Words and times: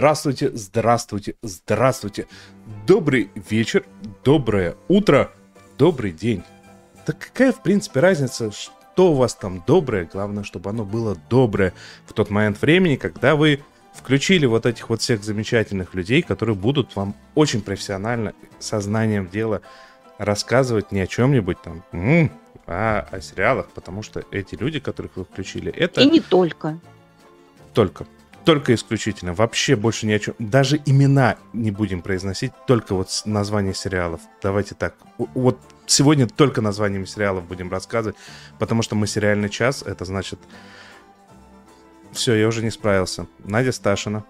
Здравствуйте, 0.00 0.50
здравствуйте, 0.54 1.34
здравствуйте. 1.42 2.26
Добрый 2.86 3.30
вечер, 3.34 3.84
доброе 4.24 4.74
утро, 4.88 5.30
добрый 5.76 6.10
день. 6.10 6.42
Да 7.06 7.12
какая, 7.12 7.52
в 7.52 7.62
принципе, 7.62 8.00
разница, 8.00 8.50
что 8.50 9.12
у 9.12 9.14
вас 9.14 9.34
там 9.34 9.62
доброе? 9.66 10.08
Главное, 10.10 10.42
чтобы 10.42 10.70
оно 10.70 10.86
было 10.86 11.18
доброе 11.28 11.74
в 12.06 12.14
тот 12.14 12.30
момент 12.30 12.62
времени, 12.62 12.96
когда 12.96 13.36
вы 13.36 13.62
включили 13.92 14.46
вот 14.46 14.64
этих 14.64 14.88
вот 14.88 15.02
всех 15.02 15.22
замечательных 15.22 15.92
людей, 15.92 16.22
которые 16.22 16.56
будут 16.56 16.96
вам 16.96 17.14
очень 17.34 17.60
профессионально, 17.60 18.32
сознанием 18.58 19.28
дела 19.28 19.60
рассказывать 20.16 20.92
не 20.92 21.00
о 21.00 21.06
чем-нибудь 21.06 21.60
там, 21.60 21.84
м-м, 21.92 22.32
а 22.66 23.06
о 23.10 23.20
сериалах, 23.20 23.68
потому 23.74 24.02
что 24.02 24.24
эти 24.30 24.54
люди, 24.54 24.80
которых 24.80 25.16
вы 25.16 25.26
включили, 25.26 25.70
это... 25.70 26.00
И 26.00 26.06
не 26.06 26.20
только. 26.20 26.80
Только. 27.74 28.06
Только 28.50 28.74
исключительно. 28.74 29.32
Вообще 29.32 29.76
больше 29.76 30.06
ни 30.06 30.12
о 30.12 30.18
чем. 30.18 30.34
Даже 30.40 30.80
имена 30.84 31.36
не 31.52 31.70
будем 31.70 32.02
произносить, 32.02 32.50
только 32.66 32.96
вот 32.96 33.08
название 33.24 33.74
сериалов. 33.74 34.22
Давайте 34.42 34.74
так. 34.74 34.96
Вот 35.18 35.56
сегодня 35.86 36.26
только 36.26 36.60
названиями 36.60 37.04
сериалов 37.04 37.44
будем 37.44 37.70
рассказывать, 37.70 38.16
потому 38.58 38.82
что 38.82 38.96
мы 38.96 39.06
сериальный 39.06 39.50
час, 39.50 39.84
это 39.84 40.04
значит 40.04 40.40
все, 42.10 42.34
я 42.34 42.48
уже 42.48 42.64
не 42.64 42.72
справился. 42.72 43.28
Надя 43.44 43.70
Сташина. 43.70 44.24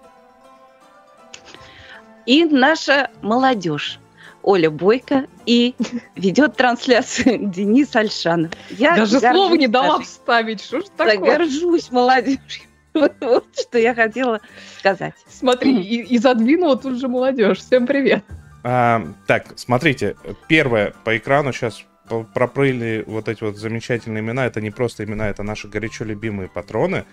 И 2.27 2.45
наша 2.45 3.09
молодежь. 3.23 3.99
Оля 4.43 4.69
Бойко 4.69 5.25
и 5.47 5.73
ведет 6.15 6.57
трансляцию 6.57 7.39
Денис 7.49 7.95
Альшанов. 7.95 8.51
Я 8.69 8.97
Даже 8.97 9.19
слова 9.19 9.55
не 9.55 9.67
дала 9.67 9.99
вставить. 10.01 10.61
Что 10.61 10.81
ж 10.81 10.83
такое? 10.95 11.37
горжусь 11.39 11.89
молодежью. 11.89 12.70
Вот, 12.93 13.13
вот 13.21 13.45
что 13.57 13.77
я 13.79 13.95
хотела 13.95 14.41
сказать. 14.77 15.13
Смотри, 15.27 15.81
и, 15.81 16.01
и 16.01 16.17
задвинула 16.17 16.77
тут 16.77 16.99
же 16.99 17.07
молодежь. 17.07 17.59
Всем 17.59 17.87
привет. 17.87 18.23
А, 18.63 19.07
так, 19.27 19.53
смотрите, 19.55 20.17
первое 20.47 20.93
по 21.05 21.17
экрану 21.17 21.53
сейчас 21.53 21.85
проплыли 22.33 23.03
вот 23.07 23.29
эти 23.29 23.43
вот 23.43 23.57
замечательные 23.57 24.21
имена. 24.21 24.45
Это 24.45 24.59
не 24.59 24.71
просто 24.71 25.05
имена, 25.05 25.29
это 25.29 25.43
наши 25.43 25.67
горячо 25.67 26.03
любимые 26.03 26.49
патроны. 26.49 27.05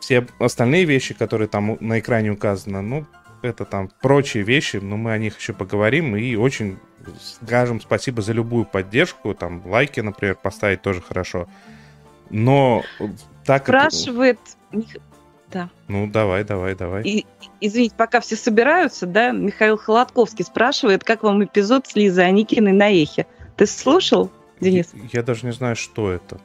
Все 0.00 0.26
остальные 0.38 0.84
вещи, 0.84 1.14
которые 1.14 1.48
там 1.48 1.76
на 1.80 1.98
экране 1.98 2.30
указаны, 2.30 2.80
ну, 2.80 3.06
это 3.42 3.64
там 3.64 3.90
прочие 4.02 4.42
вещи, 4.42 4.76
но 4.76 4.96
мы 4.96 5.12
о 5.12 5.18
них 5.18 5.38
еще 5.38 5.52
поговорим 5.52 6.16
и 6.16 6.34
очень 6.34 6.78
скажем 7.20 7.80
спасибо 7.80 8.20
за 8.20 8.32
любую 8.32 8.64
поддержку, 8.64 9.34
там 9.34 9.62
лайки, 9.64 10.00
например, 10.00 10.34
поставить 10.34 10.82
тоже 10.82 11.00
хорошо. 11.00 11.48
Но 12.30 12.82
так 13.44 13.62
спрашивает, 13.62 14.38
это... 14.40 14.56
да. 15.50 15.70
Ну 15.88 16.06
давай, 16.06 16.44
давай, 16.44 16.74
давай. 16.74 17.02
И, 17.02 17.26
извините, 17.60 17.94
пока 17.96 18.20
все 18.20 18.36
собираются, 18.36 19.06
да, 19.06 19.30
Михаил 19.30 19.76
Холодковский 19.76 20.44
спрашивает, 20.44 21.04
как 21.04 21.22
вам 21.22 21.44
эпизод 21.44 21.86
с 21.86 21.94
Лизой 21.94 22.26
Аникиной 22.26 22.72
на 22.72 22.90
Эхе. 22.90 23.26
Ты 23.56 23.66
слушал, 23.66 24.30
Денис? 24.60 24.90
Я, 24.92 25.20
я 25.20 25.22
даже 25.22 25.46
не 25.46 25.52
знаю, 25.52 25.76
что 25.76 26.10
это. 26.10 26.38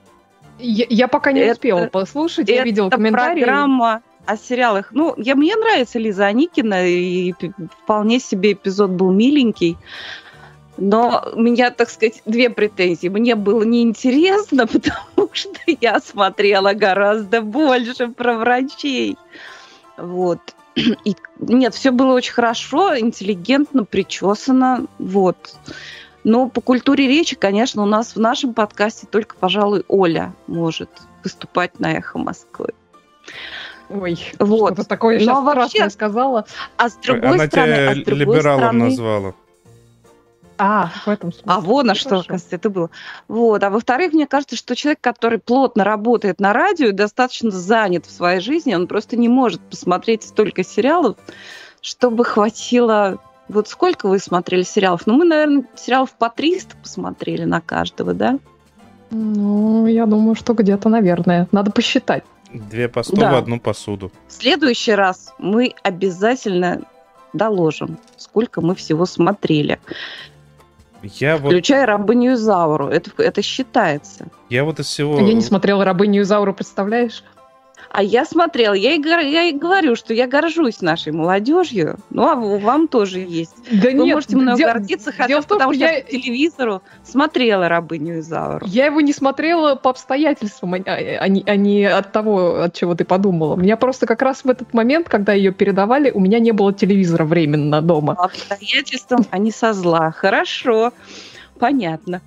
Я, 0.59 0.86
я 0.89 1.08
пока 1.08 1.31
не 1.31 1.41
это, 1.41 1.53
успела 1.53 1.88
послушать, 1.88 2.47
я 2.50 2.63
видела 2.63 2.90
комментарии. 2.90 3.44
программа 3.44 4.01
о 4.25 4.38
сериалах. 4.38 4.91
Ну, 4.91 5.16
я, 5.17 5.35
мне 5.35 5.56
нравится 5.56 5.97
Лиза 5.97 6.28
Аникина, 6.28 6.88
и 6.88 7.34
вполне 7.84 8.19
себе 8.19 8.53
эпизод 8.53 8.91
был 8.91 9.12
миленький. 9.12 9.78
Но 10.78 11.24
у 11.34 11.42
меня, 11.42 11.70
так 11.72 11.90
сказать, 11.90 12.22
две 12.26 12.50
претензии. 12.50 13.08
Мне 13.08 13.36
было 13.36 13.64
неинтересно, 13.64 14.68
потому 15.16 15.30
что 15.34 15.59
я 15.80 16.00
смотрела 16.00 16.74
гораздо 16.74 17.42
больше 17.42 18.08
про 18.08 18.36
врачей. 18.36 19.18
Вот. 19.98 20.40
И, 20.76 21.16
нет, 21.40 21.74
все 21.74 21.92
было 21.92 22.14
очень 22.14 22.34
хорошо, 22.34 22.98
интеллигентно, 22.98 23.84
причесано. 23.84 24.86
Вот. 24.98 25.56
Но 26.24 26.50
по 26.50 26.62
культуре 26.62 27.08
речи, 27.08 27.36
конечно, 27.36 27.84
у 27.84 27.88
нас 27.88 28.16
в 28.16 28.20
нашем 28.20 28.53
подкасте 28.53 29.08
только, 29.08 29.36
пожалуй, 29.36 29.84
Оля 29.88 30.34
может 30.48 30.90
выступать 31.24 31.80
на 31.80 31.94
«Эхо 31.94 32.18
Москвы». 32.20 32.70
Ой, 33.90 34.18
вот. 34.40 34.74
что-то 34.74 34.88
такое 34.88 35.20
сейчас 35.20 35.28
Но 35.28 35.42
вообще, 35.42 35.90
сказала. 35.90 36.46
А 36.78 36.90
с 36.90 36.96
другой 36.96 37.30
Она 37.30 37.48
стороны... 37.48 37.74
тебя 37.74 37.90
а 37.90 37.96
с 37.96 37.98
другой 37.98 38.20
либералом 38.20 38.59
стороны... 38.59 38.86
назвала. 38.86 39.34
А, 40.63 40.91
в 41.05 41.09
этом 41.09 41.31
смысле. 41.31 41.51
А 41.51 41.59
вот 41.59 41.85
на 41.85 41.95
что, 41.95 42.23
кажется, 42.23 42.55
это 42.55 42.69
было. 42.69 42.91
Вот. 43.27 43.63
А 43.63 43.72
во-вторых, 43.72 44.13
мне 44.13 44.27
кажется, 44.27 44.55
что 44.55 44.75
человек, 44.75 44.99
который 45.01 45.39
плотно 45.39 45.83
работает 45.83 46.39
на 46.39 46.53
радио 46.53 46.89
и 46.89 46.91
достаточно 46.91 47.49
занят 47.49 48.05
в 48.05 48.11
своей 48.11 48.39
жизни, 48.41 48.75
он 48.75 48.85
просто 48.85 49.17
не 49.17 49.27
может 49.27 49.59
посмотреть 49.61 50.22
столько 50.22 50.63
сериалов, 50.63 51.17
чтобы 51.81 52.23
хватило 52.25 53.19
вот 53.49 53.67
сколько 53.67 54.07
вы 54.07 54.19
смотрели 54.19 54.61
сериалов? 54.61 55.07
Ну, 55.07 55.16
мы, 55.16 55.25
наверное, 55.25 55.66
сериалов 55.75 56.11
по 56.11 56.29
300 56.29 56.78
посмотрели 56.78 57.43
на 57.43 57.59
каждого, 57.59 58.13
да? 58.13 58.38
Ну, 59.09 59.88
я 59.88 60.05
думаю, 60.05 60.35
что 60.35 60.53
где-то, 60.53 60.89
наверное. 60.89 61.47
Надо 61.51 61.72
посчитать. 61.72 62.23
Две 62.53 62.88
по 62.88 63.01
100 63.01 63.16
да. 63.16 63.31
в 63.33 63.35
одну 63.35 63.59
посуду. 63.59 64.11
В 64.28 64.33
следующий 64.33 64.93
раз 64.93 65.33
мы 65.38 65.73
обязательно 65.83 66.83
доложим, 67.33 67.97
сколько 68.16 68.61
мы 68.61 68.75
всего 68.75 69.05
смотрели. 69.05 69.79
Я 71.03 71.38
Включая 71.38 71.81
вот... 71.81 71.88
рабыню 71.88 72.34
Изауру. 72.34 72.88
Это, 72.88 73.12
это 73.22 73.41
считается. 73.41 74.28
Я 74.50 74.63
вот 74.63 74.79
из 74.79 74.88
всего... 74.88 75.19
Я 75.19 75.34
не 75.34 75.41
смотрела 75.41 75.84
рабыню 75.84 76.22
Изауру, 76.22 76.53
представляешь? 76.53 77.23
А 77.94 78.03
я 78.03 78.24
смотрела, 78.24 78.74
я 78.74 78.94
и, 78.94 79.02
я 79.02 79.44
и 79.44 79.52
говорю, 79.52 79.97
что 79.97 80.13
я 80.13 80.25
горжусь 80.25 80.79
нашей 80.81 81.12
молодежью. 81.12 81.97
Ну, 82.09 82.24
а 82.24 82.35
вам 82.35 82.88
тоже 82.88 83.19
есть. 83.19 83.53
Да 83.69 83.90
Вы 83.90 83.94
нет, 83.94 84.16
можете 84.16 84.38
мной 84.38 84.56
дел, 84.56 84.69
гордиться, 84.69 85.12
хотя 85.12 85.41
бы 85.41 85.46
потому 85.46 85.74
что 85.74 85.84
я 85.84 86.02
по 86.02 86.09
телевизору 86.09 86.81
смотрела 87.03 87.68
«Рабыню 87.68 88.19
Изауру». 88.19 88.66
Я 88.66 88.85
его 88.85 89.02
не 89.02 89.12
смотрела 89.12 89.75
по 89.75 89.90
обстоятельствам, 89.90 90.75
а, 90.75 90.78
а, 90.85 91.28
не, 91.28 91.44
а 91.46 91.56
не 91.57 91.84
от 91.84 92.13
того, 92.13 92.62
от 92.62 92.74
чего 92.74 92.96
ты 92.96 93.03
подумала. 93.03 93.56
У 93.56 93.57
меня 93.57 93.75
просто 93.75 94.06
как 94.06 94.22
раз 94.22 94.46
в 94.46 94.50
этот 94.50 94.73
момент, 94.73 95.09
когда 95.09 95.34
ее 95.34 95.52
передавали, 95.52 96.12
у 96.12 96.22
меня 96.22 96.40
не 96.40 96.53
было 96.53 96.72
телевизора 96.72 97.25
временно 97.25 97.81
дома. 97.81 98.16
По 98.16 98.25
обстоятельствам, 98.25 99.25
а 99.31 99.38
не 99.38 99.52
со 99.52 99.73
зла. 99.73 100.12
Хорошо, 100.12 100.94
понятно. 101.59 102.22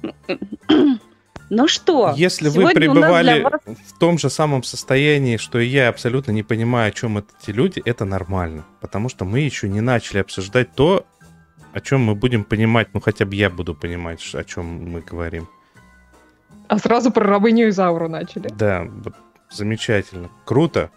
Ну 1.50 1.68
что? 1.68 2.14
Если 2.16 2.48
вы 2.48 2.72
пребывали 2.72 3.42
вас... 3.42 3.60
в 3.66 3.98
том 3.98 4.18
же 4.18 4.30
самом 4.30 4.62
состоянии, 4.62 5.36
что 5.36 5.58
и 5.58 5.66
я 5.66 5.88
абсолютно 5.88 6.32
не 6.32 6.42
понимаю, 6.42 6.88
о 6.88 6.92
чем 6.92 7.18
эти 7.18 7.50
люди, 7.50 7.82
это 7.84 8.04
нормально. 8.04 8.64
Потому 8.80 9.08
что 9.08 9.24
мы 9.24 9.40
еще 9.40 9.68
не 9.68 9.80
начали 9.80 10.18
обсуждать 10.18 10.74
то, 10.74 11.06
о 11.72 11.80
чем 11.80 12.02
мы 12.02 12.14
будем 12.14 12.44
понимать, 12.44 12.88
ну 12.94 13.00
хотя 13.00 13.26
бы 13.26 13.34
я 13.34 13.50
буду 13.50 13.74
понимать, 13.74 14.20
о 14.34 14.44
чем 14.44 14.90
мы 14.90 15.00
говорим. 15.00 15.48
А 16.68 16.78
сразу 16.78 17.10
про 17.10 17.26
рабыню 17.26 17.68
Изауру 17.68 18.08
начали. 18.08 18.48
Да, 18.48 18.88
замечательно. 19.50 20.30
Круто. 20.44 20.90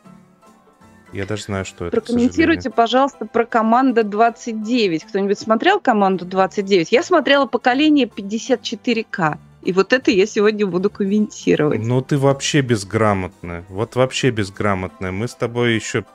Я 1.14 1.26
даже 1.26 1.44
знаю, 1.44 1.66
что 1.66 1.86
это. 1.86 2.00
Прокомментируйте, 2.00 2.70
пожалуйста, 2.70 3.26
про 3.26 3.46
команда 3.46 4.04
29. 4.04 5.06
Кто-нибудь 5.06 5.40
смотрел 5.40 5.80
команду 5.80 6.26
29? 6.26 6.92
Я 6.92 7.04
смотрела 7.04 7.46
поколение 7.46 8.08
54К. 8.08 9.38
И 9.68 9.74
вот 9.74 9.92
это 9.92 10.12
я 10.12 10.26
сегодня 10.26 10.66
буду 10.66 10.90
комментировать. 10.90 11.82
Ну, 11.82 12.02
ты 12.02 12.18
вообще 12.18 12.62
безграмотная. 12.62 13.66
Вот 13.68 13.98
вообще 13.98 14.30
безграмотная. 14.30 15.12
Мы 15.12 15.28
с 15.28 15.36
тобой 15.36 15.76
еще 15.76 16.06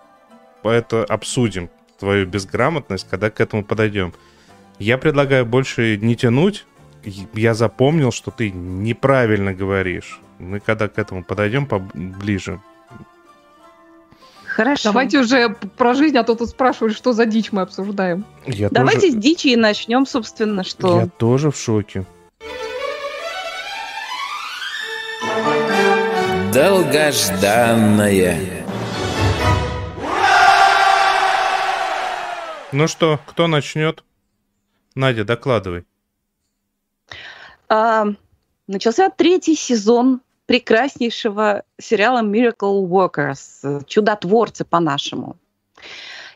это 0.63 1.05
обсудим, 1.05 1.69
твою 1.99 2.25
безграмотность, 2.25 3.07
когда 3.11 3.29
к 3.29 3.43
этому 3.43 3.63
подойдем. 3.63 4.15
Я 4.79 4.97
предлагаю 4.97 5.45
больше 5.45 5.99
не 5.99 6.17
тянуть. 6.17 6.65
Я 7.35 7.53
запомнил, 7.53 8.11
что 8.11 8.31
ты 8.31 8.51
неправильно 8.51 9.53
говоришь. 9.53 10.19
Мы 10.39 10.59
когда 10.59 10.89
к 10.89 10.99
этому 10.99 11.23
подойдем 11.23 11.67
поближе. 11.67 12.59
Хорошо. 14.47 14.85
Давайте 14.85 15.19
уже 15.19 15.51
про 15.77 15.93
жизнь, 15.93 16.17
а 16.17 16.25
то 16.25 16.37
тут 16.37 16.49
спрашивают, 16.49 16.97
что 16.97 17.13
за 17.13 17.27
дичь 17.27 17.53
мы 17.53 17.61
обсуждаем. 17.61 18.25
Я 18.47 18.71
Давайте 18.71 19.09
тоже... 19.09 19.13
с 19.13 19.17
дичи 19.17 19.49
и 19.49 19.57
начнем, 19.57 20.07
собственно, 20.07 20.65
что... 20.65 21.01
Я 21.01 21.07
тоже 21.07 21.51
в 21.51 21.57
шоке. 21.59 22.07
Долгожданное. 26.53 28.39
Ну 32.73 32.89
что, 32.89 33.19
кто 33.27 33.47
начнет? 33.47 34.05
Надя, 34.95 35.25
докладывай. 35.25 35.85
А, 37.69 38.07
начался 38.67 39.09
третий 39.11 39.55
сезон 39.55 40.21
прекраснейшего 40.47 41.65
сериала 41.81 42.23
Miracle 42.23 42.87
Workers, 42.87 43.85
чудотворцы 43.87 44.65
по-нашему. 44.65 45.37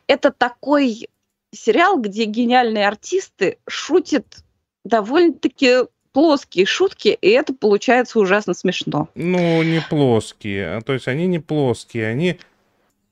Это 0.06 0.30
такой 0.30 1.08
сериал, 1.52 1.98
где 2.00 2.24
гениальные 2.24 2.86
артисты 2.86 3.58
шутят 3.68 4.44
довольно-таки 4.84 5.84
плоские 6.16 6.64
шутки, 6.64 7.08
и 7.20 7.28
это 7.28 7.52
получается 7.52 8.18
ужасно 8.18 8.54
смешно. 8.54 9.10
Ну, 9.14 9.62
не 9.62 9.82
плоские. 9.82 10.76
а 10.76 10.80
То 10.80 10.94
есть 10.94 11.08
они 11.08 11.26
не 11.26 11.40
плоские, 11.40 12.06
они 12.06 12.38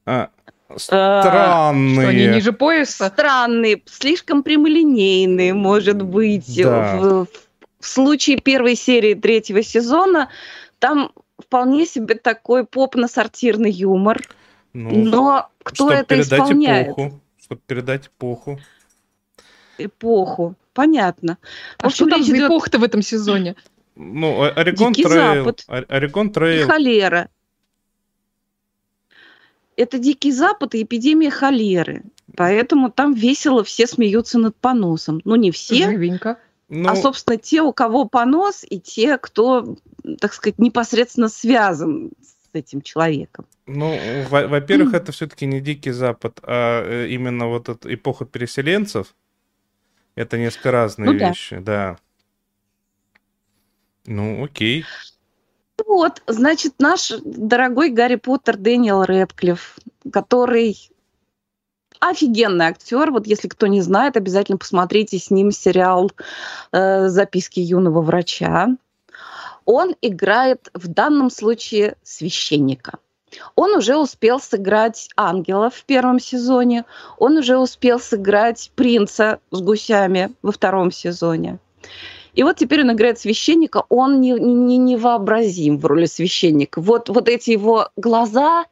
а, 0.07 0.31
странные. 0.75 2.01
Что, 2.01 2.09
они 2.09 2.27
ниже 2.29 2.55
пояса? 2.55 3.09
Странные, 3.09 3.83
слишком 3.85 4.43
прямолинейные, 4.43 5.53
может 5.53 6.01
быть. 6.01 6.63
Да. 6.63 6.97
В, 6.97 7.27
в 7.79 7.87
случае 7.87 8.41
первой 8.41 8.75
серии 8.75 9.13
третьего 9.13 9.63
сезона 9.63 10.31
там 10.79 11.13
вполне 11.39 11.85
себе 11.85 12.15
такой 12.15 12.65
поп-сортирный 12.65 13.71
юмор. 13.71 14.23
Ну, 14.73 15.05
Но 15.05 15.51
кто 15.63 15.93
это 15.93 16.07
передать 16.07 16.41
исполняет? 16.41 16.87
эпоху. 16.87 17.21
Чтобы 17.37 17.61
передать 17.67 18.07
эпоху. 18.07 18.59
Эпоху. 19.77 20.55
Понятно. 20.75 21.39
А 21.79 21.89
В 21.89 21.93
что 21.95 22.07
там 22.07 22.23
за 22.23 22.33
идет 22.33 22.47
эпоха-то 22.47 22.79
в 22.79 22.85
этом 22.85 23.01
сезоне? 23.01 23.57
Ну, 23.97 24.43
Oregon 24.43 24.93
Дикий 24.93 25.09
Trail. 25.09 25.45
Запад. 25.45 25.65
Oregon 25.89 26.29
и 26.29 26.33
Trail. 26.33 26.67
холера. 26.69 27.29
Это 29.77 29.99
Дикий 29.99 30.33
Запад 30.33 30.75
и 30.75 30.83
эпидемия 30.83 31.31
холеры. 31.31 32.03
Поэтому 32.37 32.91
там 32.91 33.15
весело 33.15 33.63
все 33.65 33.87
смеются 33.87 34.39
над 34.39 34.57
поносом. 34.57 35.21
Ну, 35.25 35.37
не 35.37 35.51
все, 35.53 35.91
Живенько. 35.91 36.39
Ну, 36.69 36.89
а, 36.89 36.97
собственно, 36.97 37.37
те, 37.37 37.61
у 37.63 37.73
кого 37.73 38.07
понос, 38.07 38.65
и 38.69 38.81
те, 38.81 39.19
кто, 39.19 39.77
так 40.19 40.33
сказать, 40.33 40.59
непосредственно 40.59 41.29
связан 41.29 42.11
с 42.21 42.49
этим 42.55 42.81
человеком. 42.83 43.47
ну, 43.67 43.97
во- 44.31 44.49
во-первых, 44.49 44.95
это 44.95 45.13
все-таки 45.13 45.45
не 45.47 45.61
Дикий 45.61 45.91
Запад, 45.93 46.41
а 46.43 46.83
э, 46.85 47.09
именно 47.09 47.49
вот 47.49 47.69
эта 47.69 47.93
эпоха 47.93 48.25
переселенцев. 48.25 49.15
Это 50.15 50.39
несколько 50.39 50.71
разные 50.71 51.11
Ну 51.11 51.19
да. 51.19 51.29
вещи, 51.29 51.59
да. 51.59 51.99
Ну, 54.07 54.45
окей. 54.45 54.85
Вот, 55.87 56.23
значит, 56.27 56.75
наш 56.79 57.13
дорогой 57.25 57.91
Гарри 57.91 58.17
Поттер 58.17 58.57
Дэниел 58.57 59.03
Рэдклифф, 59.03 59.79
который 60.13 60.79
офигенный 61.99 62.67
актер. 62.67 63.11
Вот 63.11 63.27
если 63.27 63.49
кто 63.49 63.67
не 63.67 63.81
знает, 63.81 64.17
обязательно 64.17 64.59
посмотрите 64.59 65.19
с 65.19 65.31
ним 65.31 65.51
сериал 65.51 66.13
э, 66.73 67.09
«Записки 67.09 67.61
юного 67.61 68.03
врача». 68.03 68.77
Он 69.65 69.95
играет 70.03 70.69
в 70.75 70.89
данном 70.89 71.31
случае 71.31 71.97
священника. 72.03 72.99
Он 73.55 73.75
уже 73.77 73.97
успел 73.97 74.41
сыграть 74.41 75.09
ангела 75.17 75.71
в 75.71 75.85
первом 75.85 76.21
сезоне, 76.21 76.85
он 77.19 77.37
уже 77.39 77.59
успел 77.59 78.01
сыграть 78.01 78.71
принца 78.75 79.41
с 79.51 79.61
гусями 79.61 80.33
во 80.43 80.53
втором 80.53 80.91
сезоне. 80.91 81.59
И 82.35 82.43
вот 82.43 82.57
теперь 82.57 82.83
он 82.83 82.93
играет 82.93 83.19
священника, 83.19 83.85
он 83.89 84.21
не, 84.21 84.33
не, 84.33 84.77
невообразим 84.77 85.79
в 85.79 85.87
роли 85.87 86.07
священника. 86.07 86.81
Вот, 86.81 87.09
вот 87.09 87.29
эти 87.29 87.51
его 87.51 87.91
глаза, 87.97 88.65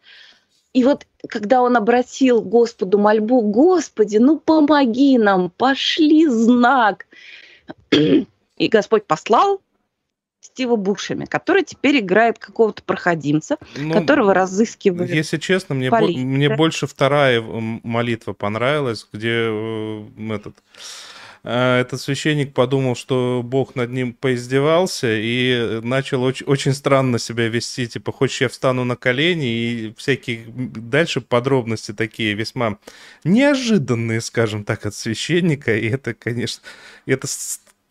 и 0.73 0.85
вот 0.85 1.07
когда 1.29 1.63
он 1.63 1.77
обратил 1.77 2.41
Господу 2.41 2.99
мольбу, 2.99 3.41
Господи, 3.43 4.17
ну 4.17 4.39
помоги 4.39 5.17
нам, 5.19 5.51
пошли 5.51 6.27
знак. 6.27 7.07
И 7.91 8.69
Господь 8.69 9.05
послал 9.05 9.61
Стива 10.53 10.77
Бушами, 10.77 11.25
который 11.25 11.65
теперь 11.65 12.01
играет 12.01 12.39
какого-то 12.39 12.83
проходимца, 12.83 13.57
Ну, 13.77 13.95
которого 13.95 14.35
разыскивают. 14.35 15.11
Если 15.11 15.39
честно, 15.39 15.75
мне, 15.75 15.89
бо- 15.91 15.97
мне 16.25 16.49
больше 16.57 16.87
вторая 16.87 17.41
м, 17.41 17.81
молитва 17.83 18.35
понравилась, 18.35 19.07
где 19.11 19.31
э, 19.49 20.03
этот, 20.29 20.55
э, 21.45 21.81
этот 21.81 22.03
священник 22.03 22.53
подумал, 22.53 22.97
что 22.97 23.41
Бог 23.43 23.77
над 23.77 23.91
ним 23.93 24.13
поиздевался 24.13 25.09
и 25.11 25.81
начал 25.83 26.29
оч- 26.29 26.45
очень 26.45 26.75
странно 26.75 27.19
себя 27.19 27.49
вести. 27.49 27.87
Типа, 27.87 28.13
хочешь, 28.13 28.43
я 28.43 28.49
встану 28.51 28.85
на 28.85 28.97
колени 28.97 29.47
и 29.47 29.95
всякие 29.97 30.45
дальше 30.49 31.23
подробности 31.23 31.93
такие 31.95 32.35
весьма 32.35 32.77
неожиданные, 33.25 34.21
скажем 34.21 34.65
так, 34.65 34.85
от 34.85 34.95
священника. 34.95 35.75
И 35.75 35.89
это, 35.89 36.13
конечно, 36.13 36.63
это 37.07 37.27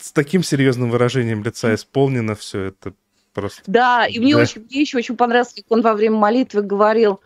с, 0.02 0.12
таким 0.12 0.44
серьезным 0.44 0.90
выражением 0.90 1.44
лица 1.44 1.74
исполнено 1.74 2.36
все. 2.36 2.66
Это 2.66 2.94
просто... 3.34 3.62
Да, 3.68 4.06
и 4.06 4.20
мне, 4.20 4.36
Да. 4.36 4.42
очень, 4.42 4.66
мне 4.70 4.82
еще 4.82 4.98
очень 4.98 5.16
понравилось, 5.16 5.54
как 5.54 5.66
он 5.70 5.82
во 5.82 5.94
время 5.94 6.18
молитвы 6.18 6.62
говорил, 6.62 7.22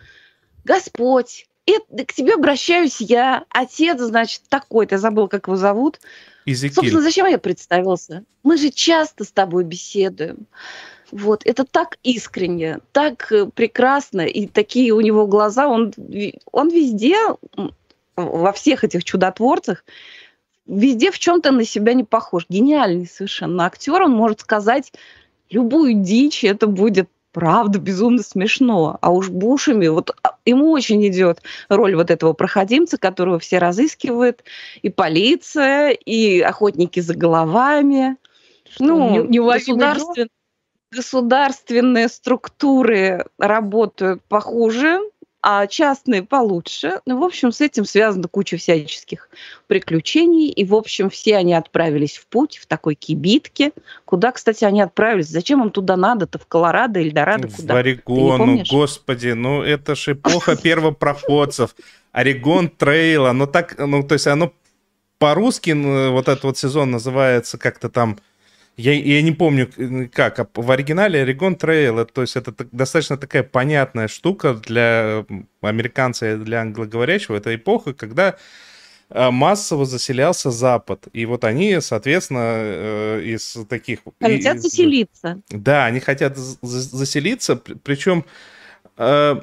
Господь, 0.64 1.48
это, 1.66 2.06
к 2.06 2.14
тебе 2.14 2.34
обращаюсь 2.34 3.02
я, 3.02 3.46
отец, 3.50 4.00
значит, 4.00 4.42
такой-то, 4.50 4.98
забыл, 4.98 5.28
как 5.28 5.48
его 5.48 5.58
зовут. 5.58 6.00
Изекиль. 6.46 6.76
Собственно, 6.76 7.02
зачем 7.02 7.26
я 7.26 7.40
представился? 7.40 8.24
Мы 8.44 8.58
же 8.58 8.70
часто 8.70 9.24
с 9.24 9.32
тобой 9.32 9.64
беседуем. 9.64 10.48
Вот, 11.12 11.44
это 11.46 11.66
так 11.66 11.98
искренне, 12.04 12.80
так 12.92 13.32
э, 13.32 13.46
прекрасно, 13.46 14.22
и 14.22 14.48
такие 14.48 14.92
у 14.92 15.02
него 15.02 15.28
глаза, 15.28 15.68
он, 15.68 15.94
он 16.52 16.70
везде, 16.70 17.16
во 18.16 18.52
всех 18.54 18.84
этих 18.84 19.04
чудотворцах, 19.04 19.86
везде 20.68 21.12
в 21.12 21.20
чем-то 21.20 21.52
на 21.52 21.66
себя 21.66 21.94
не 21.94 22.04
похож. 22.04 22.46
Гениальный 22.50 23.08
совершенно 23.08 23.66
актер, 23.66 24.02
он 24.02 24.12
может 24.12 24.42
сказать 24.42 24.92
любую 25.50 25.96
дичь, 25.96 26.44
и 26.44 26.48
это 26.48 26.68
будет 26.68 27.10
правда 27.32 27.80
безумно 27.80 28.24
смешно. 28.24 28.98
А 29.02 29.12
уж 29.12 29.30
Бушами, 29.30 29.88
вот 29.88 30.16
а, 30.24 30.38
ему 30.46 30.72
очень 30.72 31.06
идет 31.06 31.42
роль 31.68 31.96
вот 31.96 32.10
этого 32.10 32.32
проходимца, 32.32 32.98
которого 32.98 33.40
все 33.40 33.58
разыскивают, 33.58 34.44
и 34.82 34.90
полиция, 34.90 35.90
и 35.90 36.40
охотники 36.40 37.02
за 37.02 37.14
головами. 37.14 38.16
Ну, 38.80 39.24
не- 39.24 39.28
неуловимый 39.28 39.86
государствен- 39.86 40.30
государственные 40.92 42.08
структуры 42.08 43.26
работают 43.38 44.24
похуже, 44.30 45.02
а 45.48 45.68
частные 45.68 46.24
получше. 46.24 47.02
Ну, 47.06 47.20
в 47.20 47.24
общем, 47.24 47.52
с 47.52 47.62
этим 47.62 47.86
связана 47.86 48.28
куча 48.28 48.58
всяческих 48.58 49.30
приключений. 49.68 50.50
И, 50.50 50.66
в 50.66 50.74
общем, 50.74 51.12
все 51.12 51.38
они 51.38 51.54
отправились 51.54 52.18
в 52.18 52.26
путь, 52.26 52.58
в 52.58 52.66
такой 52.66 52.96
кибитке. 52.96 53.72
Куда, 54.06 54.32
кстати, 54.32 54.66
они 54.66 54.82
отправились? 54.82 55.28
Зачем 55.28 55.62
им 55.62 55.70
туда 55.70 55.98
надо-то? 55.98 56.40
В 56.40 56.48
Колорадо, 56.48 57.00
Эльдорадо? 57.00 57.48
В 57.48 57.58
Куда? 57.58 57.78
Орегон, 57.78 58.56
ну, 58.56 58.64
господи, 58.68 59.30
ну 59.30 59.62
это 59.62 59.94
ж 59.94 60.14
эпоха 60.14 60.56
первопроходцев. 60.62 61.76
Oregon 62.12 62.68
Trail 62.70 63.14
а, 63.14 63.32
ну 63.32 63.46
так, 63.46 63.78
ну 63.78 64.02
то 64.02 64.14
есть 64.14 64.26
оно 64.26 64.52
по-русски, 65.20 65.72
ну, 65.72 66.12
вот 66.12 66.28
этот 66.28 66.44
вот 66.44 66.58
сезон 66.58 66.90
называется 66.90 67.60
как-то 67.60 67.90
там, 67.90 68.18
я, 68.78 68.94
я 68.94 69.22
не 69.22 69.32
помню 69.32 69.70
э, 69.78 70.08
как, 70.08 70.40
а 70.40 70.48
в 70.54 70.70
оригинале 70.72 71.22
Oregon 71.22 71.56
Trail, 71.56 72.00
это, 72.00 72.14
то 72.14 72.22
есть 72.22 72.36
это 72.36 72.54
достаточно 72.72 73.18
такая 73.18 73.44
понятная 73.44 74.08
штука 74.08 74.54
для 74.54 75.26
американца 75.62 76.34
и 76.34 76.38
для 76.38 76.62
англоговорящего. 76.62 77.38
Это 77.38 77.56
эпоха, 77.56 77.94
когда 77.94 78.36
э, 79.10 79.30
массово 79.32 79.86
заселялся 79.86 80.52
Запад. 80.52 81.08
И 81.14 81.26
вот 81.26 81.46
они, 81.46 81.80
соответственно, 81.80 82.54
э, 82.54 83.22
из 83.24 83.58
таких... 83.70 84.00
Хотят 84.20 84.58
из- 84.58 84.64
заселиться. 84.64 85.42
да, 85.50 85.86
они 85.86 86.00
хотят 86.02 86.38
за- 86.38 86.58
за- 86.62 86.98
заселиться, 86.98 87.56
при- 87.56 87.76
причем, 87.76 88.26
э, 88.98 89.36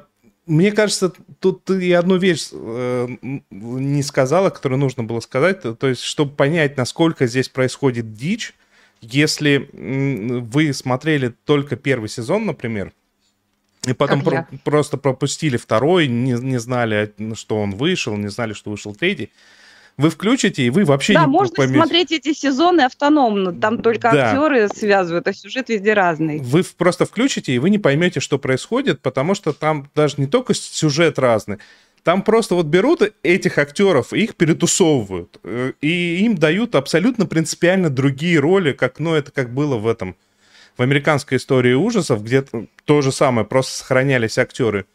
мне 0.46 0.72
кажется, 0.72 1.12
тут 1.38 1.64
ты 1.64 1.86
и 1.86 1.92
одну 1.92 2.16
вещь 2.16 2.48
э, 2.52 3.08
не 3.50 4.02
сказала, 4.02 4.50
которую 4.50 4.78
нужно 4.78 5.04
было 5.04 5.20
сказать, 5.20 5.62
то 5.62 5.86
есть, 5.88 6.02
чтобы 6.02 6.34
понять, 6.34 6.76
насколько 6.76 7.26
здесь 7.26 7.48
происходит 7.48 8.12
дичь, 8.12 8.52
если 9.02 9.68
вы 9.74 10.72
смотрели 10.72 11.34
только 11.44 11.76
первый 11.76 12.08
сезон, 12.08 12.46
например, 12.46 12.92
и 13.86 13.92
потом 13.92 14.22
про- 14.22 14.48
просто 14.64 14.96
пропустили 14.96 15.56
второй, 15.56 16.06
не, 16.06 16.32
не 16.32 16.58
знали, 16.58 17.12
что 17.34 17.58
он 17.60 17.72
вышел, 17.72 18.16
не 18.16 18.28
знали, 18.28 18.52
что 18.52 18.70
вышел 18.70 18.94
третий, 18.94 19.30
вы 19.98 20.08
включите, 20.08 20.62
и 20.64 20.70
вы 20.70 20.84
вообще 20.84 21.12
Да, 21.14 21.22
не 21.22 21.26
можно 21.26 21.54
поймете. 21.54 21.78
смотреть 21.80 22.12
эти 22.12 22.32
сезоны 22.32 22.82
автономно. 22.82 23.52
Там 23.52 23.82
только 23.82 24.10
Да. 24.12 24.30
актеры 24.30 24.68
связывают, 24.68 25.26
а 25.28 25.34
сюжет 25.34 25.68
везде 25.68 25.92
разный. 25.92 26.38
Вы 26.38 26.62
просто 26.62 27.04
включите, 27.04 27.52
и 27.54 27.58
вы 27.58 27.68
не 27.70 27.78
поймете, 27.78 28.20
что 28.20 28.38
происходит, 28.38 29.00
потому 29.02 29.34
что 29.34 29.52
там 29.52 29.90
даже 29.94 30.14
не 30.16 30.26
только 30.26 30.54
сюжет 30.54 31.18
разный, 31.18 31.58
там 32.02 32.22
просто 32.22 32.54
вот 32.54 32.66
берут 32.66 33.02
этих 33.22 33.58
актеров 33.58 34.12
их 34.12 34.34
перетусовывают, 34.34 35.38
э, 35.44 35.72
и 35.80 36.24
им 36.24 36.36
дают 36.36 36.74
абсолютно 36.74 37.26
принципиально 37.26 37.90
другие 37.90 38.38
роли, 38.38 38.72
как, 38.72 38.98
ну, 38.98 39.14
это 39.14 39.30
как 39.30 39.52
было 39.54 39.76
в 39.76 39.86
этом, 39.86 40.16
в 40.76 40.82
американской 40.82 41.38
истории 41.38 41.74
ужасов, 41.74 42.24
где 42.24 42.44
то 42.84 43.02
же 43.02 43.12
самое, 43.12 43.46
просто 43.46 43.78
сохранялись 43.78 44.38
актеры. 44.38 44.86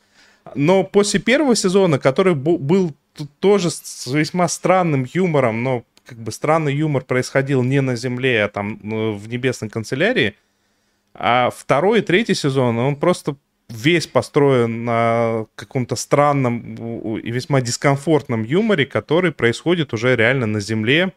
Но 0.55 0.83
после 0.83 1.19
первого 1.19 1.55
сезона, 1.55 1.99
который 1.99 2.35
был 2.35 2.93
тоже 3.39 3.69
с 3.71 4.07
весьма 4.07 4.47
странным 4.47 5.05
юмором, 5.13 5.63
но 5.63 5.83
как 6.05 6.17
бы 6.17 6.31
странный 6.31 6.73
юмор 6.75 7.03
происходил 7.03 7.63
не 7.63 7.81
на 7.81 7.95
Земле, 7.95 8.45
а 8.45 8.47
там 8.47 8.79
ну, 8.81 9.13
в 9.13 9.27
небесной 9.27 9.69
канцелярии, 9.69 10.35
а 11.13 11.49
второй 11.49 11.99
и 11.99 12.01
третий 12.01 12.35
сезон, 12.35 12.77
он 12.77 12.95
просто 12.95 13.35
весь 13.69 14.07
построен 14.07 14.86
на 14.86 15.45
каком-то 15.55 15.95
странном 15.95 17.17
и 17.17 17.31
весьма 17.31 17.62
дискомфортном 17.62 18.43
юморе, 18.43 18.86
который 18.86 19.31
происходит 19.31 19.93
уже 19.93 20.15
реально 20.15 20.45
на 20.45 20.59
Земле. 20.59 21.13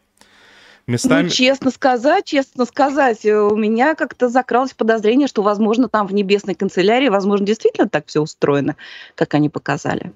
Местами... 0.87 1.23
Ну, 1.23 1.29
честно 1.29 1.71
сказать, 1.71 2.25
честно 2.25 2.65
сказать, 2.65 3.23
э, 3.23 3.39
у 3.39 3.55
меня 3.55 3.93
как-то 3.93 4.29
закралось 4.29 4.73
подозрение, 4.73 5.27
что, 5.27 5.43
возможно, 5.43 5.87
там 5.87 6.07
в 6.07 6.13
небесной 6.13 6.55
канцелярии, 6.55 7.07
возможно, 7.07 7.45
действительно 7.45 7.87
так 7.87 8.07
все 8.07 8.19
устроено, 8.19 8.75
как 9.15 9.35
они 9.35 9.47
показали. 9.47 10.11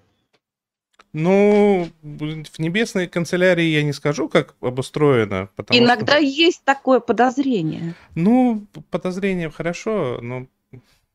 Ну, 1.13 1.87
в 2.01 2.59
небесной 2.59 3.07
канцелярии 3.07 3.63
я 3.63 3.83
не 3.83 3.93
скажу, 3.93 4.27
как 4.27 4.55
обустроено. 4.59 5.49
Иногда 5.69 6.15
что... 6.15 6.23
есть 6.25 6.61
такое 6.65 6.99
подозрение. 6.99 7.93
Ну, 8.15 8.65
подозрение 8.89 9.49
хорошо, 9.49 10.19
но 10.21 10.47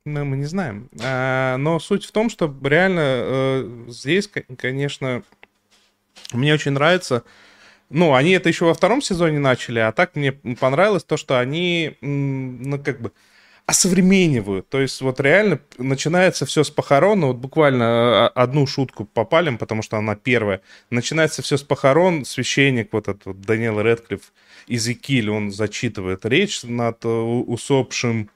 мы, 0.04 0.24
мы 0.24 0.36
не 0.36 0.46
знаем. 0.46 0.88
А, 1.02 1.56
но 1.56 1.78
суть 1.78 2.04
в 2.04 2.12
том, 2.12 2.30
что 2.30 2.54
реально 2.62 3.00
э, 3.02 3.84
здесь, 3.88 4.30
конечно, 4.58 5.22
мне 6.32 6.54
очень 6.54 6.72
нравится. 6.72 7.24
Ну, 7.90 8.14
они 8.14 8.30
это 8.32 8.48
еще 8.48 8.66
во 8.66 8.74
втором 8.74 9.02
сезоне 9.02 9.38
начали, 9.38 9.80
а 9.80 9.92
так 9.92 10.14
мне 10.14 10.32
понравилось 10.32 11.04
то, 11.04 11.16
что 11.16 11.40
они, 11.40 11.96
ну, 12.00 12.78
как 12.78 13.00
бы, 13.00 13.12
осовременивают. 13.66 14.68
То 14.68 14.80
есть 14.80 15.00
вот 15.00 15.20
реально 15.20 15.60
начинается 15.78 16.46
все 16.46 16.64
с 16.64 16.70
похорон. 16.70 17.20
Ну, 17.20 17.26
вот 17.28 17.36
буквально 17.36 18.26
а, 18.26 18.28
одну 18.28 18.66
шутку 18.66 19.04
попалим, 19.04 19.58
потому 19.58 19.82
что 19.82 19.96
она 19.96 20.16
первая. 20.16 20.60
Начинается 20.90 21.42
все 21.42 21.56
с 21.56 21.62
похорон. 21.62 22.24
Священник, 22.24 22.92
вот 22.92 23.08
этот 23.08 23.26
вот 23.26 23.40
Даниэл 23.42 23.80
Редклифф, 23.80 24.32
Изекиль, 24.66 25.30
он 25.30 25.52
зачитывает 25.52 26.24
речь 26.26 26.62
над 26.62 27.04
э, 27.04 27.08
усопшим 27.08 28.30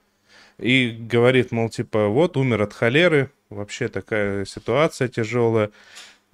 и 0.58 0.90
говорит, 0.90 1.52
мол, 1.52 1.68
типа, 1.68 2.08
вот 2.08 2.37
умер 2.37 2.62
от 2.62 2.73
холеры, 2.73 3.30
вообще 3.50 3.88
такая 3.88 4.44
ситуация 4.44 5.08
тяжелая. 5.08 5.70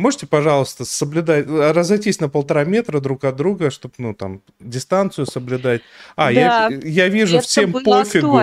Можете, 0.00 0.26
пожалуйста, 0.26 0.86
соблюдать, 0.86 1.46
разойтись 1.46 2.20
на 2.20 2.30
полтора 2.30 2.64
метра 2.64 3.00
друг 3.00 3.24
от 3.24 3.36
друга, 3.36 3.70
чтобы, 3.70 3.92
ну, 3.98 4.14
там, 4.14 4.40
дистанцию 4.58 5.26
соблюдать. 5.26 5.82
А, 6.16 6.32
да, 6.32 6.68
я, 6.68 6.80
я 6.82 7.08
вижу 7.08 7.36
это 7.36 7.46
всем 7.46 7.72
пофигу. 7.72 8.40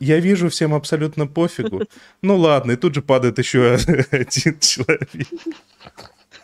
Я 0.00 0.18
вижу 0.18 0.48
всем 0.48 0.74
абсолютно 0.74 1.26
пофигу. 1.26 1.82
Ну 2.22 2.36
ладно, 2.36 2.72
и 2.72 2.76
тут 2.76 2.96
же 2.96 3.02
падает 3.02 3.38
еще 3.38 3.74
один 4.10 4.58
человек. 4.58 5.08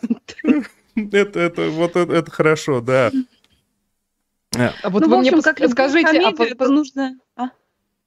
Это, 0.95 1.39
это, 1.41 1.69
вот 1.71 1.97
это, 1.97 2.13
это 2.13 2.31
хорошо, 2.31 2.79
да. 2.79 3.11
А 4.55 4.89
вот 4.89 5.01
ну, 5.01 5.09
вы 5.09 5.19
общем, 5.19 5.33
мне 5.33 5.41
как 5.41 5.57
скажите, 5.69 6.21
а 6.21 6.31
это 6.41 6.69
нужно 6.69 7.17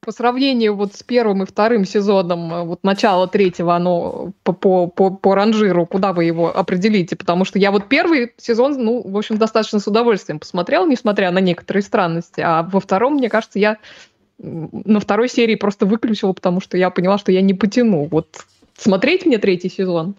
по 0.01 0.11
сравнению 0.11 0.75
вот 0.75 0.95
с 0.95 1.03
первым 1.03 1.43
и 1.43 1.45
вторым 1.45 1.85
сезоном, 1.85 2.53
э, 2.53 2.63
вот 2.63 2.83
начало 2.83 3.27
третьего, 3.27 3.75
оно 3.75 4.31
по, 4.43 4.53
по, 4.53 4.87
по, 4.87 5.09
по 5.11 5.35
ранжиру, 5.35 5.85
куда 5.85 6.13
вы 6.13 6.25
его 6.25 6.55
определите? 6.55 7.15
Потому 7.15 7.45
что 7.45 7.59
я 7.59 7.71
вот 7.71 7.87
первый 7.89 8.33
сезон, 8.37 8.73
ну, 8.83 9.01
в 9.01 9.17
общем, 9.17 9.37
достаточно 9.37 9.79
с 9.79 9.87
удовольствием 9.87 10.39
посмотрел, 10.39 10.87
несмотря 10.87 11.31
на 11.31 11.39
некоторые 11.39 11.83
странности, 11.83 12.41
а 12.41 12.63
во 12.63 12.79
втором, 12.79 13.15
мне 13.15 13.29
кажется, 13.29 13.59
я 13.59 13.77
на 14.37 14.99
второй 15.01 15.27
серии 15.27 15.55
просто 15.55 15.85
выключила, 15.85 16.31
потому 16.31 16.61
что 16.61 16.77
я 16.77 16.89
поняла, 16.89 17.17
что 17.17 17.31
я 17.31 17.41
не 17.41 17.53
потяну. 17.53 18.05
Вот 18.05 18.45
смотреть 18.77 19.25
мне 19.25 19.37
третий 19.37 19.69
сезон? 19.69 20.15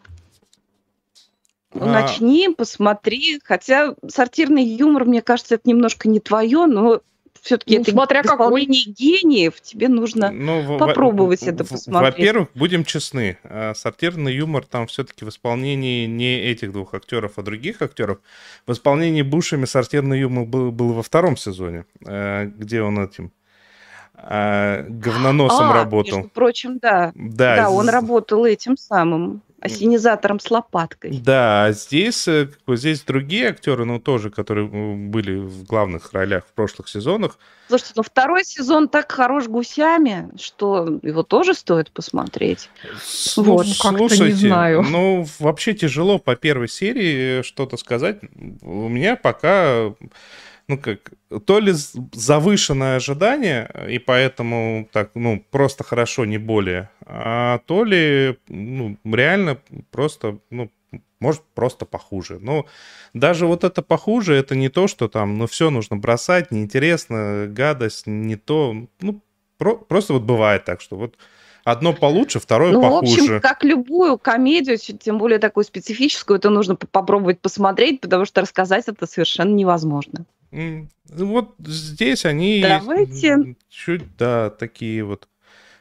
Ну. 1.73 1.87
Начни, 1.87 2.49
посмотри. 2.57 3.41
Хотя 3.43 3.95
сортирный 4.09 4.65
юмор, 4.65 5.05
мне 5.05 5.23
кажется, 5.23 5.55
это 5.55 5.69
немножко 5.69 6.09
не 6.09 6.21
твое, 6.21 6.67
но 6.67 7.01
все-таки 7.43 7.77
ну, 7.77 7.83
это 7.83 7.91
смотря 7.91 8.23
какой. 8.23 8.65
гениев, 8.65 9.61
тебе 9.61 9.89
нужно 9.89 10.31
ну, 10.31 10.79
попробовать 10.79 11.41
в, 11.41 11.47
это 11.49 11.65
посмотреть. 11.65 12.15
Во-первых, 12.15 12.49
будем 12.55 12.85
честны, 12.85 13.39
а, 13.45 13.75
сортирный 13.75 14.35
юмор 14.35 14.65
там 14.65 14.87
все-таки 14.87 15.25
в 15.25 15.29
исполнении 15.29 16.07
не 16.07 16.41
этих 16.41 16.73
двух 16.73 16.95
актеров, 16.95 17.33
а 17.37 17.43
других 17.43 17.83
актеров. 17.83 18.19
В 18.67 18.73
исполнении 18.73 19.23
Бушами 19.23 19.65
сортирный 19.65 20.21
юмор 20.21 20.45
был, 20.45 20.71
был 20.71 20.93
во 20.93 21.03
втором 21.03 21.37
сезоне, 21.37 21.85
а, 22.07 22.45
где 22.45 22.83
он 22.83 23.03
этим 23.03 23.33
а, 24.23 24.85
говноносом 24.89 25.71
а, 25.71 25.75
работал. 25.75 26.19
Между 26.19 26.31
прочим, 26.31 26.79
да. 26.79 27.13
Да, 27.15 27.57
да 27.57 27.71
он 27.71 27.89
работал 27.89 28.45
этим 28.45 28.77
самым 28.77 29.43
осенизатором 29.61 30.41
с 30.41 30.51
лопаткой. 30.51 31.13
Да, 31.13 31.67
а 31.67 31.73
здесь, 31.73 32.27
э, 32.29 32.49
здесь 32.69 33.03
другие 33.03 33.49
актеры, 33.49 33.85
ну, 33.85 33.99
тоже, 34.01 34.31
которые 34.31 34.67
были 34.67 35.37
в 35.37 35.65
главных 35.65 36.13
ролях 36.13 36.45
в 36.47 36.53
прошлых 36.53 36.89
сезонах. 36.89 37.39
Слушайте, 37.69 37.93
ну, 37.97 38.03
второй 38.03 38.45
сезон 38.45 38.89
так 38.89 39.13
хорош 39.13 39.47
гусями, 39.47 40.31
что 40.39 40.99
его 41.03 41.23
тоже 41.23 41.55
стоит 41.55 41.93
посмотреть. 41.93 42.69
Слу- 43.01 43.45
вот, 43.45 43.67
слушайте, 43.67 44.25
не 44.25 44.33
знаю. 44.49 44.83
ну, 44.83 45.27
вообще 45.39 45.75
тяжело 45.75 46.19
по 46.19 46.35
первой 46.35 46.69
серии 46.69 47.43
что-то 47.43 47.77
сказать. 47.77 48.19
У 48.63 48.89
меня 48.89 49.15
пока 49.15 49.93
ну 50.71 50.79
как, 50.79 51.11
то 51.47 51.59
ли 51.59 51.73
завышенное 52.13 52.97
ожидание, 52.97 53.69
и 53.89 53.99
поэтому 53.99 54.89
так, 54.93 55.11
ну, 55.15 55.45
просто 55.51 55.83
хорошо, 55.83 56.25
не 56.25 56.39
более, 56.39 56.91
а 57.05 57.59
то 57.67 57.83
ли, 57.85 58.39
ну, 58.49 58.97
реально 59.05 59.59
просто, 59.91 60.39
ну, 60.51 60.71
может, 61.21 61.43
просто 61.55 61.87
похуже. 61.87 62.39
Но 62.41 62.67
даже 63.15 63.47
вот 63.47 63.65
это 63.65 63.83
похуже, 63.83 64.35
это 64.35 64.55
не 64.55 64.69
то, 64.69 64.87
что 64.87 65.09
там, 65.09 65.39
ну, 65.39 65.47
все 65.47 65.71
нужно 65.71 65.97
бросать, 65.97 66.53
неинтересно, 66.53 67.47
гадость, 67.49 68.07
не 68.07 68.37
то. 68.37 68.75
Ну, 69.01 69.21
про, 69.59 69.77
просто 69.77 70.13
вот 70.13 70.23
бывает 70.23 70.65
так, 70.65 70.81
что 70.81 70.97
вот 70.97 71.17
одно 71.65 71.93
получше, 71.93 72.39
второе 72.39 72.73
ну, 72.73 72.81
похуже. 72.81 73.17
в 73.17 73.25
общем, 73.25 73.41
как 73.41 73.65
любую 73.65 74.19
комедию, 74.19 74.79
тем 74.79 75.19
более 75.19 75.39
такую 75.39 75.65
специфическую, 75.65 76.39
это 76.39 76.49
нужно 76.49 76.77
попробовать 76.77 77.41
посмотреть, 77.41 78.01
потому 78.01 78.25
что 78.25 78.41
рассказать 78.41 78.85
это 78.87 79.07
совершенно 79.07 79.53
невозможно. 79.55 80.25
Вот 80.53 81.55
здесь 81.59 82.25
они 82.25 82.61
Давайте. 82.61 83.57
чуть, 83.69 84.17
да, 84.17 84.51
такие 84.51 85.05
вот, 85.05 85.29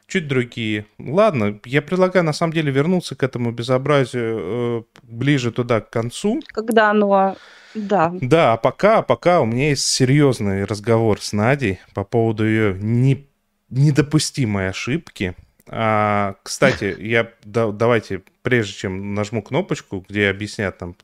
чуть 0.06 0.28
другие. 0.28 0.86
Ладно, 0.98 1.58
я 1.64 1.82
предлагаю 1.82 2.24
на 2.24 2.32
самом 2.32 2.52
деле 2.52 2.70
вернуться 2.70 3.16
к 3.16 3.22
этому 3.22 3.50
безобразию 3.50 4.38
э, 4.38 4.82
ближе 5.02 5.50
туда 5.50 5.80
к 5.80 5.90
концу. 5.90 6.40
Когда 6.52 6.90
оно 6.90 7.36
да. 7.74 8.12
Да, 8.20 8.52
а 8.54 8.56
пока, 8.56 9.02
пока 9.02 9.40
у 9.40 9.46
меня 9.46 9.70
есть 9.70 9.86
серьезный 9.86 10.64
разговор 10.64 11.20
с 11.20 11.32
Надей 11.32 11.80
по 11.94 12.04
поводу 12.04 12.44
ее 12.44 12.76
не, 12.80 13.28
недопустимой 13.68 14.70
ошибки. 14.70 15.34
А, 15.68 16.34
кстати, 16.42 16.96
я 16.98 17.30
да, 17.44 17.70
давайте, 17.70 18.22
прежде 18.42 18.74
чем 18.74 19.14
нажму 19.14 19.42
кнопочку, 19.42 20.04
где 20.08 20.28
объяснят 20.28 20.76
там, 20.78 20.96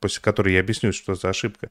после 0.00 0.22
которой 0.22 0.54
я 0.54 0.60
объясню, 0.60 0.92
что 0.92 1.14
за 1.14 1.28
ошибка, 1.28 1.70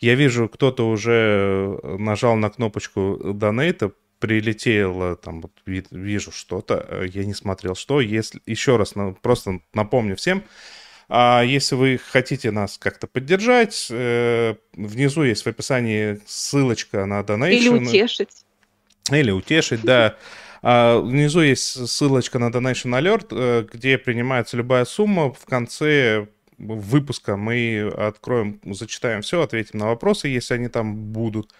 я 0.00 0.14
вижу, 0.14 0.48
кто-то 0.48 0.88
уже 0.88 1.78
э, 1.82 1.96
нажал 1.98 2.36
на 2.36 2.50
кнопочку 2.50 3.18
донейта, 3.34 3.92
прилетело, 4.20 5.16
там, 5.16 5.40
вот, 5.42 5.52
вижу 5.90 6.32
что-то, 6.32 6.86
э, 6.88 7.06
я 7.12 7.24
не 7.24 7.34
смотрел, 7.34 7.74
что. 7.74 8.00
Если, 8.00 8.40
еще 8.46 8.76
раз, 8.76 8.94
просто 9.22 9.60
напомню 9.74 10.16
всем, 10.16 10.44
а 11.08 11.42
если 11.42 11.74
вы 11.74 11.98
хотите 11.98 12.50
нас 12.50 12.78
как-то 12.78 13.06
поддержать, 13.06 13.88
э, 13.90 14.54
внизу 14.74 15.22
есть 15.22 15.44
в 15.44 15.46
описании 15.48 16.20
ссылочка 16.26 17.04
на 17.06 17.20
donation. 17.20 17.52
Или 17.52 17.68
утешить. 17.68 18.44
Или 19.10 19.30
утешить, 19.30 19.82
да. 19.82 20.16
А 20.60 20.98
внизу 21.00 21.40
есть 21.40 21.88
ссылочка 21.88 22.40
на 22.40 22.50
Donation 22.50 22.90
Alert, 22.98 23.68
где 23.72 23.96
принимается 23.96 24.56
любая 24.56 24.84
сумма. 24.84 25.32
В 25.32 25.44
конце 25.46 26.26
выпуска 26.58 27.36
мы 27.36 27.92
откроем, 27.96 28.60
зачитаем 28.64 29.22
все, 29.22 29.42
ответим 29.42 29.78
на 29.78 29.86
вопросы, 29.86 30.28
если 30.28 30.54
они 30.54 30.68
там 30.68 30.94
будут. 31.12 31.52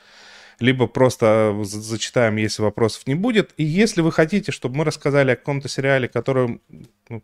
Либо 0.60 0.88
просто 0.88 1.56
зачитаем, 1.62 2.36
если 2.36 2.62
вопросов 2.62 3.06
не 3.06 3.14
будет. 3.14 3.52
И 3.56 3.64
если 3.64 4.00
вы 4.00 4.10
хотите, 4.10 4.50
чтобы 4.50 4.76
мы 4.78 4.84
рассказали 4.84 5.30
о 5.30 5.36
каком-то 5.36 5.68
сериале, 5.68 6.08
который 6.08 6.60
ну, 7.08 7.22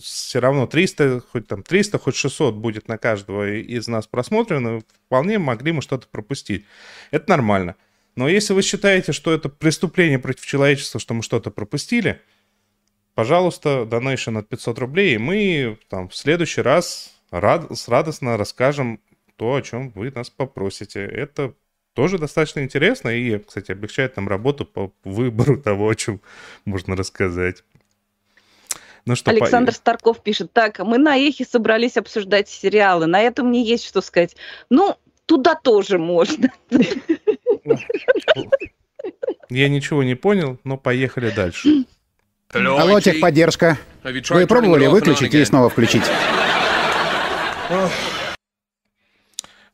все 0.00 0.40
равно 0.40 0.66
300, 0.66 1.22
хоть 1.32 1.46
там 1.48 1.62
300, 1.62 1.98
хоть 1.98 2.14
600 2.14 2.54
будет 2.54 2.88
на 2.88 2.98
каждого 2.98 3.50
из 3.50 3.88
нас 3.88 4.06
просмотрено, 4.06 4.82
вполне 5.06 5.38
могли 5.38 5.72
мы 5.72 5.82
что-то 5.82 6.06
пропустить. 6.08 6.64
Это 7.10 7.30
нормально. 7.30 7.74
Но 8.14 8.28
если 8.28 8.52
вы 8.52 8.62
считаете, 8.62 9.12
что 9.12 9.32
это 9.32 9.48
преступление 9.48 10.18
против 10.18 10.44
человечества, 10.46 11.00
что 11.00 11.14
мы 11.14 11.22
что-то 11.22 11.50
пропустили, 11.50 12.20
пожалуйста, 13.18 13.84
донейшн 13.84 14.36
от 14.36 14.48
500 14.48 14.78
рублей, 14.78 15.16
и 15.16 15.18
мы 15.18 15.76
там 15.88 16.08
в 16.08 16.14
следующий 16.14 16.60
раз 16.60 17.20
рад, 17.32 17.66
с 17.76 17.88
радостно 17.88 18.36
расскажем 18.36 19.00
то, 19.34 19.56
о 19.56 19.60
чем 19.60 19.90
вы 19.90 20.12
нас 20.12 20.30
попросите. 20.30 21.00
Это 21.00 21.52
тоже 21.94 22.18
достаточно 22.18 22.60
интересно 22.60 23.08
и, 23.08 23.40
кстати, 23.40 23.72
облегчает 23.72 24.14
нам 24.14 24.28
работу 24.28 24.64
по 24.64 24.92
выбору 25.02 25.56
того, 25.64 25.88
о 25.88 25.96
чем 25.96 26.20
можно 26.64 26.94
рассказать. 26.94 27.64
Ну 29.04 29.16
что, 29.16 29.32
Александр 29.32 29.72
по... 29.72 29.78
Старков 29.78 30.22
пишет, 30.22 30.52
так, 30.52 30.78
мы 30.78 30.98
на 30.98 31.16
Эхе 31.16 31.44
собрались 31.44 31.96
обсуждать 31.96 32.48
сериалы, 32.48 33.06
на 33.06 33.20
этом 33.20 33.48
мне 33.48 33.64
есть 33.64 33.84
что 33.84 34.00
сказать. 34.00 34.36
Ну, 34.70 34.94
туда 35.26 35.56
тоже 35.56 35.98
можно. 35.98 36.52
Я 39.50 39.68
ничего 39.68 40.04
не 40.04 40.14
понял, 40.14 40.60
но 40.62 40.78
поехали 40.78 41.30
дальше. 41.30 41.84
Алло, 42.54 42.98
техподдержка. 43.00 43.78
Вы 44.02 44.46
пробовали 44.46 44.86
выключить 44.86 45.34
и 45.34 45.44
снова 45.44 45.68
включить? 45.68 46.04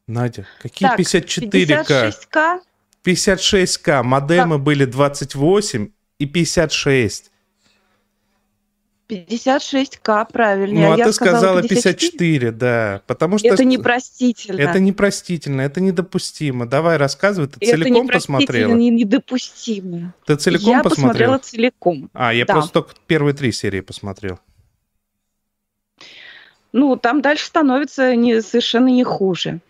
Надя, 0.07 0.47
какие 0.61 0.89
так, 0.89 1.01
54К? 1.01 2.13
56К? 2.33 2.61
56К. 3.05 4.03
Модемы 4.03 4.57
так. 4.57 4.65
были 4.65 4.85
28 4.85 5.89
и 6.19 6.27
56. 6.27 7.31
56к, 9.09 10.33
правильно. 10.33 10.81
Ну, 10.81 10.93
а 10.93 10.97
я 10.97 11.05
ты 11.05 11.13
сказала 11.13 11.63
54? 11.63 11.95
54, 11.95 12.51
да. 12.53 13.03
Потому 13.07 13.39
что... 13.39 13.49
Это 13.49 13.65
непростительно. 13.65 14.61
Это 14.61 14.81
непростительно, 14.81 15.61
это 15.61 15.81
недопустимо. 15.81 16.67
Давай 16.67 16.97
рассказывай, 16.97 17.49
ты 17.49 17.59
это 17.61 17.77
целиком 17.77 18.09
посмотрела? 18.09 18.71
Это 18.71 18.79
недопустимо. 18.79 20.15
Ты 20.27 20.37
целиком 20.37 20.69
я 20.69 20.83
посмотрела? 20.83 21.37
посмотрела 21.37 21.39
целиком. 21.39 22.11
А, 22.13 22.33
я 22.33 22.45
да. 22.45 22.55
просто 22.55 22.73
только 22.73 22.95
первые 23.07 23.35
три 23.35 23.53
серии 23.53 23.81
посмотрел. 23.81 24.39
Ну, 26.75 26.97
там 26.97 27.23
дальше 27.23 27.47
становится 27.47 28.17
не, 28.17 28.43
совершенно 28.43 28.89
не 28.89 29.05
хуже. 29.05 29.61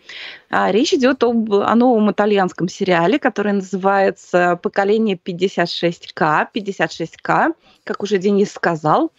А, 0.49 0.71
речь 0.71 0.91
идет 0.91 1.23
об, 1.23 1.53
о 1.53 1.75
новом 1.75 2.11
итальянском 2.11 2.67
сериале, 2.67 3.19
который 3.19 3.53
называется 3.53 4.55
«Поколение 4.55 5.15
56К». 5.15 6.47
56К, 6.51 7.53
как 7.83 8.01
уже 8.01 8.17
Денис 8.17 8.51
сказал, 8.51 9.11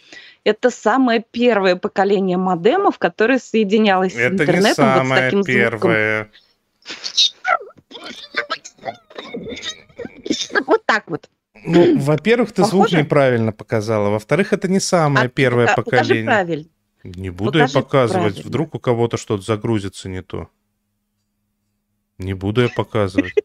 это 0.42 0.70
самое 0.70 1.24
первое 1.30 1.76
поколение 1.76 2.36
модемов, 2.36 2.98
которое 2.98 3.38
соединялось 3.38 4.16
это 4.16 4.30
с 4.30 4.32
интернетом. 4.32 4.58
Это 4.58 4.68
не 4.68 4.74
самое 4.74 5.02
вот 5.04 5.16
с 5.16 5.20
таким 5.20 5.44
первое. 5.44 6.30
Звуком. 10.24 10.64
Вот 10.66 10.84
так 10.86 11.04
вот. 11.06 11.30
Ну, 11.64 11.98
во-первых, 12.00 12.50
ты 12.50 12.62
Похоже? 12.62 12.88
звук 12.88 13.00
неправильно 13.00 13.52
показала. 13.52 14.10
Во-вторых, 14.10 14.52
это 14.52 14.66
не 14.66 14.80
самое 14.80 15.26
а, 15.26 15.28
первое 15.28 15.68
пока, 15.68 15.82
поколение. 15.82 16.24
Покажи 16.24 16.44
правильно. 16.44 16.68
Не 17.14 17.30
буду 17.30 17.52
Покажи 17.52 17.72
я 17.78 17.82
показывать. 17.82 18.34
Правильно. 18.34 18.48
Вдруг 18.48 18.74
у 18.74 18.78
кого-то 18.78 19.16
что-то 19.16 19.42
загрузится 19.42 20.08
не 20.08 20.22
то. 20.22 20.48
Не 22.18 22.34
буду 22.34 22.62
я 22.62 22.68
показывать. 22.68 23.32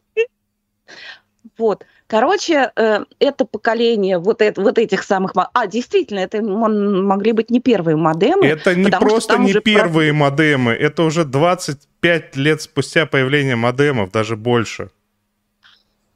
Вот. 1.58 1.84
Короче, 2.06 2.72
э, 2.76 3.04
это 3.18 3.44
поколение 3.44 4.18
вот, 4.18 4.40
это, 4.40 4.60
вот 4.60 4.78
этих 4.78 5.02
самых... 5.02 5.32
А, 5.34 5.66
действительно, 5.66 6.20
это 6.20 6.40
могли 6.40 7.32
быть 7.32 7.50
не 7.50 7.60
первые 7.60 7.96
модемы. 7.96 8.46
Это 8.46 8.74
не 8.74 8.90
просто 8.90 9.38
не 9.38 9.52
первые 9.54 10.12
про... 10.12 10.18
модемы, 10.18 10.72
это 10.72 11.02
уже 11.02 11.24
25 11.24 12.36
лет 12.36 12.62
спустя 12.62 13.06
появления 13.06 13.56
модемов, 13.56 14.10
даже 14.12 14.36
больше. 14.36 14.90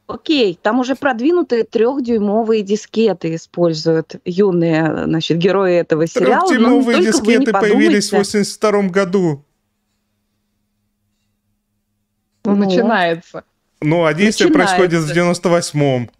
Окей, 0.06 0.56
там 0.60 0.78
уже 0.78 0.94
продвинутые 0.94 1.64
трехдюймовые 1.64 2.62
дискеты 2.62 3.34
используют 3.34 4.16
юные 4.24 5.04
значит, 5.04 5.36
герои 5.38 5.74
этого 5.74 6.06
сериала. 6.06 6.46
Трехдюймовые 6.46 7.00
дискеты 7.00 7.52
появились 7.52 8.10
в 8.10 8.12
82 8.12 8.82
году. 8.82 9.44
Ну, 12.44 12.54
ну, 12.54 12.64
начинается. 12.64 13.42
Ну, 13.80 14.04
а 14.04 14.14
действие 14.14 14.48
начинается. 14.48 14.76
происходит 14.76 15.02
в 15.02 15.74
98-м. 15.74 16.10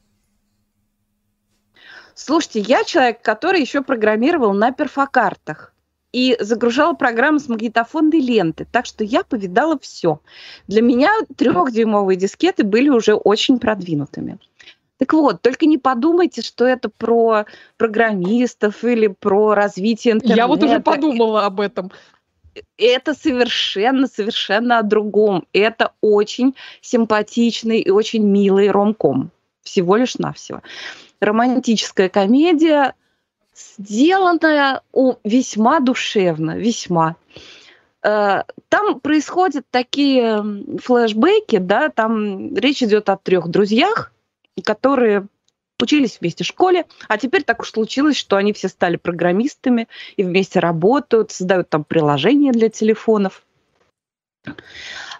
Слушайте, 2.16 2.60
я 2.60 2.82
человек, 2.82 3.22
который 3.22 3.60
еще 3.60 3.82
программировал 3.82 4.52
на 4.52 4.72
перфокартах 4.72 5.72
и 6.16 6.34
загружала 6.40 6.94
программы 6.94 7.40
с 7.40 7.46
магнитофонной 7.46 8.20
ленты. 8.20 8.66
Так 8.72 8.86
что 8.86 9.04
я 9.04 9.22
повидала 9.22 9.78
все. 9.78 10.20
Для 10.66 10.80
меня 10.80 11.10
трехдюймовые 11.36 12.16
дискеты 12.16 12.64
были 12.64 12.88
уже 12.88 13.12
очень 13.12 13.58
продвинутыми. 13.58 14.38
Так 14.96 15.12
вот, 15.12 15.42
только 15.42 15.66
не 15.66 15.76
подумайте, 15.76 16.40
что 16.40 16.64
это 16.64 16.88
про 16.88 17.44
программистов 17.76 18.82
или 18.82 19.08
про 19.08 19.54
развитие 19.54 20.14
интернета. 20.14 20.38
Я 20.38 20.46
вот 20.46 20.62
уже 20.62 20.80
подумала 20.80 21.44
об 21.44 21.60
этом. 21.60 21.92
Это 22.78 23.12
совершенно, 23.12 24.06
совершенно 24.06 24.78
о 24.78 24.82
другом. 24.82 25.46
Это 25.52 25.92
очень 26.00 26.54
симпатичный 26.80 27.80
и 27.80 27.90
очень 27.90 28.24
милый 28.24 28.70
ромком. 28.70 29.32
Всего 29.60 29.96
лишь 29.96 30.16
навсего. 30.16 30.62
Романтическая 31.20 32.08
комедия– 32.08 32.94
сделанная 33.56 34.82
о, 34.92 35.16
весьма 35.24 35.80
душевно, 35.80 36.56
весьма. 36.56 37.16
Э, 38.02 38.42
там 38.68 39.00
происходят 39.00 39.64
такие 39.70 40.44
флешбеки, 40.78 41.58
да, 41.58 41.88
там 41.88 42.54
речь 42.54 42.82
идет 42.82 43.08
о 43.08 43.16
трех 43.16 43.48
друзьях, 43.48 44.12
которые 44.64 45.26
учились 45.80 46.18
вместе 46.20 46.44
в 46.44 46.46
школе, 46.46 46.86
а 47.08 47.18
теперь 47.18 47.42
так 47.42 47.60
уж 47.60 47.70
случилось, 47.70 48.16
что 48.16 48.36
они 48.36 48.52
все 48.52 48.68
стали 48.68 48.96
программистами 48.96 49.88
и 50.16 50.22
вместе 50.22 50.58
работают, 50.60 51.32
создают 51.32 51.68
там 51.68 51.84
приложения 51.84 52.52
для 52.52 52.68
телефонов. 52.68 53.42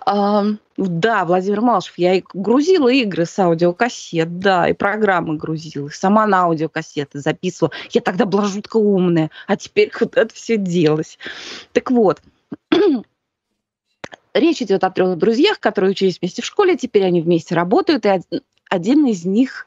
Да, 0.06 1.24
Владимир 1.24 1.62
Малышев, 1.62 1.94
я 1.98 2.14
и 2.14 2.22
грузила 2.32 2.88
игры 2.88 3.26
с 3.26 3.36
аудиокассет, 3.38 4.38
да, 4.38 4.68
и 4.68 4.72
программы 4.72 5.36
грузила, 5.36 5.88
сама 5.88 6.26
на 6.26 6.42
аудиокассеты 6.42 7.18
записывала. 7.18 7.72
Я 7.90 8.02
тогда 8.02 8.24
была 8.24 8.44
жутко 8.44 8.76
умная, 8.76 9.30
а 9.48 9.56
теперь 9.56 9.90
это 10.14 10.32
все 10.32 10.56
делалось. 10.56 11.18
Так 11.72 11.90
вот, 11.90 12.22
речь 14.34 14.62
идет 14.62 14.84
о 14.84 14.90
трех 14.90 15.18
друзьях, 15.18 15.58
которые 15.58 15.90
учились 15.90 16.20
вместе 16.20 16.42
в 16.42 16.46
школе, 16.46 16.76
теперь 16.76 17.04
они 17.04 17.20
вместе 17.20 17.56
работают, 17.56 18.06
и 18.06 18.20
один 18.70 19.06
из 19.06 19.24
них 19.24 19.66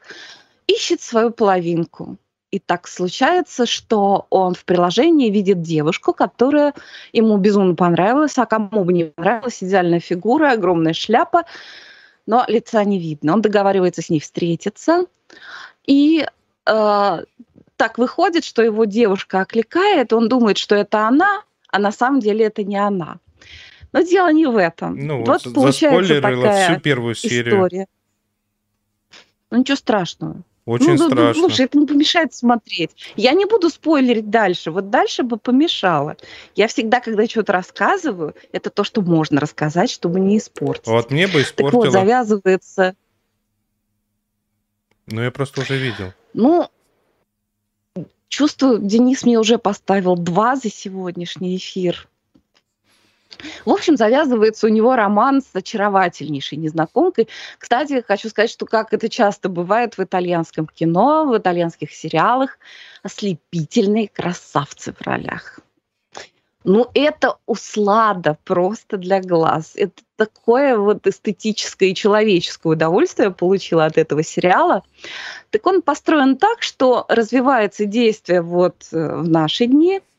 ищет 0.66 1.02
свою 1.02 1.32
половинку. 1.32 2.16
И 2.50 2.58
так 2.58 2.88
случается, 2.88 3.64
что 3.64 4.26
он 4.28 4.54
в 4.54 4.64
приложении 4.64 5.30
видит 5.30 5.62
девушку, 5.62 6.12
которая 6.12 6.74
ему 7.12 7.36
безумно 7.36 7.76
понравилась, 7.76 8.36
а 8.38 8.46
кому 8.46 8.84
бы 8.84 8.92
не 8.92 9.04
понравилась, 9.04 9.62
идеальная 9.62 10.00
фигура, 10.00 10.52
огромная 10.52 10.92
шляпа, 10.92 11.44
но 12.26 12.44
лица 12.48 12.82
не 12.84 12.98
видно. 12.98 13.34
Он 13.34 13.42
договаривается 13.42 14.02
с 14.02 14.10
ней 14.10 14.18
встретиться, 14.18 15.06
и 15.86 16.26
э, 16.66 17.24
так 17.76 17.98
выходит, 17.98 18.44
что 18.44 18.62
его 18.62 18.84
девушка 18.84 19.40
окликает, 19.40 20.12
он 20.12 20.28
думает, 20.28 20.58
что 20.58 20.74
это 20.74 21.06
она, 21.06 21.42
а 21.68 21.78
на 21.78 21.92
самом 21.92 22.20
деле 22.20 22.46
это 22.46 22.64
не 22.64 22.76
она. 22.76 23.18
Но 23.92 24.02
дело 24.02 24.32
не 24.32 24.46
в 24.46 24.56
этом. 24.56 24.96
Ну, 24.96 25.24
вот, 25.24 25.44
вот 25.44 25.54
получается 25.54 26.20
такая 26.20 26.70
всю 26.70 26.80
первую 26.80 27.14
серию. 27.14 27.54
история. 27.54 27.86
Ну 29.50 29.58
ничего 29.58 29.76
страшного. 29.76 30.42
Очень 30.70 30.94
ну, 30.94 31.08
страшно. 31.08 31.24
Ну, 31.24 31.48
слушай, 31.48 31.64
это 31.64 31.78
не 31.78 31.84
помешает 31.84 32.32
смотреть. 32.32 32.92
Я 33.16 33.32
не 33.32 33.44
буду 33.44 33.70
спойлерить 33.70 34.30
дальше. 34.30 34.70
Вот 34.70 34.88
дальше 34.88 35.24
бы 35.24 35.36
помешало. 35.36 36.16
Я 36.54 36.68
всегда, 36.68 37.00
когда 37.00 37.26
что-то 37.26 37.52
рассказываю, 37.52 38.36
это 38.52 38.70
то, 38.70 38.84
что 38.84 39.02
можно 39.02 39.40
рассказать, 39.40 39.90
чтобы 39.90 40.20
не 40.20 40.38
испортить. 40.38 40.86
Вот 40.86 41.10
мне 41.10 41.26
бы 41.26 41.42
испортило. 41.42 41.82
Так 41.82 41.92
вот, 41.92 41.92
завязывается... 41.92 42.94
Ну, 45.06 45.22
я 45.22 45.32
просто 45.32 45.62
уже 45.62 45.76
видел. 45.76 46.12
Ну, 46.34 46.68
чувствую, 48.28 48.78
Денис 48.78 49.24
мне 49.24 49.40
уже 49.40 49.58
поставил 49.58 50.14
два 50.14 50.54
за 50.54 50.70
сегодняшний 50.70 51.56
эфир. 51.56 52.08
В 53.64 53.70
общем, 53.70 53.96
завязывается 53.96 54.66
у 54.66 54.70
него 54.70 54.96
роман 54.96 55.42
с 55.42 55.54
очаровательнейшей 55.54 56.58
незнакомкой. 56.58 57.28
Кстати, 57.58 58.04
хочу 58.06 58.28
сказать, 58.28 58.50
что 58.50 58.66
как 58.66 58.92
это 58.92 59.08
часто 59.08 59.48
бывает 59.48 59.98
в 59.98 60.02
итальянском 60.02 60.66
кино, 60.66 61.26
в 61.26 61.36
итальянских 61.36 61.92
сериалах, 61.92 62.58
ослепительные 63.02 64.08
красавцы 64.08 64.92
в 64.92 65.02
ролях. 65.02 65.60
Ну, 66.62 66.88
это 66.92 67.38
услада 67.46 68.36
просто 68.44 68.98
для 68.98 69.22
глаз. 69.22 69.72
Это 69.76 70.02
такое 70.16 70.76
вот 70.76 71.06
эстетическое 71.06 71.88
и 71.88 71.94
человеческое 71.94 72.74
удовольствие 72.74 73.30
получила 73.30 73.86
от 73.86 73.96
этого 73.96 74.22
сериала. 74.22 74.82
Так 75.48 75.66
он 75.66 75.80
построен 75.80 76.36
так, 76.36 76.62
что 76.62 77.06
развивается 77.08 77.86
действие 77.86 78.42
вот 78.42 78.88
э, 78.92 79.16
в 79.16 79.28
наши 79.28 79.66
дни– 79.66 80.02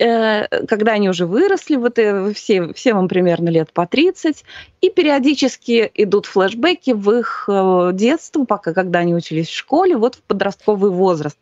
когда 0.00 0.92
они 0.92 1.10
уже 1.10 1.26
выросли, 1.26 1.76
вот 1.76 1.98
э, 1.98 2.32
все, 2.32 2.72
всем 2.72 2.98
им 3.00 3.08
примерно 3.08 3.50
лет 3.50 3.70
по 3.72 3.86
30, 3.86 4.44
и 4.80 4.88
периодически 4.88 5.90
идут 5.94 6.24
флешбеки 6.24 6.92
в 6.92 7.10
их 7.10 7.44
э, 7.48 7.90
детство, 7.92 8.46
пока 8.46 8.72
когда 8.72 9.00
они 9.00 9.14
учились 9.14 9.48
в 9.48 9.54
школе, 9.54 9.98
вот 9.98 10.14
в 10.14 10.22
подростковый 10.22 10.90
возраст. 10.90 11.38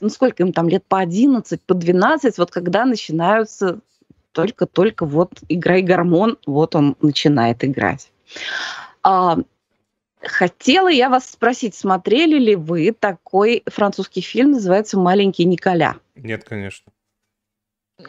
Ну, 0.00 0.10
сколько 0.10 0.42
им 0.42 0.52
там, 0.52 0.68
лет 0.68 0.84
по 0.86 0.98
11, 0.98 1.62
по 1.62 1.74
12, 1.74 2.36
вот 2.36 2.50
когда 2.50 2.84
начинаются 2.84 3.80
только-только 4.32 5.06
вот 5.06 5.32
играй 5.48 5.80
гормон, 5.80 6.36
вот 6.44 6.76
он 6.76 6.94
начинает 7.00 7.64
играть. 7.64 8.12
А, 9.02 9.38
хотела 10.20 10.88
я 10.88 11.08
вас 11.08 11.30
спросить, 11.30 11.74
смотрели 11.74 12.38
ли 12.38 12.54
вы 12.54 12.92
такой 12.92 13.62
французский 13.66 14.20
фильм, 14.20 14.52
называется 14.52 14.98
«Маленький 14.98 15.46
Николя»? 15.46 15.96
Нет, 16.16 16.44
конечно. 16.44 16.92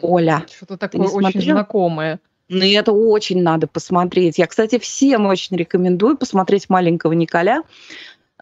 Оля. 0.02 0.46
Что-то 0.54 0.76
такое 0.76 1.08
очень 1.08 1.32
смотрел? 1.32 1.54
знакомое. 1.56 2.20
Ну, 2.48 2.64
и 2.64 2.72
это 2.72 2.92
очень 2.92 3.42
надо 3.42 3.66
посмотреть. 3.66 4.38
Я, 4.38 4.46
кстати, 4.46 4.78
всем 4.78 5.26
очень 5.26 5.56
рекомендую 5.56 6.16
посмотреть 6.16 6.68
«Маленького 6.68 7.12
Николя». 7.12 7.62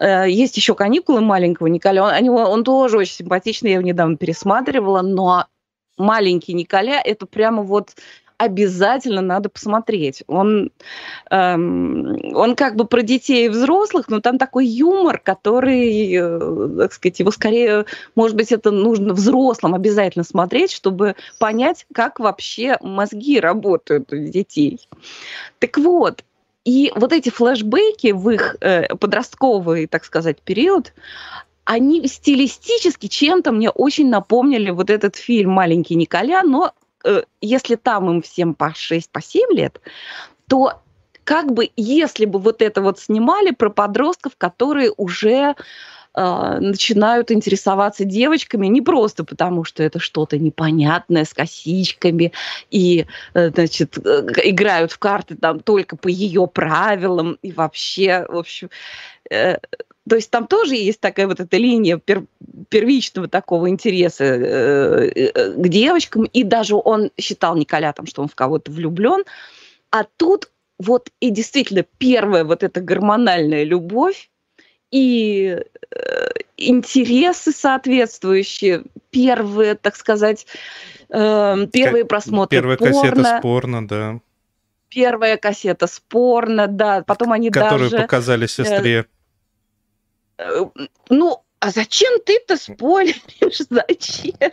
Э, 0.00 0.24
есть 0.28 0.56
еще 0.56 0.74
каникулы 0.74 1.20
маленького 1.20 1.66
Николя. 1.66 2.04
Он, 2.04 2.28
он 2.28 2.64
тоже 2.64 2.98
очень 2.98 3.14
симпатичный, 3.14 3.70
я 3.70 3.76
его 3.76 3.86
недавно 3.86 4.16
пересматривала, 4.16 5.02
но 5.02 5.46
маленький 5.98 6.54
Николя 6.54 7.02
это 7.04 7.26
прямо 7.26 7.62
вот 7.62 7.96
обязательно 8.38 9.20
надо 9.20 9.48
посмотреть. 9.48 10.22
Он, 10.28 10.70
эм, 11.30 12.16
он 12.34 12.54
как 12.54 12.76
бы 12.76 12.86
про 12.86 13.02
детей 13.02 13.46
и 13.46 13.48
взрослых, 13.48 14.08
но 14.08 14.20
там 14.20 14.38
такой 14.38 14.66
юмор, 14.66 15.18
который, 15.18 16.12
э, 16.14 16.78
так 16.78 16.92
сказать, 16.92 17.18
его 17.18 17.32
скорее, 17.32 17.84
может 18.14 18.36
быть, 18.36 18.52
это 18.52 18.70
нужно 18.70 19.12
взрослым 19.12 19.74
обязательно 19.74 20.24
смотреть, 20.24 20.70
чтобы 20.70 21.16
понять, 21.40 21.84
как 21.92 22.20
вообще 22.20 22.78
мозги 22.80 23.40
работают 23.40 24.12
у 24.12 24.16
детей. 24.16 24.88
Так 25.58 25.76
вот, 25.76 26.22
и 26.64 26.92
вот 26.94 27.12
эти 27.12 27.30
флешбеки 27.30 28.12
в 28.12 28.30
их 28.30 28.56
э, 28.60 28.94
подростковый, 28.94 29.88
так 29.88 30.04
сказать, 30.04 30.40
период, 30.40 30.92
они 31.64 32.06
стилистически 32.06 33.08
чем-то 33.08 33.50
мне 33.52 33.68
очень 33.68 34.08
напомнили 34.08 34.70
вот 34.70 34.90
этот 34.90 35.16
фильм 35.16 35.50
«Маленький 35.50 35.96
Николя», 35.96 36.42
но 36.42 36.72
если 37.40 37.76
там 37.76 38.10
им 38.10 38.22
всем 38.22 38.54
по 38.54 38.74
6, 38.74 39.10
по 39.10 39.20
7 39.20 39.52
лет, 39.52 39.80
то 40.48 40.80
как 41.28 41.52
бы 41.52 41.70
если 41.76 42.24
бы 42.24 42.38
вот 42.38 42.62
это 42.62 42.80
вот 42.80 42.98
снимали 42.98 43.50
про 43.50 43.68
подростков, 43.68 44.32
которые 44.38 44.90
уже 44.96 45.54
э, 46.14 46.58
начинают 46.58 47.30
интересоваться 47.30 48.04
девочками 48.04 48.66
не 48.66 48.80
просто 48.80 49.24
потому, 49.24 49.64
что 49.64 49.82
это 49.82 49.98
что-то 49.98 50.38
непонятное 50.38 51.26
с 51.26 51.34
косичками 51.34 52.32
и, 52.70 53.04
э, 53.34 53.50
значит, 53.50 53.98
э, 53.98 54.26
играют 54.44 54.92
в 54.92 54.98
карты 54.98 55.36
там 55.36 55.60
только 55.60 55.96
по 55.96 56.08
ее 56.08 56.46
правилам 56.46 57.38
и 57.42 57.52
вообще, 57.52 58.24
в 58.26 58.38
общем, 58.38 58.70
э, 59.30 59.58
то 60.08 60.16
есть 60.16 60.30
там 60.30 60.46
тоже 60.46 60.74
есть 60.74 61.00
такая 61.00 61.26
вот 61.26 61.40
эта 61.40 61.56
линия 61.56 61.98
пер, 61.98 62.24
первичного 62.68 63.28
такого 63.28 63.68
интереса 63.68 64.24
э, 64.24 65.10
э, 65.14 65.52
к 65.52 65.68
девочкам, 65.68 66.24
и 66.24 66.42
даже 66.42 66.74
он 66.74 67.10
считал 67.18 67.56
Николя 67.56 67.92
там, 67.92 68.06
что 68.06 68.22
он 68.22 68.28
в 68.28 68.34
кого-то 68.34 68.70
влюблен, 68.70 69.24
а 69.90 70.04
тут 70.16 70.50
вот 70.78 71.10
и 71.20 71.30
действительно 71.30 71.84
первая 71.98 72.44
вот 72.44 72.62
эта 72.62 72.80
гормональная 72.80 73.64
любовь 73.64 74.30
и 74.90 75.58
э, 75.90 76.28
интересы 76.56 77.52
соответствующие, 77.52 78.84
первые, 79.10 79.74
так 79.74 79.96
сказать, 79.96 80.46
э, 81.10 81.66
первые 81.72 82.04
просмотры 82.04 82.56
Первая 82.56 82.76
порно. 82.76 83.00
кассета 83.02 83.38
спорно, 83.38 83.88
да. 83.88 84.20
Первая 84.88 85.36
кассета 85.36 85.86
спорно, 85.86 86.66
да. 86.66 87.02
Потом 87.06 87.32
они 87.32 87.50
Которую 87.50 87.90
даже... 87.90 88.02
показали 88.02 88.46
э, 88.46 88.48
сестре. 88.48 89.00
Э, 89.00 89.04
ну, 91.08 91.42
а 91.60 91.70
зачем 91.70 92.20
ты-то 92.24 92.56
спойлеришь? 92.56 93.66
Зачем? 93.70 94.52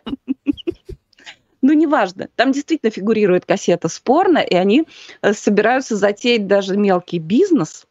Ну, 1.62 1.74
неважно. 1.74 2.30
Там 2.36 2.52
действительно 2.52 2.92
фигурирует 2.92 3.46
кассета 3.46 3.88
спорно, 3.88 4.40
и 4.40 4.56
они 4.56 4.86
э, 5.22 5.34
собираются 5.34 5.96
затеять 5.96 6.48
даже 6.48 6.78
мелкий 6.78 7.20
бизнес, 7.20 7.88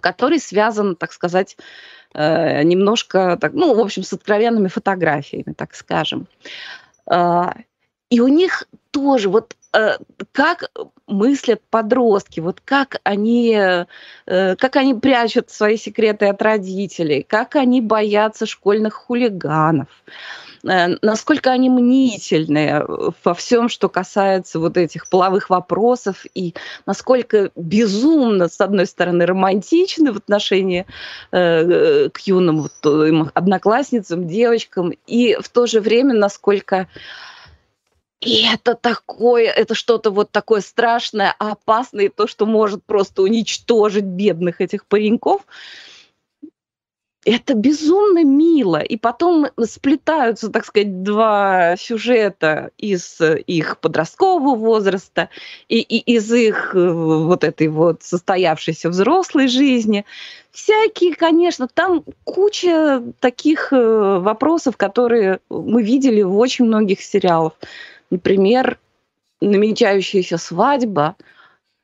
который 0.00 0.40
связан, 0.40 0.96
так 0.96 1.12
сказать, 1.12 1.56
э, 2.14 2.62
немножко, 2.62 3.38
так, 3.40 3.52
ну, 3.52 3.74
в 3.74 3.80
общем, 3.80 4.02
с 4.02 4.12
откровенными 4.12 4.68
фотографиями, 4.68 5.52
так 5.56 5.74
скажем. 5.74 6.26
А, 7.06 7.54
и 8.10 8.20
у 8.20 8.28
них 8.28 8.64
тоже 8.90 9.28
вот 9.28 9.54
Э, 9.63 9.63
как 10.32 10.70
мыслят 11.06 11.60
подростки, 11.70 12.40
вот 12.40 12.60
как 12.64 13.00
они, 13.04 13.56
э, 14.26 14.56
как 14.56 14.76
они 14.76 14.94
прячут 14.94 15.50
свои 15.50 15.76
секреты 15.76 16.26
от 16.26 16.40
родителей, 16.42 17.24
как 17.28 17.56
они 17.56 17.80
боятся 17.80 18.46
школьных 18.46 18.94
хулиганов, 18.94 19.88
э, 20.64 20.96
насколько 21.02 21.50
они 21.50 21.70
мнительные 21.70 22.84
во 23.24 23.34
всем, 23.34 23.68
что 23.68 23.88
касается 23.88 24.58
вот 24.58 24.76
этих 24.76 25.08
половых 25.08 25.50
вопросов, 25.50 26.24
и 26.34 26.54
насколько 26.86 27.50
безумно, 27.56 28.48
с 28.48 28.60
одной 28.60 28.86
стороны, 28.86 29.26
романтичны 29.26 30.12
в 30.12 30.16
отношении 30.16 30.86
к 31.30 32.18
юным 32.24 32.62
вот, 32.62 33.30
одноклассницам, 33.34 34.26
девочкам, 34.26 34.92
и 35.06 35.36
в 35.40 35.48
то 35.48 35.66
же 35.66 35.80
время, 35.80 36.14
насколько 36.14 36.88
и 38.24 38.46
это 38.50 38.74
такое, 38.74 39.50
это 39.50 39.74
что-то 39.74 40.10
вот 40.10 40.30
такое 40.30 40.60
страшное, 40.60 41.34
опасное, 41.38 42.08
то, 42.08 42.26
что 42.26 42.46
может 42.46 42.82
просто 42.84 43.22
уничтожить 43.22 44.04
бедных 44.04 44.60
этих 44.60 44.86
пареньков. 44.86 45.42
Это 47.26 47.54
безумно 47.54 48.22
мило. 48.22 48.80
И 48.80 48.98
потом 48.98 49.46
сплетаются, 49.64 50.50
так 50.50 50.66
сказать, 50.66 51.02
два 51.02 51.74
сюжета 51.76 52.70
из 52.76 53.18
их 53.20 53.78
подросткового 53.78 54.54
возраста 54.54 55.30
и, 55.68 55.80
и 55.80 55.98
из 56.16 56.30
их 56.30 56.74
э, 56.74 56.90
вот 56.90 57.42
этой 57.44 57.68
вот 57.68 58.02
состоявшейся 58.02 58.90
взрослой 58.90 59.48
жизни. 59.48 60.04
Всякие, 60.50 61.14
конечно, 61.14 61.66
там 61.66 62.04
куча 62.24 63.02
таких 63.20 63.72
э, 63.72 64.18
вопросов, 64.18 64.76
которые 64.76 65.40
мы 65.48 65.82
видели 65.82 66.20
в 66.20 66.36
очень 66.36 66.66
многих 66.66 67.00
сериалах. 67.00 67.54
Например, 68.10 68.78
намечающаяся 69.40 70.38
свадьба 70.38 71.16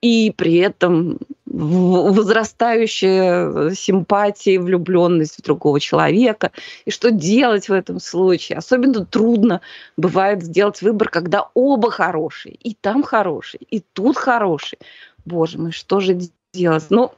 и 0.00 0.33
при 0.37 0.56
этом 0.56 1.18
возрастающая 1.46 3.74
симпатия 3.74 4.54
и 4.54 4.59
влюбленность 4.59 5.38
в 5.38 5.42
другого 5.42 5.80
человека. 5.80 6.52
И 6.85 6.90
что 6.90 7.11
делать 7.11 7.68
в 7.68 7.72
этом 7.72 7.98
случае? 7.98 8.59
Особенно 8.59 9.04
трудно 9.04 9.61
бывает 9.96 10.42
сделать 10.42 10.80
выбор, 10.80 11.09
когда 11.09 11.48
оба 11.54 11.90
хорошие. 11.90 12.54
И 12.54 12.74
там 12.74 13.02
хороший, 13.02 13.61
и 13.68 13.80
тут 13.80 14.16
хороший. 14.16 14.78
Боже 15.24 15.59
мой, 15.59 15.72
что 15.72 16.00
же 16.00 16.18
делать? 16.54 16.87
Ну, 16.90 17.12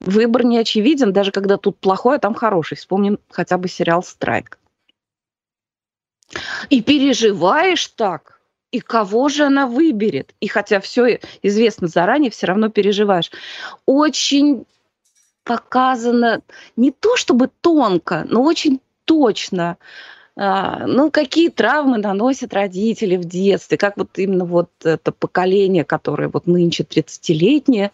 выбор 0.00 0.44
не 0.44 0.58
очевиден, 0.58 1.12
даже 1.12 1.30
когда 1.30 1.56
тут 1.56 1.78
плохой, 1.78 2.16
а 2.16 2.20
там 2.20 2.34
хороший. 2.34 2.76
Вспомним 2.76 3.18
хотя 3.30 3.56
бы 3.56 3.68
сериал 3.68 4.02
«Страйк». 4.02 4.58
И 6.70 6.82
переживаешь 6.82 7.86
так, 7.88 8.40
и 8.70 8.80
кого 8.80 9.28
же 9.28 9.44
она 9.44 9.66
выберет. 9.66 10.34
И 10.40 10.48
хотя 10.48 10.80
все 10.80 11.20
известно 11.42 11.86
заранее, 11.86 12.30
все 12.30 12.46
равно 12.46 12.70
переживаешь. 12.70 13.30
Очень 13.86 14.64
показано 15.44 16.40
не 16.76 16.90
то 16.90 17.16
чтобы 17.16 17.50
тонко, 17.60 18.26
но 18.28 18.42
очень 18.42 18.80
точно. 19.04 19.76
А, 20.36 20.86
ну, 20.86 21.10
какие 21.10 21.48
травмы 21.50 21.98
наносят 21.98 22.52
родители 22.54 23.16
в 23.16 23.24
детстве, 23.24 23.78
как 23.78 23.96
вот 23.96 24.18
именно 24.18 24.44
вот 24.44 24.70
это 24.82 25.12
поколение, 25.12 25.84
которое 25.84 26.28
вот 26.28 26.46
нынче 26.48 26.82
30-летнее, 26.82 27.92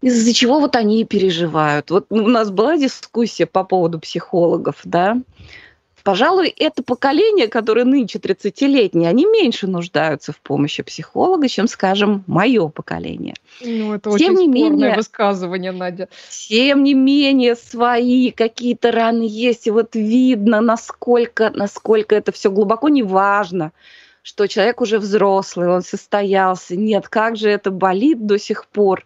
из-за 0.00 0.34
чего 0.34 0.58
вот 0.58 0.74
они 0.74 1.00
и 1.00 1.04
переживают. 1.04 1.90
Вот 1.90 2.06
у 2.10 2.26
нас 2.26 2.50
была 2.50 2.76
дискуссия 2.76 3.46
по 3.46 3.62
поводу 3.62 4.00
психологов, 4.00 4.80
да, 4.82 5.18
Пожалуй, 6.04 6.48
это 6.58 6.82
поколение, 6.82 7.48
которое 7.48 7.86
нынче 7.86 8.18
30-летнее, 8.18 9.08
они 9.08 9.24
меньше 9.24 9.66
нуждаются 9.66 10.32
в 10.32 10.36
помощи 10.36 10.82
психолога, 10.82 11.48
чем, 11.48 11.66
скажем, 11.66 12.24
мое 12.26 12.68
поколение. 12.68 13.34
Ну, 13.62 13.94
это 13.94 14.10
тем 14.18 14.34
очень 14.34 14.40
не 14.42 14.48
менее, 14.48 14.96
высказывание, 14.96 15.72
Надя. 15.72 16.10
Тем 16.28 16.84
не 16.84 16.92
менее, 16.92 17.56
свои 17.56 18.32
какие-то 18.32 18.92
раны 18.92 19.26
есть, 19.26 19.66
и 19.66 19.70
вот 19.70 19.94
видно, 19.94 20.60
насколько, 20.60 21.50
насколько 21.54 22.14
это 22.14 22.30
все 22.30 22.50
глубоко 22.50 22.88
неважно 22.88 23.72
что 24.26 24.46
человек 24.46 24.80
уже 24.80 24.98
взрослый, 24.98 25.68
он 25.68 25.82
состоялся. 25.82 26.74
Нет, 26.76 27.10
как 27.10 27.36
же 27.36 27.50
это 27.50 27.70
болит 27.70 28.24
до 28.24 28.38
сих 28.38 28.66
пор. 28.66 29.04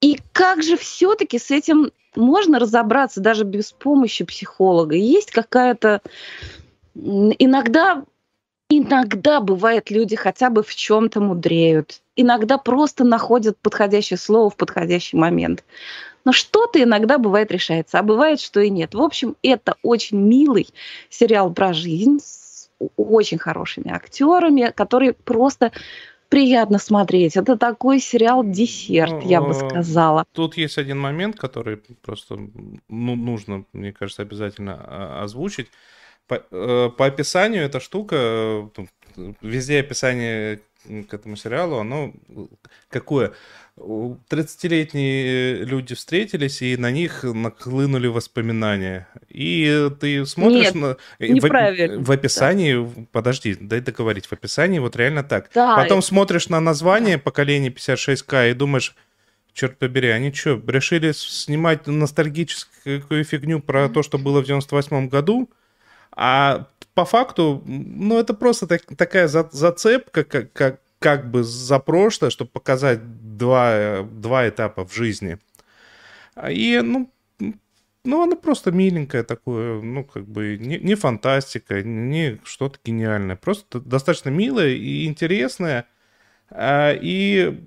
И 0.00 0.18
как 0.32 0.64
же 0.64 0.76
все-таки 0.76 1.38
с 1.38 1.52
этим 1.52 1.92
можно 2.16 2.58
разобраться 2.58 3.20
даже 3.20 3.44
без 3.44 3.72
помощи 3.72 4.24
психолога. 4.24 4.94
Есть 4.94 5.30
какая-то... 5.30 6.02
Иногда, 6.94 8.04
иногда 8.68 9.40
бывает, 9.40 9.90
люди 9.90 10.16
хотя 10.16 10.50
бы 10.50 10.62
в 10.62 10.74
чем-то 10.74 11.20
мудреют. 11.20 12.00
Иногда 12.16 12.58
просто 12.58 13.04
находят 13.04 13.56
подходящее 13.58 14.18
слово 14.18 14.50
в 14.50 14.56
подходящий 14.56 15.16
момент. 15.16 15.64
Но 16.24 16.32
что-то 16.32 16.82
иногда 16.82 17.18
бывает 17.18 17.52
решается, 17.52 17.98
а 17.98 18.02
бывает, 18.02 18.40
что 18.40 18.60
и 18.60 18.68
нет. 18.68 18.94
В 18.94 19.00
общем, 19.00 19.36
это 19.42 19.76
очень 19.82 20.18
милый 20.18 20.68
сериал 21.08 21.52
про 21.52 21.72
жизнь 21.72 22.18
с 22.20 22.68
очень 22.96 23.38
хорошими 23.38 23.90
актерами, 23.90 24.72
который 24.74 25.12
просто 25.12 25.72
приятно 26.28 26.78
смотреть. 26.78 27.36
Это 27.36 27.56
такой 27.56 28.00
сериал 28.00 28.44
десерт, 28.44 29.12
ну, 29.12 29.28
я 29.28 29.40
бы 29.40 29.50
э, 29.50 29.54
сказала. 29.54 30.24
Тут 30.32 30.56
есть 30.56 30.78
один 30.78 30.98
момент, 30.98 31.36
который 31.36 31.76
просто 31.76 32.38
ну, 32.88 33.16
нужно, 33.16 33.64
мне 33.72 33.92
кажется, 33.92 34.22
обязательно 34.22 34.76
а, 34.78 35.22
озвучить. 35.24 35.68
По, 36.26 36.42
э, 36.50 36.90
по 36.96 37.06
описанию 37.06 37.64
эта 37.64 37.80
штука, 37.80 38.16
э, 38.16 38.84
везде 39.40 39.80
описание 39.80 40.60
к 40.84 41.14
этому 41.14 41.36
сериалу, 41.36 41.78
оно 41.78 42.12
какое? 42.88 43.32
30-летние 43.76 45.64
люди 45.64 45.94
встретились, 45.94 46.62
и 46.62 46.76
на 46.76 46.90
них 46.90 47.22
нахлынули 47.22 48.08
воспоминания. 48.08 49.08
И 49.28 49.88
ты 50.00 50.26
смотришь 50.26 50.74
Нет, 50.74 50.74
на... 50.74 50.96
В, 51.18 52.04
в 52.04 52.10
описании, 52.10 52.84
да. 52.84 53.02
подожди, 53.12 53.54
дай 53.54 53.80
договорить, 53.80 54.26
в 54.26 54.32
описании 54.32 54.78
вот 54.78 54.96
реально 54.96 55.22
так. 55.22 55.50
Да, 55.54 55.76
Потом 55.76 56.00
и... 56.00 56.02
смотришь 56.02 56.48
на 56.48 56.60
название 56.60 57.18
поколения 57.18 57.68
56К 57.68 58.50
и 58.50 58.54
думаешь, 58.54 58.96
черт 59.52 59.78
побери, 59.78 60.08
они 60.08 60.32
что, 60.32 60.60
решили 60.66 61.12
снимать 61.12 61.86
ностальгическую 61.86 63.24
фигню 63.24 63.60
про 63.60 63.88
то, 63.88 64.02
что 64.02 64.18
было 64.18 64.40
в 64.40 64.46
98 64.46 65.08
году? 65.08 65.50
А 66.12 66.66
по 66.94 67.04
факту, 67.04 67.62
ну, 67.66 68.18
это 68.18 68.34
просто 68.34 68.66
так, 68.66 68.82
такая 68.96 69.28
за, 69.28 69.48
зацепка, 69.52 70.24
как, 70.24 70.52
как, 70.52 70.80
как 70.98 71.30
бы 71.30 71.44
за 71.44 71.78
прошлое, 71.78 72.30
чтобы 72.30 72.50
показать 72.50 73.36
два, 73.36 74.02
два 74.02 74.48
этапа 74.48 74.84
в 74.84 74.92
жизни. 74.92 75.38
И, 76.48 76.80
ну, 76.82 77.10
ну, 78.04 78.22
она 78.22 78.36
просто 78.36 78.72
миленькая 78.72 79.22
такое, 79.22 79.82
ну, 79.82 80.02
как 80.02 80.26
бы 80.26 80.56
не, 80.58 80.78
не 80.78 80.94
фантастика, 80.94 81.82
не 81.82 82.40
что-то 82.44 82.78
гениальное. 82.84 83.36
Просто 83.36 83.80
достаточно 83.80 84.30
милая 84.30 84.70
и 84.70 85.06
интересная. 85.06 85.86
А, 86.50 86.92
и 86.92 87.62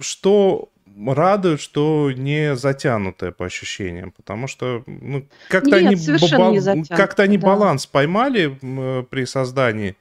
что 0.00 0.70
радует, 1.06 1.60
что 1.60 2.10
не 2.12 2.56
затянутая 2.56 3.32
по 3.32 3.46
ощущениям, 3.46 4.12
потому 4.12 4.46
что 4.46 4.82
ну, 4.86 5.26
как-то 5.48 5.76
они, 5.76 5.96
бал... 5.96 6.84
как 6.88 7.18
они 7.20 7.38
да. 7.38 7.46
баланс 7.46 7.86
поймали 7.86 8.58
э, 8.60 9.04
при 9.04 9.24
создании. 9.24 9.96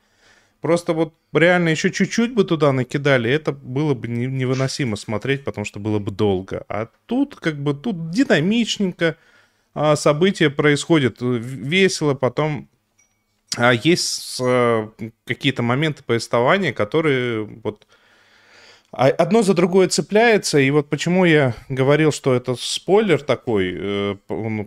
Просто 0.61 0.93
вот 0.93 1.13
реально 1.31 1.69
еще 1.69 1.91
чуть-чуть 1.91 2.33
бы 2.33 2.43
туда 2.43 2.71
накидали, 2.71 3.29
это 3.29 3.51
было 3.51 3.93
бы 3.93 4.07
невыносимо 4.07 4.95
смотреть, 4.95 5.43
потому 5.43 5.65
что 5.65 5.79
было 5.79 5.99
бы 5.99 6.11
долго. 6.11 6.63
А 6.69 6.87
тут 7.05 7.35
как 7.35 7.61
бы 7.61 7.73
тут 7.73 8.09
динамичненько, 8.09 9.17
а 9.73 9.95
события 9.95 10.49
происходят 10.49 11.21
э, 11.21 11.25
весело, 11.25 12.13
потом 12.13 12.69
а 13.57 13.73
есть 13.73 14.39
э, 14.41 14.89
какие-то 15.25 15.61
моменты 15.61 16.03
повествования, 16.03 16.73
которые 16.73 17.43
вот 17.43 17.87
одно 18.95 19.41
за 19.41 19.53
другое 19.53 19.87
цепляется, 19.89 20.59
и 20.59 20.71
вот 20.71 20.89
почему 20.89 21.25
я 21.25 21.53
говорил, 21.69 22.11
что 22.11 22.33
это 22.33 22.55
спойлер 22.57 23.21
такой 23.21 23.75
э, 23.77 24.15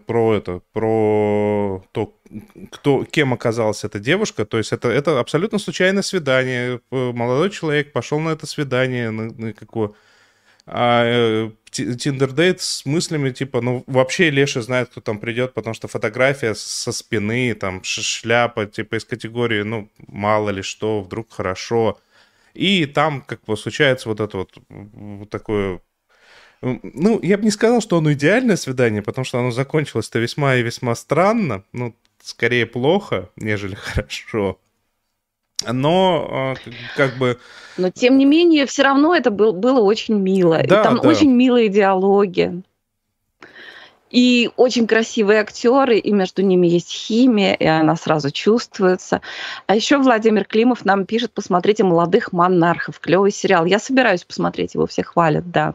про 0.07 0.35
это, 0.35 0.61
про 0.73 1.85
то, 1.93 2.15
кто, 2.71 3.05
кем 3.05 3.33
оказалась 3.33 3.85
эта 3.85 3.99
девушка. 3.99 4.45
То 4.45 4.59
есть 4.59 4.73
это, 4.73 4.89
это 4.89 5.19
абсолютно 5.19 5.59
случайное 5.59 6.03
свидание. 6.03 6.81
Молодой 6.91 7.51
человек 7.51 7.93
пошел 7.93 8.19
на 8.21 8.31
это 8.31 8.47
свидание, 8.47 9.11
на, 9.11 9.33
на 9.33 9.53
какое... 9.53 9.93
А 10.71 11.51
Тиндердейт 11.71 12.61
с 12.61 12.85
мыслями 12.85 13.31
типа, 13.31 13.63
ну, 13.63 13.85
вообще 13.87 14.29
Леша 14.29 14.61
знает, 14.61 14.91
кто 14.91 15.01
там 15.01 15.19
придет, 15.19 15.55
потому 15.55 15.75
что 15.75 15.89
фотография 15.89 16.55
со 16.55 16.93
спины, 16.93 17.55
там, 17.55 17.83
шляпа, 17.83 18.67
типа, 18.67 18.97
из 18.97 19.05
категории, 19.05 19.63
ну, 19.63 19.89
мало 20.07 20.51
ли 20.51 20.63
что, 20.63 21.01
вдруг 21.01 21.33
хорошо. 21.33 21.99
И 22.55 22.87
там 22.87 23.23
как 23.23 23.45
бы 23.45 23.57
случается 23.57 24.09
вот 24.09 24.21
это 24.21 24.39
вот, 24.39 24.59
вот 24.69 25.31
такое... 25.31 25.81
Ну, 26.61 27.21
я 27.23 27.39
бы 27.39 27.45
не 27.45 27.51
сказал, 27.51 27.81
что 27.81 27.99
оно 27.99 28.13
идеальное 28.13 28.57
свидание, 28.57 29.03
потому 29.03 29.25
что 29.25 29.39
оно 29.39 29.51
закончилось-то 29.51 30.19
весьма 30.19 30.57
и 30.57 30.63
весьма 30.63 30.95
странно. 30.95 31.63
Ну, 31.73 31.95
скорее 32.23 32.67
плохо, 32.67 33.31
нежели 33.37 33.75
хорошо. 33.77 34.59
Но 35.67 36.29
а, 36.31 36.55
как 36.97 37.17
бы... 37.19 37.39
Но 37.77 37.91
тем 37.91 38.19
не 38.19 38.25
менее, 38.25 38.67
все 38.67 38.83
равно 38.83 39.15
это 39.15 39.31
был, 39.31 39.53
было 39.53 39.81
очень 39.81 40.15
мило. 40.15 40.59
Да, 40.59 40.63
и 40.63 40.69
там 40.85 41.01
да. 41.01 41.09
очень 41.09 41.33
милые 41.33 41.69
диалоги. 41.69 42.63
И 44.11 44.51
очень 44.57 44.87
красивые 44.87 45.41
актеры, 45.41 45.99
и 45.99 46.13
между 46.13 46.43
ними 46.43 46.67
есть 46.67 46.91
химия, 46.91 47.55
и 47.55 47.65
она 47.65 47.97
сразу 47.97 48.31
чувствуется. 48.31 49.21
А 49.67 49.77
еще 49.77 49.99
Владимир 49.99 50.45
Климов 50.45 50.85
нам 50.85 51.05
пишет, 51.05 51.33
посмотрите 51.33 51.85
«Молодых 51.85 52.33
монархов». 52.33 53.01
Клевый 53.01 53.31
сериал. 53.31 53.67
Я 53.67 53.79
собираюсь 53.79 54.25
посмотреть, 54.25 54.75
его 54.75 54.87
все 54.87 55.03
хвалят, 55.03 55.51
да. 55.51 55.75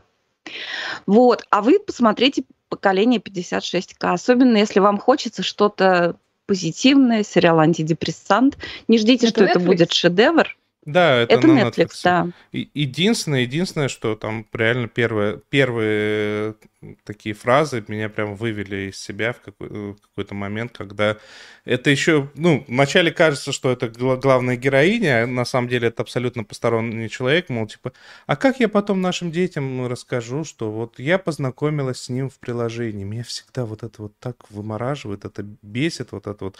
Вот. 1.05 1.45
А 1.49 1.61
вы 1.61 1.79
посмотрите 1.79 2.43
«Поколение 2.69 3.19
56К». 3.19 4.13
Особенно, 4.13 4.57
если 4.57 4.79
вам 4.79 4.97
хочется 4.97 5.43
что-то 5.43 6.15
позитивное, 6.47 7.23
сериал 7.23 7.59
«Антидепрессант». 7.59 8.57
Не 8.87 8.97
ждите, 8.97 9.27
это 9.27 9.35
что 9.35 9.45
Netflix? 9.45 9.49
это 9.49 9.59
будет 9.59 9.93
шедевр. 9.93 10.57
Да, 10.85 11.15
это, 11.15 11.35
это 11.35 11.47
на 11.47 11.61
Netflix, 11.61 11.71
Netflix, 11.75 11.89
да. 12.03 12.27
Единственное, 12.51 13.41
единственное, 13.41 13.87
что 13.87 14.15
там 14.15 14.45
реально 14.51 14.87
первые, 14.87 15.39
первые 15.49 16.55
такие 17.03 17.35
фразы 17.35 17.83
меня 17.87 18.09
прям 18.09 18.35
вывели 18.35 18.89
из 18.89 18.97
себя 18.97 19.33
в, 19.33 19.39
в 19.59 19.95
какой-то 19.95 20.35
момент, 20.35 20.77
когда 20.77 21.17
это 21.65 21.89
еще, 21.89 22.29
ну, 22.35 22.63
вначале 22.67 23.11
кажется, 23.11 23.51
что 23.51 23.71
это 23.71 23.89
главная 23.89 24.55
героиня, 24.55 25.23
а 25.23 25.27
на 25.27 25.45
самом 25.45 25.69
деле 25.69 25.87
это 25.87 26.01
абсолютно 26.01 26.43
посторонний 26.43 27.09
человек, 27.09 27.49
мол, 27.49 27.67
типа, 27.67 27.93
а 28.27 28.35
как 28.35 28.59
я 28.59 28.67
потом 28.67 29.01
нашим 29.01 29.31
детям 29.31 29.87
расскажу, 29.87 30.43
что 30.43 30.71
вот 30.71 30.99
я 30.99 31.17
познакомилась 31.17 32.01
с 32.01 32.09
ним 32.09 32.29
в 32.29 32.39
приложении, 32.39 33.03
меня 33.03 33.23
всегда 33.23 33.65
вот 33.65 33.83
это 33.83 34.01
вот 34.03 34.13
так 34.19 34.49
вымораживает, 34.51 35.25
это 35.25 35.43
бесит, 35.61 36.11
вот 36.11 36.27
это 36.27 36.45
вот, 36.45 36.57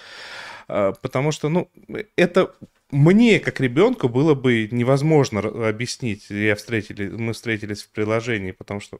а, 0.67 0.93
потому 0.93 1.31
что, 1.31 1.49
ну, 1.49 1.69
это 2.15 2.53
мне, 2.93 3.39
как 3.39 3.59
ребенку, 3.59 4.07
было 4.07 4.36
бы 4.36 4.69
невозможно 4.71 5.39
объяснить. 5.67 6.29
Я 6.29 6.55
встретили, 6.55 7.09
мы 7.09 7.33
встретились 7.33 7.83
в 7.83 7.89
приложении, 7.89 8.51
потому 8.51 8.79
что 8.79 8.99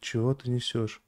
чего 0.00 0.34
ты 0.34 0.50
несешь? 0.50 1.00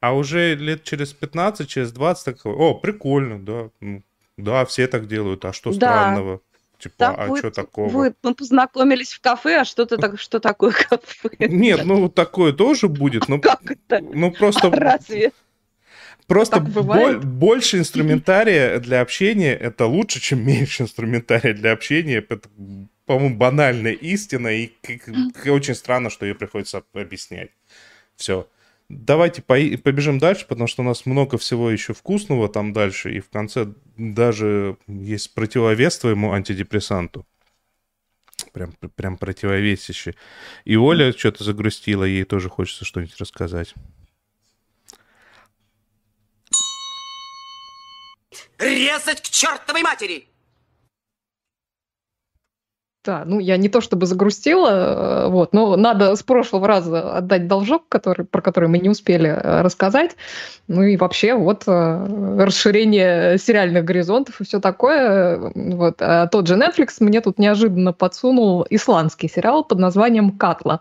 А 0.00 0.14
уже 0.14 0.54
лет 0.54 0.84
через 0.84 1.12
15, 1.12 1.68
через 1.68 1.92
20, 1.92 2.24
так, 2.24 2.46
о, 2.46 2.74
прикольно, 2.74 3.42
да, 3.42 3.70
ну, 3.80 4.02
да, 4.36 4.64
все 4.66 4.86
так 4.86 5.08
делают, 5.08 5.44
а 5.44 5.52
что 5.52 5.70
да. 5.70 5.76
странного? 5.76 6.40
Типа, 6.78 6.94
так 6.98 7.18
а 7.18 7.36
что 7.36 7.50
такого? 7.50 7.88
Будет, 7.88 8.16
мы 8.22 8.34
познакомились 8.34 9.12
в 9.12 9.20
кафе, 9.20 9.60
а 9.60 9.64
что, 9.64 9.86
ты 9.86 9.96
так, 9.96 10.20
что 10.20 10.40
такое 10.40 10.72
кафе? 10.72 11.30
Нет, 11.38 11.84
ну 11.84 12.08
такое 12.08 12.52
тоже 12.52 12.88
будет. 12.88 13.28
Ну, 13.28 13.40
как 13.40 13.62
это? 13.70 14.00
Ну 14.00 14.30
просто... 14.30 14.68
А 14.68 14.70
разве? 14.76 15.32
Просто 16.26 16.60
боль, 16.60 17.18
больше 17.18 17.78
инструментария 17.78 18.78
для 18.80 19.00
общения 19.00 19.54
это 19.54 19.86
лучше, 19.86 20.20
чем 20.20 20.44
меньше 20.46 20.82
инструментария 20.84 21.54
для 21.54 21.72
общения. 21.72 22.16
Это, 22.16 22.40
по-моему, 23.06 23.36
банальная 23.36 23.92
истина, 23.92 24.48
и 24.48 24.72
очень 25.46 25.74
странно, 25.74 26.10
что 26.10 26.26
ее 26.26 26.34
приходится 26.34 26.82
объяснять. 26.92 27.50
Все. 28.16 28.48
Давайте 28.88 29.42
по- 29.42 29.78
побежим 29.82 30.18
дальше, 30.18 30.46
потому 30.46 30.66
что 30.66 30.82
у 30.82 30.84
нас 30.84 31.06
много 31.06 31.38
всего 31.38 31.70
еще 31.70 31.94
вкусного 31.94 32.48
там 32.48 32.72
дальше, 32.72 33.12
и 33.14 33.20
в 33.20 33.30
конце 33.30 33.72
даже 33.96 34.76
есть 34.86 35.32
противовес 35.34 35.98
твоему 35.98 36.32
антидепрессанту. 36.32 37.26
Прям, 38.52 38.72
прям 38.94 39.16
противовесище. 39.16 40.14
И 40.64 40.76
Оля 40.76 41.12
что-то 41.12 41.44
загрустила, 41.44 42.04
ей 42.04 42.24
тоже 42.24 42.48
хочется 42.48 42.84
что-нибудь 42.84 43.16
рассказать. 43.18 43.74
Резать 48.58 49.22
к 49.22 49.24
чертовой 49.24 49.82
матери! 49.82 50.28
Да, 53.04 53.24
ну 53.26 53.38
я 53.38 53.58
не 53.58 53.68
то 53.68 53.82
чтобы 53.82 54.06
загрустила, 54.06 55.26
э, 55.26 55.28
вот, 55.28 55.52
но 55.52 55.76
надо 55.76 56.16
с 56.16 56.22
прошлого 56.22 56.66
раза 56.66 57.18
отдать 57.18 57.46
должок, 57.46 57.86
который, 57.90 58.24
про 58.24 58.40
который 58.40 58.70
мы 58.70 58.78
не 58.78 58.88
успели 58.88 59.28
э, 59.28 59.60
рассказать. 59.60 60.16
Ну 60.68 60.82
и 60.82 60.96
вообще 60.96 61.34
вот 61.34 61.64
э, 61.66 62.36
расширение 62.38 63.36
сериальных 63.36 63.84
горизонтов 63.84 64.40
и 64.40 64.44
все 64.44 64.58
такое. 64.58 65.52
Вот. 65.54 65.96
А 66.00 66.28
тот 66.28 66.46
же 66.46 66.54
Netflix 66.54 66.96
мне 67.00 67.20
тут 67.20 67.38
неожиданно 67.38 67.92
подсунул 67.92 68.66
исландский 68.70 69.28
сериал 69.28 69.64
под 69.64 69.78
названием 69.80 70.30
«Катла». 70.38 70.80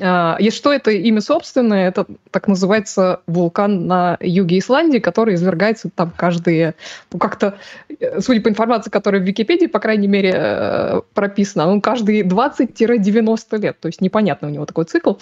А, 0.00 0.36
и 0.38 0.50
что 0.50 0.72
это 0.72 0.90
имя 0.90 1.20
собственное? 1.20 1.88
Это 1.88 2.06
так 2.30 2.48
называется 2.48 3.20
вулкан 3.26 3.86
на 3.86 4.16
юге 4.20 4.58
Исландии, 4.58 4.98
который 4.98 5.34
извергается 5.34 5.90
там 5.94 6.12
каждые, 6.16 6.74
ну 7.12 7.18
как-то, 7.18 7.58
э, 7.98 8.20
судя 8.20 8.40
по 8.40 8.48
информации, 8.48 8.90
которая 8.90 9.20
в 9.20 9.24
Википедии, 9.24 9.66
по 9.66 9.80
крайней 9.80 10.06
мере, 10.06 10.32
э, 10.34 11.00
прописана, 11.14 11.68
он 11.68 11.80
каждые 11.80 12.22
20-90 12.22 13.58
лет, 13.58 13.80
то 13.80 13.86
есть 13.86 14.00
непонятно 14.00 14.48
у 14.48 14.50
него 14.50 14.66
такой 14.66 14.84
цикл. 14.84 15.14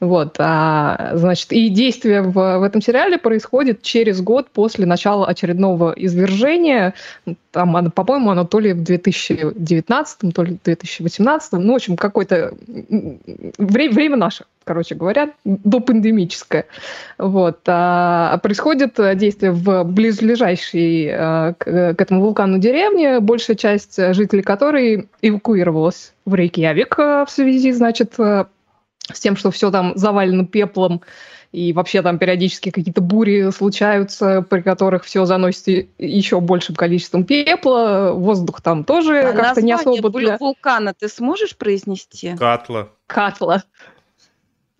Вот, 0.00 0.36
а, 0.38 1.12
значит, 1.14 1.52
и 1.52 1.68
действие 1.68 2.22
в, 2.22 2.32
в 2.32 2.62
этом 2.62 2.80
сериале 2.80 3.18
происходит 3.18 3.82
через 3.82 4.20
год 4.20 4.48
после 4.50 4.86
начала 4.86 5.26
очередного 5.26 5.92
извержения, 5.96 6.94
там, 7.50 7.90
по-моему, 7.90 8.30
оно 8.30 8.44
то 8.44 8.58
ли 8.60 8.72
в 8.72 8.82
2019, 8.82 10.34
то 10.34 10.42
ли 10.42 10.56
в 10.56 10.62
2018, 10.62 11.52
ну, 11.52 11.72
в 11.72 11.76
общем, 11.76 11.96
какое-то 11.96 12.54
время, 13.58 14.21
наше, 14.22 14.44
короче 14.64 14.94
говоря, 14.94 15.30
допандемическое. 15.44 16.66
Вот. 17.18 17.60
А 17.66 18.38
происходит 18.38 18.94
действие 19.16 19.52
в 19.52 19.84
близлежащей 19.84 21.10
а, 21.12 21.54
к, 21.54 21.94
к 21.94 22.00
этому 22.00 22.20
вулкану 22.20 22.58
деревне, 22.58 23.20
большая 23.20 23.56
часть 23.56 23.96
жителей 24.14 24.42
которой 24.42 25.08
эвакуировалась 25.20 26.12
в 26.24 26.34
Рейкьявик 26.34 26.98
а, 26.98 27.24
в 27.24 27.30
связи, 27.30 27.72
значит, 27.72 28.14
с 28.14 29.20
тем, 29.20 29.36
что 29.36 29.50
все 29.50 29.70
там 29.70 29.92
завалено 29.96 30.46
пеплом, 30.46 31.02
и 31.52 31.74
вообще 31.74 32.00
там 32.00 32.18
периодически 32.18 32.70
какие-то 32.70 33.02
бури 33.02 33.50
случаются, 33.50 34.40
при 34.42 34.62
которых 34.62 35.04
все 35.04 35.26
заносит 35.26 35.90
еще 35.98 36.40
большим 36.40 36.74
количеством 36.74 37.24
пепла, 37.24 38.12
воздух 38.14 38.62
там 38.62 38.84
тоже 38.84 39.20
а 39.20 39.32
как-то 39.34 39.60
не 39.60 39.72
особо... 39.72 40.08
Для... 40.10 40.38
вулкана 40.38 40.94
ты 40.94 41.08
сможешь 41.08 41.56
произнести? 41.56 42.34
Катла. 42.36 42.88
Катла. 43.06 43.64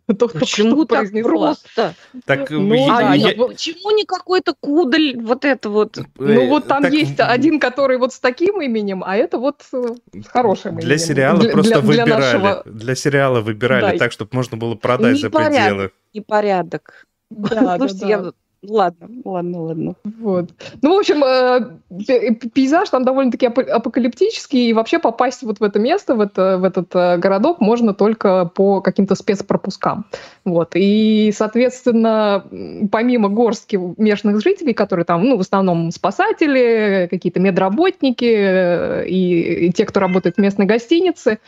Только 0.19 0.41
Почему 0.41 0.85
так 0.85 1.11
просто? 1.23 1.95
Так, 2.25 2.51
ну, 2.51 2.75
я, 2.75 3.11
а 3.11 3.17
я... 3.17 3.33
Почему 3.35 3.97
не 3.97 4.05
какой-то 4.05 4.55
кудаль 4.59 5.17
вот 5.17 5.45
это 5.45 5.71
вот? 5.71 5.99
Э, 5.99 6.03
ну 6.17 6.49
вот 6.49 6.67
там 6.67 6.83
так... 6.83 6.93
есть 6.93 7.19
один, 7.19 7.61
который 7.61 7.99
вот 7.99 8.13
с 8.13 8.19
таким 8.19 8.61
именем, 8.61 9.03
а 9.05 9.17
это 9.17 9.39
вот 9.39 9.63
с 9.63 9.97
хорошим 10.27 10.77
для 10.77 10.97
именем. 10.97 11.07
Сериала 11.07 11.39
для, 11.39 11.53
просто 11.53 11.73
для, 11.73 11.81
выбирали, 11.81 12.07
для, 12.07 12.19
нашего... 12.19 12.63
для 12.67 12.95
сериала 12.95 13.41
выбирали 13.41 13.93
да. 13.93 13.99
так, 13.99 14.13
чтобы 14.13 14.31
можно 14.33 14.57
было 14.57 14.75
продать 14.75 15.23
Непорядок. 15.23 15.53
за 15.53 15.61
пределы. 15.61 15.91
Непорядок. 16.13 17.07
Да, 17.31 17.77
Слушайте, 17.79 18.07
да, 18.07 18.19
да. 18.19 18.27
я 18.27 18.33
Ладно, 18.69 19.09
ладно, 19.25 19.63
ладно. 19.63 19.95
Вот. 20.21 20.51
Ну, 20.83 20.95
в 20.95 20.99
общем, 21.01 21.25
э, 21.25 22.37
пейзаж 22.55 22.89
там 22.91 23.05
довольно-таки 23.05 23.47
апокалиптический, 23.47 24.71
и 24.71 24.73
вообще 24.73 25.01
попасть 25.01 25.43
вот 25.43 25.59
в 25.59 25.65
это 25.65 25.81
место, 25.81 26.15
в, 26.15 26.21
это, 26.21 26.59
в 26.59 26.65
этот 26.65 26.95
э, 26.95 27.17
городок 27.19 27.61
можно 27.61 27.93
только 27.93 28.45
по 28.45 28.81
каким-то 28.81 29.17
спецпропускам. 29.17 30.05
Вот. 30.45 30.73
И, 30.77 31.33
соответственно, 31.37 32.45
помимо 32.93 33.29
горстки 33.29 33.81
местных 33.97 34.41
жителей, 34.41 34.75
которые 34.75 35.07
там, 35.07 35.25
ну, 35.25 35.37
в 35.37 35.41
основном 35.41 35.91
спасатели, 35.91 37.09
какие-то 37.11 37.41
медработники 37.41 38.33
э, 38.33 39.09
и, 39.09 39.67
и 39.67 39.73
те, 39.73 39.85
кто 39.87 39.99
работает 39.99 40.37
в 40.37 40.41
местной 40.41 40.67
гостинице, 40.67 41.41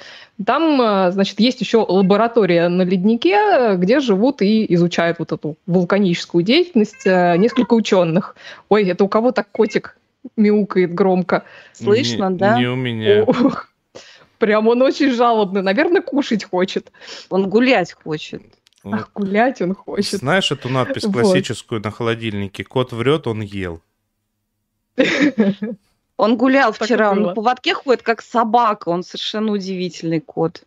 там, 0.44 1.12
значит, 1.12 1.38
есть 1.38 1.60
еще 1.60 1.78
лаборатория 1.78 2.68
на 2.68 2.82
леднике, 2.82 3.76
где 3.76 4.00
живут 4.00 4.42
и 4.42 4.66
изучают 4.74 5.20
вот 5.20 5.30
эту 5.30 5.56
вулканическую 5.66 6.42
деятельность 6.42 7.03
Э, 7.04 7.36
несколько 7.36 7.74
ученых. 7.74 8.36
Ой, 8.68 8.88
это 8.88 9.04
у 9.04 9.08
кого 9.08 9.32
так 9.32 9.50
котик 9.50 9.98
мяукает 10.36 10.94
громко? 10.94 11.44
Слышно, 11.72 12.30
не, 12.30 12.36
да? 12.36 12.58
Не 12.58 12.66
у 12.66 12.76
меня. 12.76 13.24
Ох, 13.24 13.68
прям 14.38 14.68
он 14.68 14.82
очень 14.82 15.12
жалобный. 15.12 15.62
Наверное, 15.62 16.02
кушать 16.02 16.44
хочет. 16.44 16.92
Он 17.30 17.48
гулять 17.48 17.92
хочет. 17.92 18.42
Ах, 18.84 19.10
гулять 19.14 19.62
он 19.62 19.74
хочет. 19.74 20.20
Знаешь 20.20 20.50
эту 20.52 20.68
надпись 20.68 21.04
классическую 21.04 21.80
вот. 21.80 21.84
на 21.84 21.90
холодильнике? 21.90 22.64
Кот 22.64 22.92
врет, 22.92 23.26
он 23.26 23.40
ел. 23.40 23.80
Он 26.16 26.36
гулял 26.36 26.72
вчера, 26.72 27.10
он 27.10 27.22
на 27.22 27.34
поводке 27.34 27.74
ходит, 27.74 28.02
как 28.02 28.22
собака. 28.22 28.90
Он 28.90 29.02
совершенно 29.02 29.50
удивительный 29.50 30.20
кот. 30.20 30.62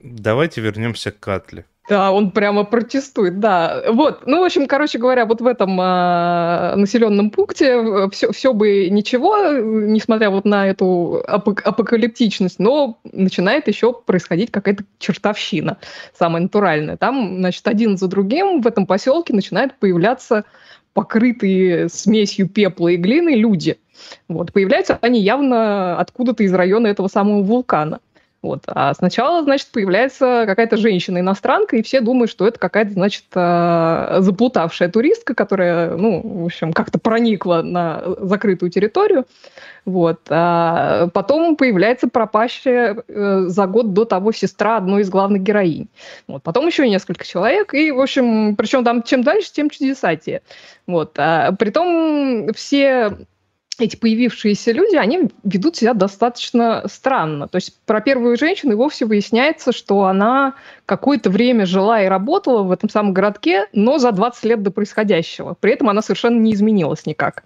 Давайте 0.00 0.60
вернемся 0.60 1.10
к 1.10 1.18
Катле. 1.18 1.64
Да, 1.88 2.10
он 2.10 2.32
прямо 2.32 2.64
протестует, 2.64 3.38
да. 3.38 3.84
Вот, 3.88 4.26
ну, 4.26 4.40
в 4.40 4.44
общем, 4.44 4.66
короче 4.66 4.98
говоря, 4.98 5.24
вот 5.24 5.40
в 5.40 5.46
этом 5.46 5.80
э, 5.80 6.74
населенном 6.74 7.30
пункте 7.30 8.08
все, 8.10 8.32
все 8.32 8.52
бы 8.52 8.88
ничего, 8.90 9.52
несмотря 9.52 10.30
вот 10.30 10.44
на 10.44 10.66
эту 10.66 11.22
апок- 11.28 11.62
апокалиптичность, 11.62 12.58
но 12.58 12.98
начинает 13.12 13.68
еще 13.68 13.92
происходить 13.92 14.50
какая-то 14.50 14.84
чертовщина, 14.98 15.78
самая 16.18 16.42
натуральная. 16.42 16.96
Там, 16.96 17.36
значит, 17.38 17.68
один 17.68 17.96
за 17.96 18.08
другим 18.08 18.62
в 18.62 18.66
этом 18.66 18.86
поселке 18.86 19.32
начинают 19.32 19.78
появляться 19.78 20.44
покрытые 20.92 21.88
смесью 21.88 22.48
пепла 22.48 22.88
и 22.88 22.96
глины 22.96 23.36
люди. 23.36 23.78
Вот, 24.28 24.52
появляются 24.52 24.98
они 25.02 25.20
явно 25.20 26.00
откуда-то 26.00 26.42
из 26.42 26.52
района 26.52 26.88
этого 26.88 27.06
самого 27.06 27.42
вулкана. 27.42 28.00
Вот. 28.46 28.62
А 28.68 28.94
сначала, 28.94 29.42
значит, 29.42 29.68
появляется 29.72 30.44
какая-то 30.46 30.76
женщина-иностранка, 30.76 31.76
и 31.76 31.82
все 31.82 32.00
думают, 32.00 32.30
что 32.30 32.46
это 32.46 32.60
какая-то, 32.60 32.92
значит, 32.92 33.24
а, 33.34 34.18
заплутавшая 34.20 34.88
туристка, 34.88 35.34
которая, 35.34 35.96
ну, 35.96 36.20
в 36.22 36.44
общем, 36.44 36.72
как-то 36.72 37.00
проникла 37.00 37.62
на 37.62 38.04
закрытую 38.20 38.70
территорию. 38.70 39.24
Вот. 39.84 40.20
А 40.28 41.08
потом 41.08 41.56
появляется 41.56 42.08
пропащая 42.08 43.02
э, 43.08 43.44
за 43.46 43.66
год 43.66 43.92
до 43.92 44.04
того 44.04 44.30
сестра 44.30 44.76
одной 44.76 45.02
из 45.02 45.10
главных 45.10 45.42
героинь. 45.42 45.88
Вот. 46.28 46.44
Потом 46.44 46.68
еще 46.68 46.88
несколько 46.88 47.24
человек, 47.24 47.74
и, 47.74 47.90
в 47.90 48.00
общем, 48.00 48.54
причем 48.54 48.84
там 48.84 49.02
чем 49.02 49.24
дальше, 49.24 49.52
тем 49.52 49.70
чудесатее. 49.70 50.42
Вот. 50.86 51.14
А, 51.18 51.50
притом 51.50 52.52
все 52.54 53.16
эти 53.78 53.96
появившиеся 53.96 54.72
люди, 54.72 54.96
они 54.96 55.28
ведут 55.44 55.76
себя 55.76 55.92
достаточно 55.94 56.84
странно. 56.86 57.48
То 57.48 57.56
есть 57.56 57.78
про 57.84 58.00
первую 58.00 58.36
женщину 58.36 58.72
и 58.72 58.76
вовсе 58.76 59.04
выясняется, 59.04 59.72
что 59.72 60.04
она 60.04 60.54
какое-то 60.86 61.30
время 61.30 61.66
жила 61.66 62.02
и 62.02 62.06
работала 62.06 62.62
в 62.62 62.72
этом 62.72 62.88
самом 62.88 63.12
городке, 63.12 63.66
но 63.72 63.98
за 63.98 64.12
20 64.12 64.44
лет 64.44 64.62
до 64.62 64.70
происходящего. 64.70 65.56
При 65.58 65.72
этом 65.72 65.88
она 65.88 66.02
совершенно 66.02 66.38
не 66.38 66.54
изменилась 66.54 67.06
никак. 67.06 67.44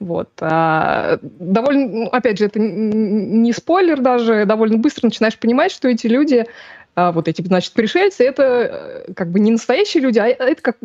Вот. 0.00 0.30
А, 0.40 1.18
довольно, 1.22 1.88
ну, 1.88 2.06
опять 2.06 2.38
же, 2.38 2.46
это 2.46 2.58
не 2.58 3.52
спойлер 3.52 4.00
даже, 4.00 4.46
довольно 4.46 4.78
быстро 4.78 5.06
начинаешь 5.06 5.38
понимать, 5.38 5.72
что 5.72 5.88
эти 5.88 6.06
люди, 6.06 6.46
а, 6.94 7.12
вот 7.12 7.28
эти, 7.28 7.42
значит, 7.42 7.72
пришельцы, 7.74 8.24
это 8.24 8.42
э, 8.42 9.12
как 9.14 9.30
бы 9.30 9.40
не 9.40 9.50
настоящие 9.50 10.02
люди, 10.02 10.18
а 10.18 10.26
это 10.26 10.62
как 10.62 10.78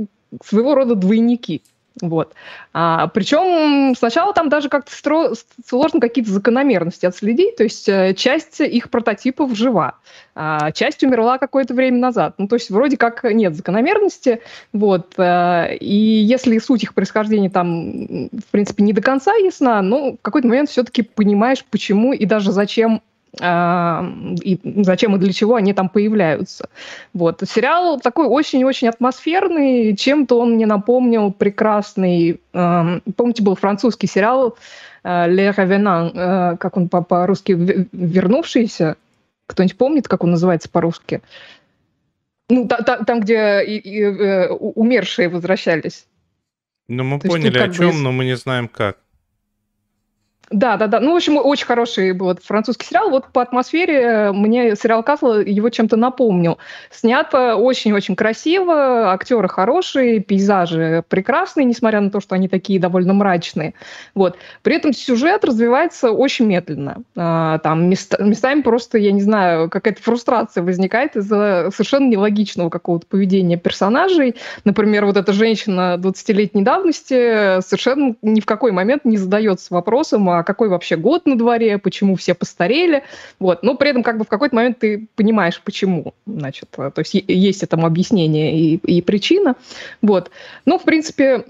своего 0.43 0.75
рода 0.75 0.95
двойники. 0.95 1.61
Вот. 2.01 2.33
А, 2.73 3.07
причем 3.07 3.95
сначала 3.95 4.33
там 4.33 4.49
даже 4.49 4.67
как-то 4.67 4.91
стро... 4.93 5.31
сложно 5.65 6.01
какие-то 6.01 6.29
закономерности 6.29 7.05
отследить, 7.05 7.55
то 7.55 7.63
есть 7.63 7.87
э, 7.87 8.13
часть 8.15 8.59
их 8.59 8.89
прототипов 8.89 9.55
жива, 9.55 9.95
а 10.35 10.71
часть 10.71 11.03
умерла 11.03 11.37
какое-то 11.37 11.73
время 11.73 11.99
назад. 11.99 12.35
Ну, 12.37 12.49
то 12.49 12.55
есть 12.55 12.69
вроде 12.69 12.97
как 12.97 13.23
нет 13.23 13.55
закономерности, 13.55 14.41
вот. 14.73 15.13
Э, 15.17 15.73
и 15.77 15.95
если 15.95 16.57
суть 16.57 16.83
их 16.83 16.93
происхождения 16.93 17.49
там, 17.49 18.27
в 18.27 18.51
принципе, 18.51 18.83
не 18.83 18.91
до 18.91 19.01
конца 19.01 19.33
ясна, 19.35 19.81
но 19.81 20.13
в 20.13 20.17
какой-то 20.21 20.49
момент 20.49 20.69
все-таки 20.69 21.01
понимаешь, 21.01 21.63
почему 21.63 22.11
и 22.11 22.25
даже 22.25 22.51
зачем 22.51 22.95
а, 22.95 22.99
и 23.41 24.59
зачем 24.83 25.15
и 25.15 25.19
для 25.19 25.33
чего 25.33 25.55
они 25.55 25.73
там 25.73 25.89
появляются. 25.89 26.69
Вот. 27.13 27.41
Сериал 27.47 27.99
такой 27.99 28.27
очень-очень 28.27 28.87
атмосферный, 28.87 29.95
чем-то 29.95 30.39
он 30.39 30.53
мне 30.53 30.65
напомнил 30.65 31.31
прекрасный, 31.31 32.39
помните, 32.51 33.43
был 33.43 33.55
французский 33.55 34.07
сериал 34.07 34.57
э, 35.03 35.07
«Le 35.27 35.53
Revenant», 35.53 36.11
э, 36.13 36.57
как 36.57 36.77
он 36.77 36.89
по-русски 36.89 37.51
«Вернувшийся», 37.91 38.95
кто-нибудь 39.47 39.77
помнит, 39.77 40.07
как 40.07 40.23
он 40.23 40.31
называется 40.31 40.69
по-русски? 40.69 41.21
Ну, 42.49 42.67
та, 42.67 42.77
та, 42.77 43.03
там, 43.03 43.21
где 43.21 43.63
и, 43.63 43.77
и, 43.77 44.01
э, 44.01 44.49
умершие 44.49 45.29
возвращались. 45.29 46.05
Ну, 46.87 47.03
мы 47.03 47.19
То 47.19 47.27
поняли, 47.27 47.57
о 47.57 47.69
чем, 47.69 47.91
бы... 47.91 47.97
но 47.97 48.11
мы 48.11 48.25
не 48.25 48.35
знаем 48.35 48.67
как. 48.67 48.97
Да, 50.51 50.77
да, 50.77 50.87
да. 50.87 50.99
Ну, 50.99 51.13
в 51.13 51.15
общем, 51.15 51.37
очень 51.37 51.65
хороший 51.65 52.11
был 52.13 52.29
этот 52.29 52.45
французский 52.45 52.85
сериал. 52.85 53.09
Вот 53.09 53.27
по 53.31 53.41
атмосфере 53.41 54.31
мне 54.31 54.75
сериал 54.75 55.01
Касл 55.01 55.39
его 55.39 55.69
чем-то 55.69 55.95
напомнил. 55.97 56.59
Снято 56.91 57.55
очень-очень 57.55 58.15
красиво, 58.15 59.11
актеры 59.11 59.47
хорошие, 59.47 60.19
пейзажи 60.19 61.03
прекрасные, 61.09 61.65
несмотря 61.65 61.99
на 61.99 62.11
то, 62.11 62.19
что 62.19 62.35
они 62.35 62.47
такие 62.47 62.79
довольно 62.79 63.13
мрачные. 63.13 63.73
Вот. 64.13 64.37
При 64.61 64.75
этом 64.75 64.93
сюжет 64.93 65.43
развивается 65.43 66.11
очень 66.11 66.45
медленно. 66.45 67.01
А, 67.15 67.57
там 67.59 67.89
мест, 67.89 68.15
местами 68.19 68.61
просто, 68.61 68.99
я 68.99 69.11
не 69.11 69.21
знаю, 69.21 69.69
какая-то 69.69 70.01
фрустрация 70.01 70.63
возникает 70.63 71.15
из-за 71.15 71.69
совершенно 71.73 72.07
нелогичного 72.07 72.69
какого-то 72.69 73.07
поведения 73.07 73.57
персонажей. 73.57 74.35
Например, 74.63 75.05
вот 75.05 75.17
эта 75.17 75.33
женщина 75.33 75.95
20-летней 75.99 76.61
давности 76.61 77.61
совершенно 77.61 78.15
ни 78.21 78.41
в 78.41 78.45
какой 78.45 78.71
момент 78.71 79.05
не 79.05 79.17
задается 79.17 79.73
вопросом, 79.73 80.34
а 80.39 80.43
какой 80.43 80.69
вообще 80.69 80.95
год 80.95 81.25
на 81.25 81.37
дворе, 81.37 81.77
почему 81.77 82.15
все 82.15 82.33
постарели, 82.33 83.03
вот, 83.39 83.63
но 83.63 83.75
при 83.75 83.89
этом 83.89 84.03
как 84.03 84.17
бы 84.17 84.25
в 84.25 84.29
какой-то 84.29 84.55
момент 84.55 84.79
ты 84.79 85.07
понимаешь, 85.15 85.61
почему, 85.63 86.13
значит, 86.25 86.69
то 86.71 86.93
есть 86.97 87.13
есть 87.13 87.63
этому 87.63 87.85
объяснение 87.85 88.57
и, 88.57 88.75
и 88.75 89.01
причина, 89.01 89.55
вот, 90.01 90.31
ну, 90.65 90.77
в 90.77 90.83
принципе, 90.83 91.45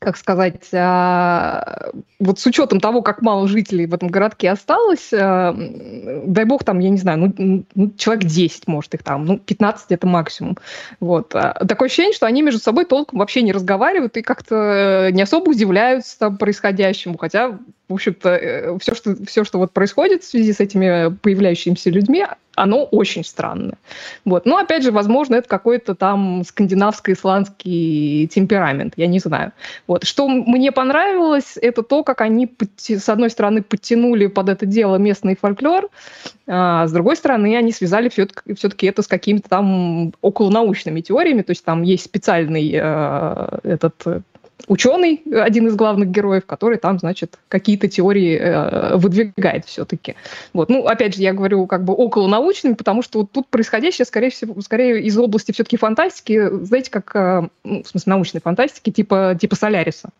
как 0.00 0.16
сказать, 0.16 0.66
а, 0.72 1.90
вот 2.18 2.40
с 2.40 2.46
учетом 2.46 2.80
того, 2.80 3.02
как 3.02 3.20
мало 3.20 3.46
жителей 3.46 3.84
в 3.84 3.92
этом 3.92 4.08
городке 4.08 4.50
осталось, 4.50 5.12
а, 5.12 5.54
дай 5.54 6.46
бог 6.46 6.64
там, 6.64 6.78
я 6.78 6.88
не 6.88 6.96
знаю, 6.96 7.18
ну, 7.18 7.64
ну 7.74 7.90
человек 7.98 8.24
10, 8.24 8.66
может, 8.66 8.94
их 8.94 9.02
там, 9.02 9.26
ну, 9.26 9.38
15 9.38 9.92
это 9.92 10.06
максимум. 10.06 10.56
Вот. 11.00 11.34
А, 11.34 11.52
такое 11.66 11.86
ощущение, 11.86 12.14
что 12.14 12.24
они 12.24 12.40
между 12.40 12.60
собой 12.60 12.86
толком 12.86 13.18
вообще 13.18 13.42
не 13.42 13.52
разговаривают 13.52 14.16
и 14.16 14.22
как-то 14.22 15.10
не 15.12 15.20
особо 15.20 15.50
удивляются 15.50 16.18
там 16.18 16.38
происходящему, 16.38 17.18
хотя 17.18 17.58
в 17.90 17.94
общем-то, 17.94 18.78
все, 18.80 18.94
что, 18.94 19.16
все, 19.26 19.44
что 19.44 19.58
вот 19.58 19.72
происходит 19.72 20.22
в 20.22 20.26
связи 20.26 20.52
с 20.52 20.60
этими 20.60 21.14
появляющимися 21.14 21.90
людьми, 21.90 22.24
оно 22.54 22.84
очень 22.84 23.24
странное. 23.24 23.74
Вот. 24.24 24.46
Но, 24.46 24.58
опять 24.58 24.82
же, 24.82 24.92
возможно, 24.92 25.36
это 25.36 25.48
какой-то 25.48 25.94
там 25.94 26.42
скандинавско-исландский 26.44 28.28
темперамент, 28.28 28.94
я 28.96 29.06
не 29.06 29.18
знаю. 29.18 29.52
Вот. 29.86 30.04
Что 30.04 30.28
мне 30.28 30.72
понравилось, 30.72 31.56
это 31.60 31.82
то, 31.82 32.04
как 32.04 32.20
они, 32.20 32.52
с 32.76 33.08
одной 33.08 33.30
стороны, 33.30 33.62
подтянули 33.62 34.26
под 34.26 34.48
это 34.48 34.66
дело 34.66 34.96
местный 34.96 35.36
фольклор, 35.36 35.88
а 36.46 36.86
с 36.86 36.92
другой 36.92 37.16
стороны, 37.16 37.56
они 37.56 37.72
связали 37.72 38.08
все-таки 38.08 38.86
это 38.86 39.02
с 39.02 39.08
какими-то 39.08 39.48
там 39.48 40.12
околонаучными 40.20 41.00
теориями, 41.00 41.42
то 41.42 41.50
есть 41.50 41.64
там 41.64 41.82
есть 41.82 42.04
специальный 42.04 42.70
э, 42.72 43.58
этот 43.62 44.24
ученый, 44.68 45.22
один 45.32 45.68
из 45.68 45.76
главных 45.76 46.10
героев, 46.10 46.46
который 46.46 46.78
там, 46.78 46.98
значит, 46.98 47.38
какие-то 47.48 47.88
теории 47.88 48.38
э, 48.38 48.96
выдвигает 48.96 49.66
все-таки. 49.66 50.14
Вот. 50.52 50.68
Ну, 50.68 50.86
опять 50.86 51.16
же, 51.16 51.22
я 51.22 51.32
говорю 51.32 51.66
как 51.66 51.84
бы 51.84 51.94
около 51.94 52.28
научными, 52.28 52.74
потому 52.74 53.02
что 53.02 53.20
вот 53.20 53.32
тут 53.32 53.48
происходящее, 53.48 54.06
скорее 54.06 54.30
всего, 54.30 54.60
скорее 54.60 55.02
из 55.02 55.16
области 55.18 55.52
все-таки 55.52 55.76
фантастики, 55.76 56.48
знаете, 56.64 56.90
как, 56.90 57.10
э, 57.14 57.48
ну, 57.64 57.82
в 57.82 57.88
смысле, 57.88 58.10
научной 58.10 58.40
фантастики, 58.40 58.90
типа, 58.90 59.36
типа 59.40 59.56
Соляриса. 59.56 60.10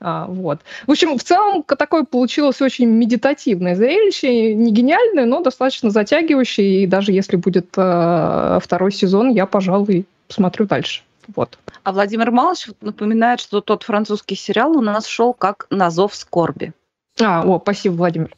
А, 0.00 0.26
вот. 0.26 0.60
В 0.86 0.90
общем, 0.90 1.16
в 1.16 1.22
целом 1.22 1.62
такое 1.62 2.04
получилось 2.04 2.60
очень 2.60 2.86
медитативное 2.86 3.74
зрелище, 3.74 4.54
не 4.54 4.72
гениальное, 4.72 5.24
но 5.24 5.40
достаточно 5.40 5.90
затягивающее, 5.90 6.82
и 6.82 6.86
даже 6.86 7.12
если 7.12 7.36
будет 7.36 7.68
э, 7.76 8.58
второй 8.62 8.92
сезон, 8.92 9.30
я, 9.30 9.46
пожалуй, 9.46 10.06
посмотрю 10.28 10.66
дальше. 10.66 11.02
Вот. 11.34 11.58
А 11.82 11.92
Владимир 11.92 12.30
Малыш 12.30 12.68
напоминает, 12.80 13.40
что 13.40 13.60
тот 13.60 13.82
французский 13.82 14.34
сериал 14.34 14.76
у 14.76 14.80
нас 14.80 15.06
шел 15.06 15.32
как 15.32 15.66
«На 15.70 15.90
зов 15.90 16.14
скорби». 16.14 16.72
А, 17.20 17.42
о, 17.44 17.60
спасибо, 17.60 17.94
Владимир. 17.94 18.34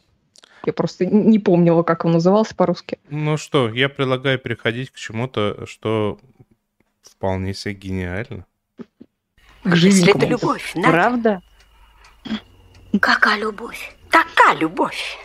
Я 0.64 0.72
просто 0.72 1.06
не 1.06 1.38
помнила, 1.38 1.82
как 1.82 2.04
он 2.04 2.12
назывался 2.12 2.54
по-русски. 2.54 2.98
Ну 3.08 3.36
что, 3.36 3.68
я 3.68 3.88
предлагаю 3.88 4.38
переходить 4.38 4.90
к 4.90 4.96
чему-то, 4.96 5.64
что 5.66 6.18
вполне 7.02 7.54
себе 7.54 7.74
гениально. 7.74 8.44
К 9.62 9.74
Если 9.74 10.10
это 10.10 10.26
любовь, 10.26 10.72
Надя. 10.74 10.90
Правда? 10.90 11.42
Какая 13.00 13.38
любовь? 13.38 13.96
Такая 14.10 14.56
любовь. 14.56 15.18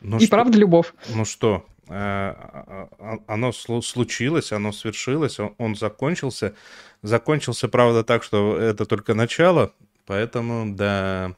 Ну 0.00 0.16
И 0.16 0.26
что, 0.26 0.30
правда 0.30 0.58
любовь. 0.58 0.94
Ну 1.08 1.24
что, 1.24 1.66
оно 1.90 3.52
случилось, 3.52 4.52
оно 4.52 4.72
свершилось, 4.72 5.38
он 5.58 5.74
закончился. 5.74 6.54
Закончился, 7.02 7.68
правда, 7.68 8.04
так, 8.04 8.22
что 8.22 8.56
это 8.58 8.84
только 8.84 9.14
начало, 9.14 9.72
поэтому, 10.04 10.74
да, 10.74 11.34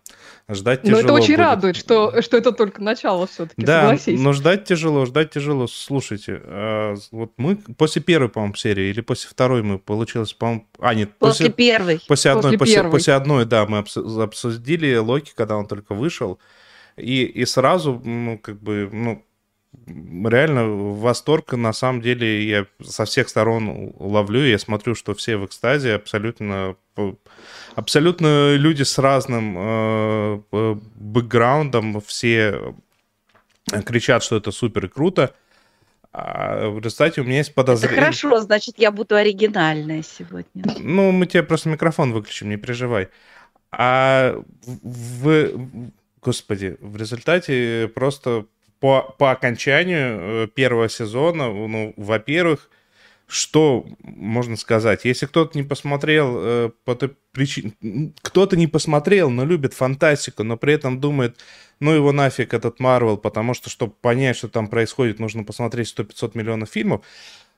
ждать 0.49 0.83
тяжело. 0.83 1.01
Но 1.01 1.05
это 1.05 1.13
очень 1.13 1.37
будет. 1.37 1.39
радует, 1.39 1.77
что, 1.77 2.21
что 2.21 2.37
это 2.37 2.53
только 2.53 2.83
начало 2.83 3.27
все-таки, 3.29 3.65
Да, 3.65 3.83
согласись. 3.83 4.21
но 4.21 4.33
ждать 4.33 4.65
тяжело, 4.65 5.07
ждать 5.07 5.31
тяжело. 5.31 5.69
Слушайте, 5.69 6.41
а, 6.43 6.97
вот 7.13 7.33
мы 7.37 7.57
после 7.57 8.03
первой, 8.03 8.29
по-моему, 8.29 8.55
серии 8.57 8.91
или 8.91 9.01
после 9.03 9.31
второй 9.31 9.63
мы 9.63 9.79
получилось, 9.79 10.33
по-моему... 10.33 10.67
А, 10.81 10.95
нет, 10.95 11.11
после, 11.19 11.47
после 11.47 11.53
первой. 11.53 12.03
После 12.09 12.31
одной, 12.33 12.59
после, 12.59 12.59
после, 12.59 12.91
после 12.91 13.15
одной, 13.15 13.45
да, 13.47 13.67
мы 13.67 13.79
обсудили 13.79 14.97
Локи, 14.97 15.33
когда 15.35 15.57
он 15.57 15.67
только 15.67 15.95
вышел. 15.95 16.41
И, 16.97 17.23
и 17.23 17.45
сразу, 17.45 18.03
ну, 18.05 18.37
как 18.39 18.61
бы, 18.61 18.89
ну, 18.93 19.25
реально 19.87 20.69
восторг, 20.69 21.53
на 21.55 21.73
самом 21.73 22.01
деле, 22.03 22.45
я 22.49 22.67
со 22.83 23.05
всех 23.05 23.29
сторон 23.29 23.93
ловлю, 23.99 24.45
я 24.45 24.59
смотрю, 24.59 24.95
что 24.95 25.15
все 25.15 25.37
в 25.37 25.47
экстазе, 25.47 25.95
абсолютно, 25.95 26.77
абсолютно 27.75 28.55
люди 28.57 28.83
с 28.83 28.99
разным 28.99 29.57
э, 29.59 30.43
бэкграундом, 30.95 32.01
все 32.01 32.75
кричат, 33.85 34.23
что 34.23 34.37
это 34.37 34.51
супер 34.51 34.87
и 34.87 34.89
круто. 34.89 35.35
А 36.15 36.69
в 36.69 36.79
результате 36.79 37.23
у 37.23 37.25
меня 37.25 37.39
есть 37.39 37.55
подозрение... 37.55 37.97
Это 37.97 38.05
хорошо, 38.05 38.41
значит, 38.41 38.75
я 38.77 38.91
буду 38.91 39.17
оригинальная 39.17 40.03
сегодня. 40.03 40.65
Ну, 40.79 41.11
мы 41.11 41.25
тебе 41.27 41.43
просто 41.43 41.71
микрофон 41.71 42.13
выключим, 42.13 42.51
не 42.51 42.59
переживай. 42.59 43.09
А 43.71 44.37
в... 44.63 45.51
Господи, 46.21 46.77
в 46.81 46.97
результате 46.97 47.91
просто 47.95 48.45
по, 48.83 49.15
по 49.17 49.31
окончанию 49.31 50.19
э, 50.19 50.49
первого 50.53 50.89
сезона, 50.89 51.47
ну, 51.53 51.95
во-первых, 51.97 52.69
что 53.29 53.87
можно 54.01 54.57
сказать? 54.57 55.05
Если 55.05 55.27
кто-то 55.27 55.57
не 55.57 55.63
посмотрел 55.63 56.35
э, 56.37 56.71
по 56.85 56.97
той 56.97 57.13
причине, 57.31 57.75
кто-то 58.23 58.57
не 58.57 58.67
посмотрел, 58.67 59.31
но 59.31 59.45
любит 59.45 59.73
фантастику, 59.73 60.43
но 60.43 60.57
при 60.57 60.75
этом 60.75 60.99
думает, 61.01 61.39
ну 61.79 61.93
его 61.93 62.11
нафиг 62.11 62.55
этот 62.55 62.81
Марвел, 62.81 63.17
потому 63.19 63.55
что, 63.55 63.71
чтобы 63.71 63.93
понять, 63.93 64.37
что 64.37 64.49
там 64.49 64.67
происходит, 64.67 65.21
нужно 65.21 65.45
посмотреть 65.45 65.95
100-500 65.97 66.33
миллионов 66.35 66.69
фильмов. 66.69 67.05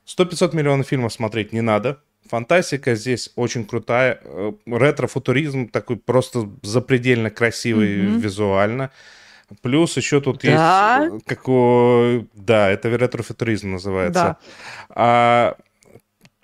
100-500 0.05 0.55
миллионов 0.55 0.87
фильмов 0.87 1.11
смотреть 1.11 1.53
не 1.53 1.61
надо. 1.61 2.03
Фантастика 2.29 2.93
здесь 2.93 3.31
очень 3.35 3.65
крутая. 3.65 4.19
Э, 4.23 4.51
ретро-футуризм 4.67 5.69
такой 5.69 5.97
просто 5.97 6.51
запредельно 6.61 7.31
красивый 7.31 7.95
mm-hmm. 7.97 8.19
визуально. 8.19 8.91
Плюс 9.61 9.97
еще 9.97 10.21
тут 10.21 10.41
да? 10.41 11.03
есть... 11.03 11.15
Э, 11.15 11.35
как, 11.35 11.45
да, 12.33 12.69
это 12.69 12.89
ретрофутуризм 12.89 13.71
называется. 13.71 14.13
Да. 14.13 14.37
А, 14.89 15.57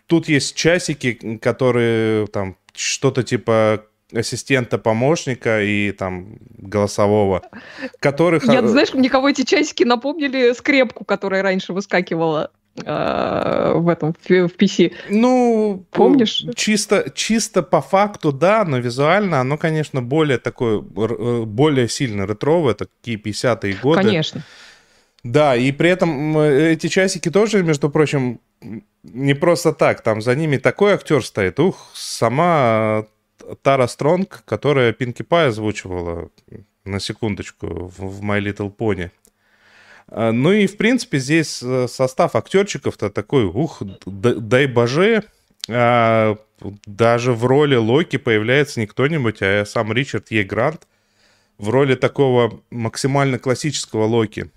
тут 0.07 0.27
есть 0.27 0.55
часики, 0.55 1.37
которые 1.41 2.27
там 2.27 2.57
что-то 2.73 3.23
типа 3.23 3.85
ассистента, 4.13 4.77
помощника 4.77 5.61
и 5.61 5.91
там 5.91 6.37
голосового, 6.57 7.43
которых... 7.99 8.43
Я, 8.45 8.67
знаешь, 8.67 8.93
никого 8.93 9.29
эти 9.29 9.43
часики 9.43 9.83
напомнили 9.83 10.53
скрепку, 10.53 11.05
которая 11.05 11.41
раньше 11.41 11.71
выскакивала 11.71 12.51
Э, 12.51 12.60
в 12.75 13.89
этом 13.91 14.13
в 14.13 14.29
PC. 14.29 14.93
Ну, 15.09 15.85
помнишь? 15.91 16.45
Чисто, 16.55 17.11
чисто 17.13 17.63
по 17.63 17.81
факту, 17.81 18.31
да, 18.31 18.63
но 18.63 18.77
визуально 18.77 19.41
оно, 19.41 19.57
конечно, 19.57 20.01
более 20.01 20.37
такое, 20.37 20.79
э, 20.79 21.43
более 21.43 21.89
сильно 21.89 22.25
ретровое, 22.25 22.73
такие 22.73 23.17
50-е 23.17 23.73
годы. 23.73 24.03
Конечно. 24.03 24.43
Да, 25.23 25.55
и 25.55 25.71
при 25.71 25.89
этом 25.89 26.37
эти 26.39 26.87
часики 26.87 27.29
тоже, 27.29 27.61
между 27.61 27.89
прочим, 27.89 28.39
не 29.03 29.33
просто 29.33 29.73
так. 29.73 30.01
Там 30.01 30.21
за 30.21 30.35
ними 30.35 30.57
такой 30.57 30.93
актер 30.93 31.23
стоит. 31.23 31.59
Ух, 31.59 31.91
сама 31.93 33.05
Тара 33.61 33.87
Стронг, 33.87 34.43
которая 34.45 34.93
Пинки 34.93 35.23
Пай 35.23 35.47
озвучивала, 35.47 36.29
на 36.85 36.99
секундочку, 36.99 37.67
в 37.67 38.23
My 38.23 38.41
Little 38.41 38.75
Pony. 38.75 39.11
А, 40.11 40.31
ну 40.31 40.51
и, 40.51 40.67
в 40.67 40.77
принципе, 40.77 41.19
здесь 41.19 41.63
э, 41.63 41.87
состав 41.87 42.35
актерчиков-то 42.35 43.09
такой, 43.09 43.45
ух, 43.45 43.81
дай 44.05 44.67
боже, 44.67 45.23
а, 45.69 46.37
даже 46.85 47.31
в 47.31 47.45
роли 47.45 47.75
Локи 47.75 48.17
появляется 48.17 48.81
не 48.81 48.87
кто-нибудь, 48.87 49.41
а 49.41 49.63
сам 49.65 49.93
Ричард 49.93 50.29
Е. 50.29 50.43
Грант 50.43 50.87
в 51.57 51.69
роли 51.69 51.95
такого 51.95 52.59
максимально 52.69 53.39
классического 53.39 54.03
Локи. 54.05 54.51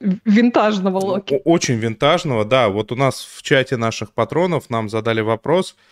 Винтажного 0.00 0.98
Локи. 0.98 1.40
Очень 1.44 1.76
винтажного, 1.76 2.44
да. 2.44 2.68
Вот 2.68 2.92
у 2.92 2.96
нас 2.96 3.24
в 3.36 3.42
чате 3.42 3.76
наших 3.76 4.12
патронов 4.12 4.70
нам 4.70 4.88
задали 4.88 5.20
вопрос– 5.20 5.76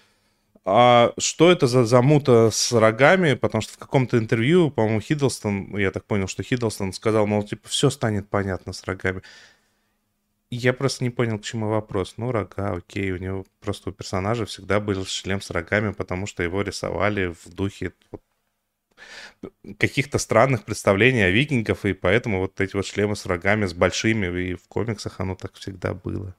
а 0.65 1.13
что 1.19 1.51
это 1.51 1.67
за 1.67 1.85
замута 1.85 2.51
с 2.51 2.73
рогами? 2.73 3.35
Потому 3.35 3.63
что 3.63 3.75
в 3.75 3.79
каком-то 3.79 4.19
интервью, 4.19 4.71
по-моему, 4.71 5.01
Хиддлстон, 5.01 5.77
я 5.77 5.91
так 5.91 6.05
понял, 6.05 6.29
что 6.29 6.43
Хиддлстон 6.43 6.93
сказал, 6.93 7.27
мол, 7.27 7.43
типа, 7.43 7.69
все 7.69 7.91
станет 7.91 8.29
понятно 8.29 8.73
с 8.73 8.85
рогами. 8.85 9.23
Я 10.51 10.73
просто 10.73 11.05
не 11.05 11.11
понял, 11.11 11.39
к 11.39 11.45
чему 11.45 11.69
вопрос. 11.69 12.15
Ну, 12.17 12.33
рога, 12.33 12.73
окей, 12.73 13.13
у 13.13 13.17
него 13.17 13.47
просто 13.61 13.91
у 13.91 13.93
персонажа 13.93 14.47
всегда 14.47 14.81
был 14.81 15.07
шлем 15.07 15.41
с 15.41 15.51
рогами, 15.51 15.93
потому 15.93 16.27
что 16.27 16.43
его 16.43 16.63
рисовали 16.63 17.27
в 17.33 17.55
духе 17.55 17.93
вот, 18.11 18.23
каких-то 19.79 20.19
странных 20.19 20.65
представлений 20.65 21.23
о 21.23 21.31
викингов, 21.31 21.85
и 21.85 21.93
поэтому 21.93 22.41
вот 22.41 22.61
эти 22.61 22.77
вот 22.77 22.87
шлемы 22.87 23.17
с 23.17 23.27
рогами, 23.27 23.67
с 23.67 23.73
большими, 23.73 24.27
и 24.41 24.55
в 24.55 24.67
комиксах 24.69 25.21
оно 25.21 25.37
так 25.37 25.55
всегда 25.55 25.95
было. 25.95 26.35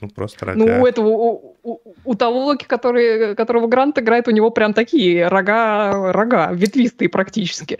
Ну, 0.00 0.08
просто 0.08 0.46
рога. 0.46 0.58
Ну, 0.58 0.82
у 0.82 0.86
этого, 0.86 1.53
у, 1.64 1.80
у, 2.04 2.14
того 2.14 2.56
который, 2.66 3.34
которого 3.34 3.66
Грант 3.66 3.98
играет, 3.98 4.28
у 4.28 4.30
него 4.30 4.50
прям 4.50 4.74
такие 4.74 5.26
рога, 5.26 6.12
рога, 6.12 6.52
ветвистые 6.52 7.08
практически. 7.08 7.78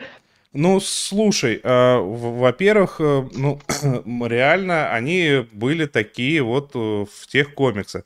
Ну, 0.54 0.80
слушай, 0.80 1.60
э, 1.62 1.96
во-первых, 1.98 2.96
э, 3.00 3.28
ну, 3.32 3.60
реально 4.28 4.90
они 4.92 5.46
были 5.52 5.86
такие 5.86 6.42
вот 6.42 6.70
э, 6.74 6.78
в 6.78 7.26
тех 7.26 7.54
комиксах. 7.54 8.04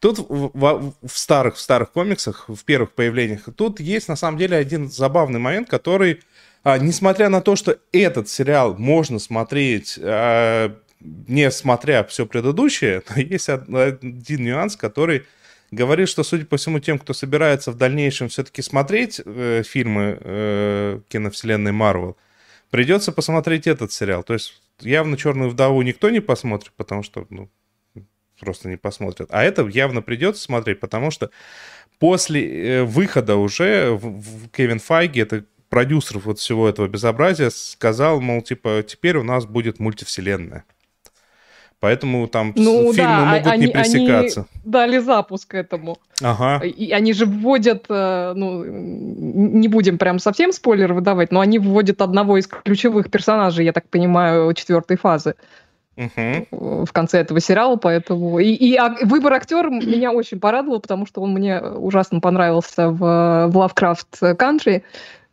Тут 0.00 0.18
в, 0.18 0.50
в, 0.52 0.92
в 1.06 1.18
старых 1.18 1.54
в 1.54 1.60
старых 1.60 1.92
комиксах, 1.92 2.46
в 2.48 2.64
первых 2.64 2.92
появлениях, 2.92 3.44
тут 3.56 3.80
есть 3.80 4.08
на 4.08 4.16
самом 4.16 4.38
деле 4.38 4.56
один 4.56 4.90
забавный 4.90 5.38
момент, 5.38 5.70
который, 5.70 6.20
а, 6.64 6.78
несмотря 6.78 7.28
на 7.28 7.40
то, 7.40 7.54
что 7.54 7.78
этот 7.92 8.28
сериал 8.28 8.74
можно 8.76 9.18
смотреть 9.20 9.98
а, 11.04 11.24
не 11.28 11.50
смотря 11.50 12.04
все 12.04 12.26
предыдущее, 12.26 13.02
но 13.08 13.20
есть 13.20 13.48
один 13.48 14.44
нюанс, 14.44 14.76
который 14.76 15.24
говорит, 15.70 16.08
что, 16.08 16.22
судя 16.22 16.46
по 16.46 16.56
всему, 16.56 16.78
тем, 16.78 16.98
кто 16.98 17.12
собирается 17.12 17.70
в 17.72 17.76
дальнейшем 17.76 18.28
все-таки 18.28 18.62
смотреть 18.62 19.20
э, 19.24 19.62
фильмы 19.64 20.18
э, 20.20 21.00
киновселенной 21.08 21.72
Марвел, 21.72 22.16
придется 22.70 23.12
посмотреть 23.12 23.66
этот 23.66 23.92
сериал. 23.92 24.22
То 24.22 24.34
есть 24.34 24.60
явно 24.80 25.16
«Черную 25.16 25.50
вдову» 25.50 25.82
никто 25.82 26.10
не 26.10 26.20
посмотрит, 26.20 26.72
потому 26.76 27.02
что, 27.02 27.26
ну, 27.30 27.50
просто 28.40 28.68
не 28.68 28.76
посмотрят. 28.76 29.28
А 29.32 29.42
это 29.42 29.66
явно 29.66 30.02
придется 30.02 30.42
смотреть, 30.42 30.80
потому 30.80 31.10
что 31.10 31.30
после 31.98 32.80
э, 32.80 32.84
выхода 32.84 33.36
уже 33.36 33.90
в, 33.90 34.20
в 34.20 34.50
Кевин 34.50 34.78
Файги, 34.78 35.20
это 35.20 35.44
продюсер 35.68 36.18
вот 36.18 36.38
всего 36.38 36.68
этого 36.68 36.86
безобразия, 36.86 37.50
сказал, 37.50 38.20
мол, 38.20 38.42
типа, 38.42 38.84
теперь 38.86 39.16
у 39.16 39.22
нас 39.22 39.46
будет 39.46 39.80
мультивселенная. 39.80 40.64
Поэтому 41.80 42.26
там 42.28 42.52
ну, 42.56 42.92
фильмы 42.92 42.96
да, 42.96 43.24
могут 43.24 43.46
они, 43.46 43.66
не 43.66 43.72
пресекаться. 43.72 44.40
Они 44.40 44.62
дали 44.64 44.98
запуск 44.98 45.54
этому. 45.54 45.98
Ага. 46.22 46.64
И 46.64 46.90
они 46.92 47.12
же 47.12 47.26
вводят, 47.26 47.86
э, 47.90 48.32
ну, 48.34 48.64
не 48.64 49.68
будем 49.68 49.98
прям 49.98 50.18
совсем 50.18 50.52
спойлер 50.52 50.94
выдавать, 50.94 51.30
но 51.30 51.40
они 51.40 51.58
вводят 51.58 52.00
одного 52.00 52.38
из 52.38 52.46
ключевых 52.46 53.10
персонажей, 53.10 53.66
я 53.66 53.72
так 53.72 53.88
понимаю, 53.88 54.52
четвертой 54.54 54.96
фазы. 54.96 55.34
Угу. 55.96 56.86
в 56.86 56.92
конце 56.92 57.20
этого 57.20 57.38
сериала, 57.38 57.76
поэтому 57.76 58.40
и, 58.40 58.46
и 58.46 58.76
выбор 59.04 59.34
актера 59.34 59.70
меня 59.70 60.10
очень 60.10 60.40
порадовал, 60.40 60.80
потому 60.80 61.06
что 61.06 61.20
он 61.20 61.32
мне 61.32 61.60
ужасно 61.60 62.18
понравился 62.18 62.88
в, 62.88 62.98
в 62.98 63.56
Lovecraft 63.56 64.36
Country, 64.36 64.82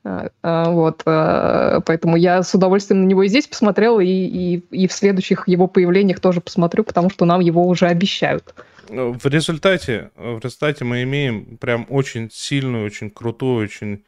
вот, 0.04 1.04
а, 1.06 1.82
поэтому 1.82 2.16
я 2.16 2.41
с 2.41 2.56
удовольствием 2.56 3.04
на 3.04 3.08
него 3.08 3.22
и 3.24 3.28
здесь 3.28 3.47
посмотрел, 3.47 3.99
и, 3.99 4.08
и, 4.08 4.56
и 4.72 4.88
в 4.88 4.93
следующих 4.93 5.47
его 5.47 5.68
появлениях 5.68 6.20
тоже 6.20 6.41
посмотрю, 6.41 6.84
потому 6.84 7.10
что 7.12 7.26
нам 7.26 7.39
его 7.39 7.68
уже 7.68 7.86
обещают. 7.88 8.56
Ну, 8.89 9.14
в 9.14 9.26
результате, 9.28 10.10
в 10.16 10.39
результате 10.39 10.86
мы 10.86 11.04
имеем 11.04 11.58
прям 11.58 11.86
очень 11.89 12.30
сильную, 12.32 12.86
очень 12.86 13.12
крутую, 13.12 13.64
очень 13.64 14.04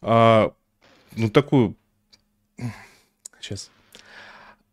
а, 0.00 0.52
ну 1.16 1.30
такую 1.30 1.76
сейчас 3.40 3.70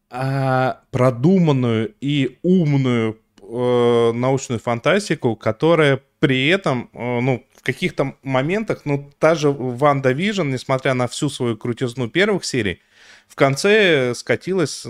а, 0.10 0.82
продуманную 0.92 1.94
и 2.02 2.38
умную 2.44 3.18
э, 3.42 4.12
научную 4.14 4.60
фантастику, 4.60 5.36
которая 5.36 6.02
при 6.20 6.48
этом, 6.48 6.90
э, 6.94 7.20
ну, 7.22 7.46
в 7.62 7.66
каких-то 7.66 8.16
моментах, 8.24 8.82
ну, 8.86 9.12
та 9.20 9.36
же 9.36 9.50
WandaVision, 9.52 10.50
несмотря 10.50 10.96
на 10.96 11.08
всю 11.08 11.30
свою 11.30 11.58
крутизну 11.58 12.10
первых 12.10 12.44
серий, 12.44 12.82
в 13.28 13.36
конце 13.36 14.14
скатилась, 14.16 14.84
э, 14.86 14.90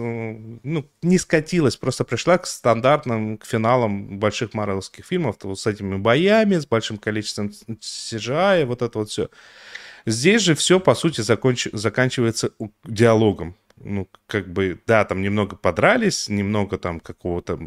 ну, 0.64 0.90
не 1.02 1.18
скатилась, 1.18 1.76
просто 1.76 2.06
пришла 2.06 2.38
к 2.38 2.48
стандартным, 2.48 3.38
к 3.38 3.46
финалам 3.46 4.20
больших 4.20 4.54
марвелских 4.54 5.06
фильмов, 5.06 5.36
вот 5.44 5.60
с 5.60 5.68
этими 5.68 5.98
боями, 5.98 6.56
с 6.56 6.66
большим 6.66 6.98
количеством 6.98 7.52
CGI, 7.68 8.66
вот 8.66 8.82
это 8.82 9.00
вот 9.00 9.10
все. 9.10 9.30
Здесь 10.06 10.42
же 10.42 10.56
все, 10.56 10.80
по 10.80 10.96
сути, 10.96 11.22
законч... 11.22 11.68
заканчивается 11.74 12.52
диалогом 12.86 13.56
ну, 13.78 14.08
как 14.28 14.52
бы, 14.52 14.80
да, 14.88 15.06
там 15.06 15.22
немного 15.22 15.56
подрались, 15.56 16.30
немного 16.30 16.78
там 16.78 17.00
какого-то 17.00 17.60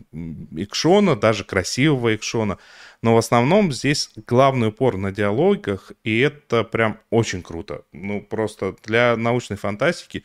экшона, 0.56 1.16
даже 1.16 1.44
красивого 1.44 2.14
экшона, 2.14 2.58
но 3.02 3.14
в 3.14 3.18
основном 3.18 3.72
здесь 3.72 4.10
главный 4.26 4.68
упор 4.68 4.96
на 4.96 5.12
диалогах, 5.12 5.92
и 6.04 6.18
это 6.20 6.64
прям 6.64 6.98
очень 7.10 7.42
круто. 7.42 7.82
Ну, 7.92 8.20
просто 8.20 8.76
для 8.84 9.16
научной 9.16 9.56
фантастики. 9.56 10.24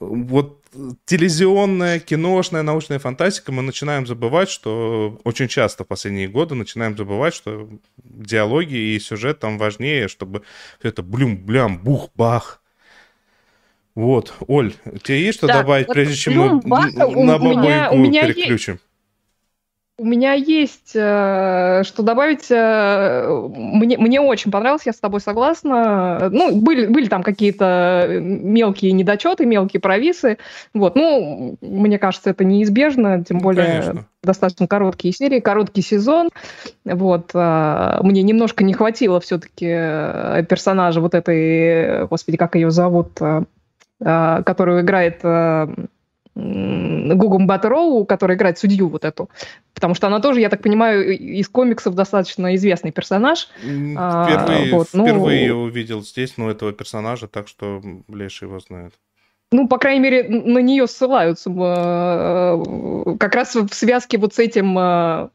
Вот 0.00 0.64
телевизионная, 1.06 1.98
киношная 1.98 2.62
научная 2.62 2.98
фантастика, 2.98 3.52
мы 3.52 3.62
начинаем 3.62 4.06
забывать, 4.06 4.50
что 4.50 5.20
очень 5.24 5.48
часто 5.48 5.84
в 5.84 5.86
последние 5.86 6.28
годы 6.28 6.54
начинаем 6.54 6.96
забывать, 6.96 7.34
что 7.34 7.68
диалоги 7.96 8.74
и 8.74 8.98
сюжет 9.00 9.38
там 9.38 9.58
важнее, 9.58 10.08
чтобы 10.08 10.42
это 10.82 11.02
блюм-блям, 11.02 11.78
бух-бах, 11.78 12.60
вот, 13.98 14.32
Оль, 14.46 14.74
у 14.84 14.98
тебя 14.98 15.16
есть 15.16 15.38
что 15.38 15.48
да, 15.48 15.62
добавить, 15.62 15.88
вот 15.88 15.94
прежде 15.94 16.14
чем 16.14 16.34
мы 16.36 16.92
на 16.92 17.36
бабойку 17.36 18.12
переключим? 18.12 18.78
У 19.98 20.04
меня 20.04 20.34
есть 20.34 20.92
э, 20.94 21.82
что 21.84 22.04
добавить. 22.04 22.48
Э, 22.48 23.26
мне, 23.28 23.98
мне 23.98 24.20
очень 24.20 24.52
понравилось, 24.52 24.86
я 24.86 24.92
с 24.92 25.00
тобой 25.00 25.20
согласна. 25.20 26.28
Ну, 26.30 26.60
были, 26.60 26.86
были 26.86 27.08
там 27.08 27.24
какие-то 27.24 28.06
мелкие 28.08 28.92
недочеты, 28.92 29.44
мелкие 29.46 29.80
провисы. 29.80 30.38
Вот, 30.74 30.94
ну, 30.94 31.56
мне 31.60 31.98
кажется, 31.98 32.30
это 32.30 32.44
неизбежно, 32.44 33.24
тем 33.24 33.38
ну, 33.38 33.42
более 33.42 33.66
конечно. 33.66 34.06
достаточно 34.22 34.68
короткие 34.68 35.12
серии, 35.12 35.40
короткий 35.40 35.82
сезон. 35.82 36.28
Вот, 36.84 37.32
э, 37.34 37.98
мне 38.02 38.22
немножко 38.22 38.62
не 38.62 38.74
хватило 38.74 39.18
все-таки 39.18 39.66
э, 39.68 40.44
персонажа 40.48 41.00
вот 41.00 41.16
этой, 41.16 42.06
господи, 42.06 42.36
как 42.36 42.54
ее 42.54 42.70
зовут, 42.70 43.20
э, 43.20 43.42
Э, 43.42 43.57
которую 44.00 44.82
играет 44.82 45.20
э, 45.24 45.66
Гугум 46.38 47.48
Баттероу, 47.48 48.04
которая 48.04 48.36
играет 48.36 48.58
судью 48.58 48.88
вот 48.88 49.04
эту. 49.04 49.28
Потому 49.74 49.94
что 49.94 50.06
она 50.06 50.20
тоже, 50.20 50.40
я 50.40 50.48
так 50.48 50.62
понимаю, 50.62 51.18
из 51.18 51.48
комиксов 51.48 51.94
достаточно 51.96 52.54
известный 52.54 52.92
персонаж. 52.92 53.48
А, 53.96 54.24
впервые, 54.24 54.72
вот, 54.72 54.88
ну, 54.92 55.04
впервые 55.04 55.46
я 55.46 55.56
увидел 55.56 56.02
здесь, 56.02 56.34
ну, 56.36 56.48
этого 56.48 56.72
персонажа, 56.72 57.26
так 57.26 57.48
что 57.48 57.82
Леша 58.08 58.46
его 58.46 58.60
знает. 58.60 58.94
Ну, 59.50 59.66
по 59.66 59.78
крайней 59.78 60.00
мере, 60.00 60.28
на 60.28 60.58
нее 60.58 60.86
ссылаются. 60.86 61.50
Э, 61.50 63.16
как 63.18 63.34
раз 63.34 63.56
в 63.56 63.74
связке 63.74 64.18
вот 64.18 64.34
с 64.34 64.38
этим 64.38 65.30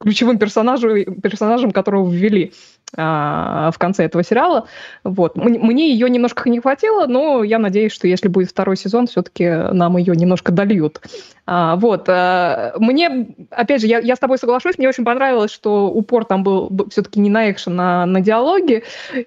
ключевым 0.00 0.38
персонажем, 0.38 1.20
персонажем 1.20 1.70
которого 1.72 2.10
ввели 2.10 2.52
а, 2.96 3.70
в 3.70 3.78
конце 3.78 4.04
этого 4.04 4.22
сериала. 4.22 4.66
Вот. 5.04 5.36
Мне 5.36 5.90
ее 5.92 6.08
немножко 6.08 6.48
не 6.48 6.60
хватило, 6.60 7.06
но 7.06 7.42
я 7.42 7.58
надеюсь, 7.58 7.92
что 7.92 8.08
если 8.08 8.28
будет 8.28 8.50
второй 8.50 8.76
сезон, 8.76 9.06
все-таки 9.06 9.46
нам 9.48 9.96
ее 9.96 10.14
немножко 10.16 10.52
дольют. 10.52 11.00
А, 11.46 11.76
вот. 11.76 12.08
А, 12.08 12.74
мне, 12.78 13.34
опять 13.50 13.80
же, 13.80 13.88
я, 13.88 13.98
я 13.98 14.16
с 14.16 14.18
тобой 14.18 14.38
соглашусь, 14.38 14.78
мне 14.78 14.88
очень 14.88 15.04
понравилось, 15.04 15.50
что 15.50 15.88
упор 15.88 16.24
там 16.24 16.42
был 16.42 16.70
все-таки 16.90 17.20
не 17.20 17.28
на 17.28 17.50
экшен, 17.50 17.78
а 17.78 18.06
на 18.06 18.20
диалоги. 18.20 18.84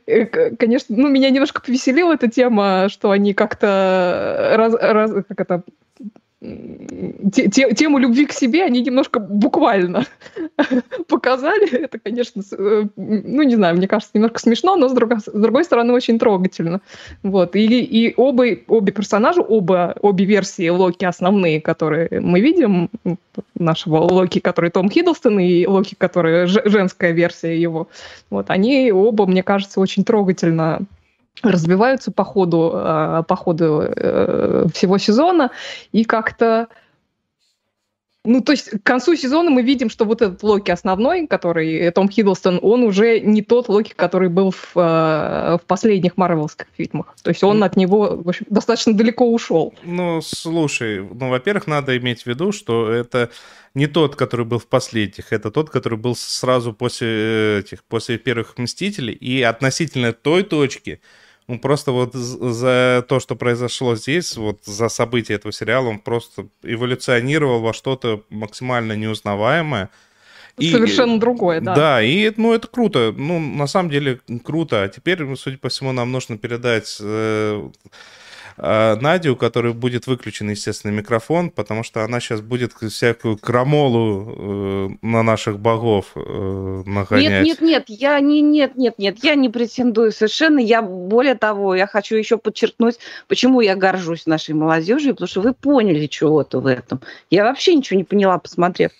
Э, 0.08 0.26
конечно, 0.56 0.96
ну, 0.98 1.10
меня 1.10 1.30
немножко 1.30 1.62
повеселила 1.62 2.14
эта 2.14 2.30
тема, 2.30 2.88
что 2.90 3.12
они 3.12 3.34
как-то 3.34 4.54
раз, 4.56 4.74
раз, 4.74 5.12
как 5.28 5.40
это, 5.40 5.64
те, 6.42 7.48
тему 7.50 8.00
любви 8.00 8.26
к 8.26 8.34
себе 8.34 8.64
они 8.64 8.82
немножко 8.82 9.20
буквально 9.20 10.06
показали. 11.08 11.70
Это, 11.84 12.00
конечно, 12.00 12.42
э, 12.58 12.86
ну, 12.96 13.44
не 13.44 13.56
знаю, 13.56 13.78
мне 13.78 13.88
кажется, 13.88 14.12
немножко 14.16 14.40
смешно, 14.40 14.76
но 14.76 14.90
с 14.90 14.94
другой, 14.94 15.20
с 15.20 15.32
другой 15.32 15.64
стороны 15.64 15.94
очень 15.94 16.18
трогательно. 16.18 16.82
Вот. 17.22 17.56
И, 17.56 17.82
и 17.84 18.14
оба, 18.18 18.46
обе 18.68 18.92
персонажа, 18.92 19.42
оба, 19.42 19.96
обе 20.02 20.26
версии 20.26 20.68
Локи 20.70 21.06
основные, 21.06 21.62
которые 21.62 22.10
мы 22.20 22.42
видим, 22.42 22.90
нашего 23.56 23.98
Локи, 23.98 24.40
который 24.40 24.72
Том 24.72 24.90
Хиддлстон, 24.90 25.40
и 25.40 25.68
Локи, 25.68 25.96
который 25.96 26.48
женская 26.48 27.12
версия 27.12 27.60
его, 27.60 27.88
вот, 28.32 28.50
они 28.50 28.92
оба, 28.92 29.28
мне 29.28 29.44
кажется, 29.44 29.80
очень 29.80 30.04
трогательно 30.04 30.82
развиваются 31.44 32.12
по 32.12 32.24
ходу, 32.24 32.72
а, 32.74 33.24
по 33.24 33.36
ходу 33.36 33.82
э, 33.82 34.66
всего 34.74 34.98
сезона, 34.98 35.52
и 35.92 36.04
как-то 36.04 36.68
ну, 38.24 38.42
то 38.42 38.52
есть 38.52 38.70
к 38.70 38.84
концу 38.84 39.16
сезона 39.16 39.50
мы 39.50 39.64
видим, 39.64 39.90
что 39.90 40.06
вот 40.06 40.22
этот 40.22 40.44
Локи 40.44 40.70
основной, 40.70 41.26
который 41.26 41.90
Том 41.92 42.08
Хиддлстон, 42.08 42.60
он 42.62 42.84
уже 42.84 43.20
не 43.20 43.42
тот 43.42 43.68
Локи, 43.68 43.94
который 43.96 44.30
был 44.30 44.52
в, 44.52 44.74
э, 44.76 45.58
в 45.58 45.62
последних 45.66 46.18
марвелских 46.18 46.68
фильмах. 46.78 47.16
То 47.24 47.32
есть 47.32 47.44
он 47.44 47.64
от 47.64 47.76
него 47.76 48.18
в 48.24 48.30
общем, 48.30 48.46
достаточно 48.50 48.94
далеко 48.94 49.32
ушел. 49.32 49.74
Ну, 49.84 50.22
слушай, 50.22 51.02
ну, 51.02 51.30
во-первых, 51.30 51.66
надо 51.66 51.98
иметь 51.98 52.22
в 52.22 52.28
виду, 52.28 52.52
что 52.52 52.92
это 52.92 53.32
не 53.74 53.88
тот, 53.88 54.16
который 54.16 54.46
был 54.46 54.60
в 54.60 54.68
последних, 54.68 55.34
это 55.34 55.50
тот, 55.50 55.72
который 55.72 55.98
был 55.98 56.16
сразу 56.16 56.74
после 56.74 57.60
этих, 57.60 57.84
после 57.84 58.20
первых 58.20 58.56
Мстителей. 58.60 59.16
И 59.16 59.42
относительно 59.42 60.14
той 60.14 60.44
точки, 60.44 61.02
он 61.52 61.60
просто 61.60 61.92
вот 61.92 62.14
за 62.14 63.06
то, 63.08 63.20
что 63.20 63.36
произошло 63.36 63.96
здесь, 63.96 64.38
вот 64.38 64.64
за 64.64 64.88
события 64.88 65.34
этого 65.34 65.52
сериала, 65.52 65.90
он 65.90 66.00
просто 66.00 66.48
эволюционировал 66.64 67.60
во 67.60 67.74
что-то 67.74 68.24
максимально 68.30 68.94
неузнаваемое. 68.94 69.90
И, 70.58 70.72
Совершенно 70.72 71.20
другое, 71.20 71.60
да. 71.60 71.76
Да, 71.76 72.02
и 72.02 72.32
ну, 72.38 72.54
это 72.54 72.68
круто. 72.68 73.14
Ну, 73.16 73.40
на 73.40 73.68
самом 73.68 73.90
деле, 73.90 74.22
круто. 74.44 74.84
А 74.84 74.88
теперь, 74.88 75.20
судя 75.36 75.58
по 75.58 75.68
всему, 75.68 75.92
нам 75.92 76.12
нужно 76.12 76.38
передать 76.38 76.98
э, 77.02 77.70
Надю, 78.58 79.34
у 79.34 79.36
которой 79.36 79.74
будет 79.74 80.08
выключен, 80.08 80.50
естественно, 80.50 80.92
микрофон, 80.92 81.50
потому 81.50 81.84
что 81.84 82.04
она 82.04 82.20
сейчас 82.20 82.42
будет 82.42 82.74
всякую 82.74 83.38
крамолу 83.38 84.26
э, 84.28 84.90
на 85.02 85.24
наших 85.24 85.60
богов 85.60 86.12
э, 86.16 86.84
нагонять. 86.86 87.46
Нет, 87.46 87.62
нет, 87.62 87.88
нет, 87.88 88.00
я 88.00 88.20
не, 88.20 88.42
нет, 88.42 88.76
нет, 88.76 88.96
нет, 88.98 89.24
я 89.24 89.36
не 89.36 89.50
претендую 89.50 90.12
совершенно. 90.12 90.60
Я 90.60 90.82
более 90.82 91.36
того, 91.36 91.76
я 91.76 91.88
хочу 91.88 92.16
еще 92.16 92.38
подчеркнуть, 92.38 93.00
почему 93.28 93.62
я 93.62 93.76
горжусь 93.76 94.26
нашей 94.26 94.56
молодежью, 94.56 95.14
потому 95.14 95.28
что 95.28 95.42
вы 95.42 95.54
поняли 95.54 96.08
чего-то 96.08 96.60
в 96.60 96.68
этом. 96.68 97.02
Я 97.30 97.44
вообще 97.44 97.76
ничего 97.76 97.98
не 97.98 98.04
поняла, 98.04 98.38
посмотрев 98.38 98.92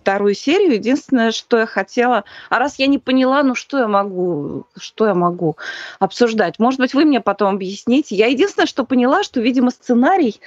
вторую 0.00 0.34
серию. 0.34 0.74
Единственное, 0.74 1.30
что 1.30 1.58
я 1.58 1.66
хотела... 1.66 2.24
А 2.48 2.58
раз 2.58 2.78
я 2.78 2.86
не 2.86 2.98
поняла, 2.98 3.42
ну 3.42 3.54
что 3.54 3.78
я 3.78 3.88
могу, 3.88 4.66
что 4.76 5.06
я 5.06 5.14
могу 5.14 5.56
обсуждать? 5.98 6.58
Может 6.58 6.80
быть, 6.80 6.94
вы 6.94 7.04
мне 7.04 7.20
потом 7.20 7.54
объясните. 7.54 8.16
Я 8.16 8.26
единственное, 8.26 8.66
что 8.66 8.84
поняла, 8.84 9.22
что, 9.22 9.40
видимо, 9.40 9.70
сценарий 9.70 10.40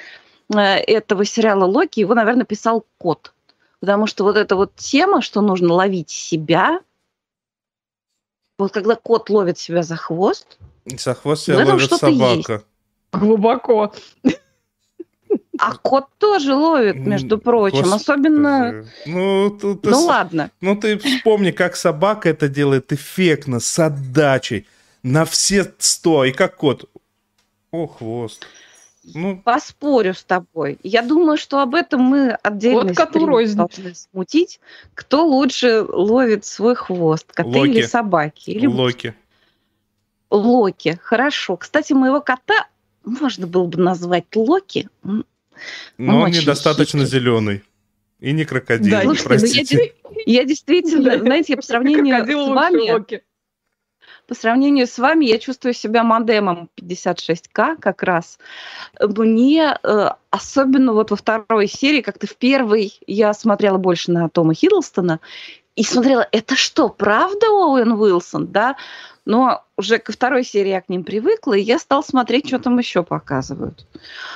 э, 0.53 0.59
этого 0.59 1.25
сериала 1.25 1.65
Локи, 1.65 1.99
его, 1.99 2.13
наверное, 2.13 2.45
писал 2.45 2.85
кот. 2.97 3.33
Потому 3.79 4.07
что 4.07 4.23
вот 4.23 4.37
эта 4.37 4.55
вот 4.55 4.75
тема, 4.75 5.21
что 5.21 5.41
нужно 5.41 5.73
ловить 5.73 6.09
себя, 6.09 6.79
вот 8.57 8.71
когда 8.71 8.95
кот 8.95 9.29
ловит 9.29 9.57
себя 9.57 9.83
за 9.83 9.95
хвост, 9.95 10.57
за 10.85 11.13
хвост 11.13 11.43
себя 11.43 11.65
ловит 11.65 11.89
собака. 11.89 12.53
Есть. 12.53 12.65
Глубоко. 13.11 13.93
А 15.59 15.75
кот 15.75 16.07
тоже 16.17 16.53
ловит, 16.55 16.95
между 16.95 17.37
прочим, 17.37 17.83
Господи. 17.83 18.01
особенно... 18.01 18.85
Ну, 19.05 19.49
ты, 19.51 19.89
ну 19.89 20.01
с... 20.01 20.05
ладно. 20.05 20.51
Ну 20.61 20.75
ты 20.75 20.97
вспомни, 20.97 21.51
как 21.51 21.75
собака 21.75 22.29
это 22.29 22.47
делает 22.47 22.91
эффектно, 22.91 23.59
с 23.59 23.79
отдачей, 23.79 24.67
на 25.03 25.25
все 25.25 25.71
сто, 25.77 26.25
и 26.25 26.31
как 26.31 26.55
кот. 26.57 26.89
О, 27.71 27.87
хвост. 27.87 28.45
Ну... 29.03 29.37
Поспорю 29.37 30.13
с 30.13 30.23
тобой. 30.23 30.79
Я 30.81 31.01
думаю, 31.01 31.37
что 31.37 31.59
об 31.59 31.75
этом 31.75 32.01
мы 32.01 32.31
отдельно 32.41 32.93
вот 32.93 33.55
должны 33.55 33.95
смутить. 33.95 34.59
Кто 34.93 35.25
лучше 35.25 35.81
ловит 35.81 36.45
свой 36.45 36.75
хвост, 36.75 37.31
коты 37.31 37.59
Локи. 37.59 37.69
или 37.69 37.81
собаки? 37.83 38.49
Или... 38.51 38.65
Локи. 38.65 39.13
Локи, 40.29 40.97
хорошо. 41.03 41.57
Кстати, 41.57 41.93
моего 41.93 42.21
кота 42.21 42.67
можно 43.03 43.47
было 43.47 43.65
бы 43.65 43.79
назвать 43.79 44.25
Локи. 44.35 44.89
Но 45.03 45.23
он, 45.97 46.23
он 46.23 46.31
недостаточно 46.31 47.05
хитрый. 47.05 47.19
зеленый. 47.19 47.63
И 48.19 48.31
не 48.31 48.45
крокодил, 48.45 48.91
да, 48.91 49.23
простите. 49.23 49.93
Ну, 50.03 50.11
я, 50.25 50.41
я 50.41 50.43
действительно, 50.45 51.19
знаете, 51.19 51.55
по 51.55 51.61
сравнению 51.61 52.25
с 52.25 52.49
вами... 52.49 53.23
По 54.25 54.35
сравнению 54.35 54.87
с 54.87 54.97
вами 54.97 55.25
я 55.25 55.37
чувствую 55.37 55.73
себя 55.73 56.03
модемом 56.03 56.69
56К 56.79 57.75
как 57.75 58.03
раз. 58.03 58.39
Мне 59.01 59.77
э, 59.83 60.09
особенно 60.29 60.93
вот 60.93 61.11
во 61.11 61.17
второй 61.17 61.67
серии, 61.67 61.99
как-то 61.99 62.25
в 62.25 62.37
первой 62.37 62.97
я 63.05 63.33
смотрела 63.33 63.77
больше 63.77 64.11
на 64.11 64.29
Тома 64.29 64.53
Хиддлстона 64.53 65.19
и 65.75 65.83
смотрела, 65.83 66.25
это 66.31 66.55
что, 66.55 66.87
правда 66.87 67.47
Оуэн 67.49 67.91
Уилсон, 67.91 68.47
да? 68.47 68.77
Но 69.25 69.63
уже 69.77 69.99
ко 69.99 70.11
второй 70.11 70.43
серии 70.43 70.69
я 70.69 70.81
к 70.81 70.89
ним 70.89 71.03
привыкла, 71.03 71.53
и 71.53 71.61
я 71.61 71.79
стала 71.79 72.01
смотреть, 72.01 72.47
что 72.47 72.59
там 72.59 72.77
еще 72.77 73.03
показывают. 73.03 73.87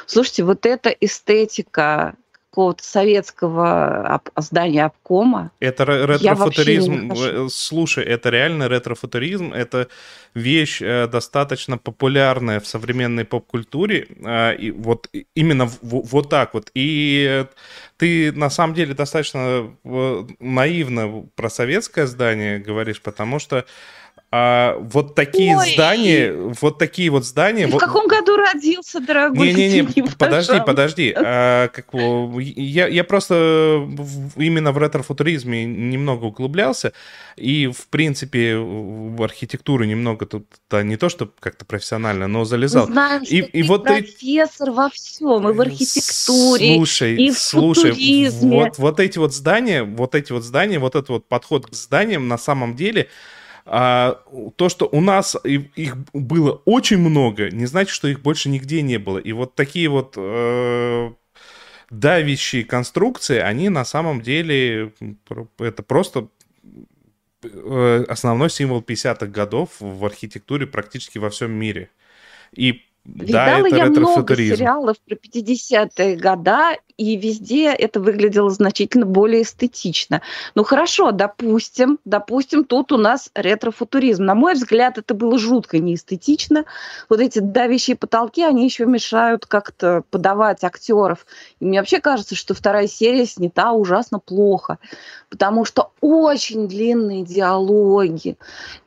Слушайте, 0.06 0.44
вот 0.44 0.66
эта 0.66 0.90
эстетика 0.90 2.16
какого-то 2.58 2.84
советского 2.84 4.20
здания 4.36 4.86
обкома. 4.86 5.52
Это 5.60 5.84
ретрофутуризм. 5.84 7.12
Э, 7.12 7.48
слушай, 7.52 8.04
это 8.04 8.32
реально 8.32 8.68
ретрофутуризм. 8.68 9.54
Это 9.54 9.90
вещь 10.34 10.82
э, 10.82 11.08
достаточно 11.08 11.78
популярная 11.78 12.60
в 12.60 12.66
современной 12.66 13.26
поп-культуре. 13.26 14.08
Э, 14.26 14.56
и 14.56 14.72
вот 14.72 15.08
именно 15.36 15.70
вот 15.84 16.30
так 16.32 16.56
вот. 16.56 16.72
И 16.74 17.46
ты 17.98 18.32
на 18.32 18.50
самом 18.50 18.74
деле 18.74 18.96
достаточно 18.96 19.72
наивно 20.40 21.28
про 21.36 21.52
советское 21.52 22.08
здание 22.08 22.58
говоришь, 22.58 23.04
потому 23.04 23.38
что 23.38 23.66
а, 24.30 24.78
вот 24.80 25.16
такие 25.16 25.56
Ой. 25.56 25.74
здания, 25.74 26.34
вот 26.60 26.78
такие 26.78 27.10
вот 27.10 27.24
здания. 27.24 27.66
Ты 27.66 27.72
вот... 27.72 27.82
в 27.82 27.86
каком 27.86 28.08
году 28.08 28.36
родился, 28.36 29.00
дорогой? 29.00 29.54
Не-не-не, 29.54 30.04
подожди, 30.18 30.60
подожди. 30.66 31.14
А, 31.16 31.70
как, 31.70 31.88
я, 31.94 32.88
я 32.88 33.04
просто 33.06 33.88
именно 34.36 34.74
в 34.74 34.78
ретро-футуризме 34.78 35.64
немного 35.64 36.26
углублялся, 36.26 36.92
и, 37.38 37.68
в 37.68 37.88
принципе, 37.88 38.58
в 38.58 39.24
архитектуру 39.24 39.86
немного 39.86 40.26
тут 40.26 40.46
да, 40.70 40.84
не 40.84 40.98
то, 40.98 41.08
что 41.08 41.32
как-то 41.40 41.64
профессионально, 41.64 42.28
но 42.28 42.44
залезал. 42.44 42.88
Мы 42.88 42.94
знаем, 42.94 43.24
и, 43.24 43.26
что 43.26 43.50
и 43.54 43.62
ты 43.62 43.68
вот 43.68 43.84
профессор 43.86 44.68
ты... 44.68 44.74
во 44.74 44.90
всем, 44.90 45.48
и 45.48 45.54
в 45.54 45.62
архитектуре, 45.62 46.76
слушай, 46.76 47.16
и 47.16 47.32
в 47.32 47.40
слушай, 47.40 47.92
футуризме. 47.92 48.58
Вот, 48.58 48.78
вот 48.78 49.00
эти 49.00 49.20
вот 49.20 49.34
здания, 49.34 49.84
вот 49.84 50.16
эти 50.16 50.34
вот 50.34 50.44
здания, 50.44 50.80
вот 50.80 50.96
этот 50.96 51.08
вот 51.08 51.30
подход 51.30 51.68
к 51.68 51.74
зданиям 51.74 52.28
на 52.28 52.38
самом 52.38 52.76
деле 52.76 53.08
а, 53.70 54.22
то, 54.56 54.70
что 54.70 54.88
у 54.90 55.02
нас 55.02 55.36
их 55.44 55.98
было 56.14 56.62
очень 56.64 57.00
много, 57.00 57.50
не 57.50 57.66
значит, 57.66 57.90
что 57.90 58.08
их 58.08 58.22
больше 58.22 58.48
нигде 58.48 58.82
не 58.82 58.98
было. 58.98 59.18
И 59.18 59.34
вот 59.34 59.56
такие 59.56 59.90
вот 59.90 60.14
э, 60.16 61.12
давящие 61.90 62.64
конструкции, 62.64 63.40
они 63.40 63.68
на 63.68 63.84
самом 63.84 64.22
деле 64.22 64.94
это 65.60 65.84
просто 65.84 66.30
э, 67.44 68.06
основной 68.08 68.50
символ 68.50 68.80
50-х 68.80 69.28
годов 69.28 69.72
в 69.80 70.06
архитектуре 70.06 70.66
практически 70.66 71.18
во 71.18 71.30
всем 71.30 71.52
мире. 71.52 71.90
И 72.54 72.84
Видала 73.04 73.62
да, 73.62 73.68
это 73.68 73.76
я 73.78 73.86
много 73.86 74.36
сериалов 74.36 74.98
про 75.00 75.16
50-е 75.16 76.18
года, 76.18 76.76
и 76.98 77.16
везде 77.16 77.72
это 77.72 78.00
выглядело 78.00 78.50
значительно 78.50 79.06
более 79.06 79.44
эстетично. 79.44 80.22
Ну 80.56 80.64
хорошо, 80.64 81.12
допустим, 81.12 82.00
допустим, 82.06 82.66
тут 82.66 82.92
у 82.92 82.98
нас 82.98 83.30
ретро-футуризм. 83.36 84.24
На 84.24 84.36
мой 84.36 84.56
взгляд, 84.56 84.98
это 84.98 85.14
было 85.14 85.38
жутко 85.38 85.78
неэстетично. 85.78 86.66
Вот 87.08 87.20
эти 87.20 87.40
давящие 87.40 87.96
потолки, 87.96 88.44
они 88.44 88.66
еще 88.66 88.86
мешают 88.86 89.46
как-то 89.46 90.04
подавать 90.10 90.64
актеров. 90.64 91.26
И 91.60 91.66
мне 91.66 91.80
вообще 91.80 92.00
кажется, 92.00 92.36
что 92.36 92.54
вторая 92.54 92.88
серия 92.88 93.26
снята 93.26 93.72
ужасно 93.72 94.20
плохо, 94.20 94.80
потому 95.30 95.66
что 95.66 95.92
очень 96.02 96.68
длинные 96.68 97.24
диалоги, 97.24 98.38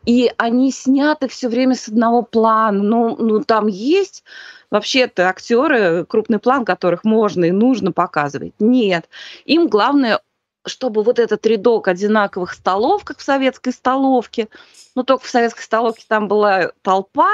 и 0.05 0.33
они 0.37 0.73
сняты 0.73 1.29
все 1.29 1.49
время 1.49 1.77
с 1.77 1.89
одного 1.89 2.23
плана. 2.23 2.83
Ну, 2.83 3.17
ну 3.17 3.45
там 3.45 3.69
есть 3.69 4.25
вообще-то 4.71 5.29
актеры, 5.29 6.05
крупный 6.07 6.39
план 6.39 6.65
которых 6.65 7.05
можно 7.05 7.45
и 7.45 7.51
нужно 7.51 7.93
показывать. 7.93 8.53
Нет. 8.59 9.09
Им 9.45 9.69
главное 9.69 10.21
чтобы 10.67 11.03
вот 11.03 11.19
этот 11.19 11.45
рядок 11.47 11.89
одинаковых 11.89 12.53
столов, 12.53 13.03
как 13.05 13.19
в 13.19 13.23
советской 13.23 13.73
столовке, 13.73 14.49
ну 14.95 15.05
только 15.05 15.25
в 15.25 15.31
советской 15.31 15.63
столовке 15.63 16.05
там 16.07 16.29
была 16.29 16.73
толпа 16.83 17.31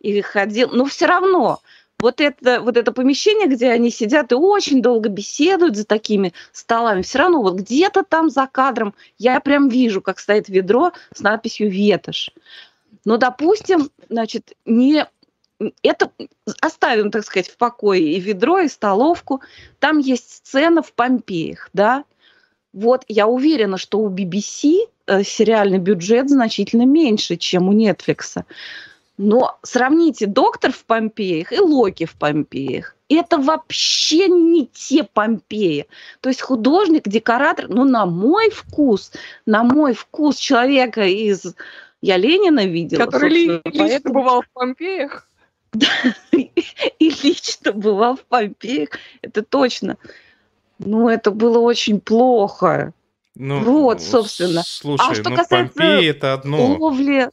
и 0.00 0.20
ходил, 0.22 0.70
но 0.72 0.86
все 0.86 1.06
равно 1.06 1.60
вот 2.00 2.20
это, 2.20 2.60
вот 2.60 2.76
это 2.76 2.92
помещение, 2.92 3.46
где 3.46 3.70
они 3.70 3.90
сидят 3.90 4.32
и 4.32 4.34
очень 4.34 4.80
долго 4.80 5.08
беседуют 5.08 5.76
за 5.76 5.84
такими 5.84 6.32
столами, 6.52 7.02
все 7.02 7.18
равно 7.18 7.42
вот 7.42 7.56
где-то 7.56 8.02
там 8.02 8.30
за 8.30 8.46
кадром 8.46 8.94
я 9.18 9.40
прям 9.40 9.68
вижу, 9.68 10.00
как 10.00 10.18
стоит 10.18 10.48
ведро 10.48 10.92
с 11.14 11.20
надписью 11.20 11.70
«Ветошь». 11.70 12.30
Но, 13.04 13.16
допустим, 13.16 13.90
значит, 14.08 14.52
не 14.66 15.06
это 15.82 16.10
оставим, 16.60 17.10
так 17.10 17.24
сказать, 17.24 17.48
в 17.48 17.56
покое 17.56 18.02
и 18.02 18.20
ведро, 18.20 18.60
и 18.60 18.68
столовку. 18.68 19.40
Там 19.78 19.98
есть 19.98 20.30
сцена 20.36 20.82
в 20.82 20.92
Помпеях, 20.92 21.70
да. 21.72 22.04
Вот 22.72 23.04
я 23.08 23.26
уверена, 23.26 23.76
что 23.76 23.98
у 23.98 24.08
BBC 24.08 24.88
э, 25.06 25.22
сериальный 25.24 25.78
бюджет 25.78 26.30
значительно 26.30 26.86
меньше, 26.86 27.36
чем 27.36 27.68
у 27.68 27.74
Netflix. 27.74 28.44
Но 29.18 29.58
сравните 29.62 30.26
«Доктор 30.26 30.72
в 30.72 30.84
Помпеях» 30.84 31.52
и 31.52 31.58
«Локи 31.60 32.06
в 32.06 32.14
Помпеях». 32.14 32.96
Это 33.10 33.38
вообще 33.38 34.28
не 34.28 34.66
те 34.66 35.02
Помпеи. 35.02 35.86
То 36.20 36.28
есть 36.28 36.40
художник, 36.40 37.08
декоратор, 37.08 37.68
ну, 37.68 37.84
на 37.84 38.06
мой 38.06 38.50
вкус, 38.50 39.12
на 39.46 39.64
мой 39.64 39.94
вкус 39.94 40.36
человека 40.36 41.02
из... 41.02 41.54
Я 42.00 42.16
Ленина 42.16 42.64
видела. 42.64 43.04
Который 43.04 43.30
ли, 43.30 43.60
поэтому... 43.62 43.84
лично 43.84 44.10
бывал 44.10 44.42
в 44.42 44.48
Помпеях? 44.54 45.28
и 46.32 47.10
лично 47.22 47.72
бывал 47.72 48.16
в 48.16 48.24
Помпеях, 48.24 48.90
это 49.22 49.42
точно. 49.42 49.96
Ну, 50.78 51.08
это 51.08 51.30
было 51.30 51.58
очень 51.58 52.00
плохо. 52.00 52.92
Ну, 53.36 53.60
вот, 53.60 54.02
собственно. 54.02 54.62
Слушай, 54.66 55.06
а 55.10 55.14
что 55.14 55.30
ну, 55.30 55.36
касается 55.36 55.74
Помпеи 55.74 56.08
это 56.08 56.34
одно. 56.34 56.76
ловли 56.76 57.30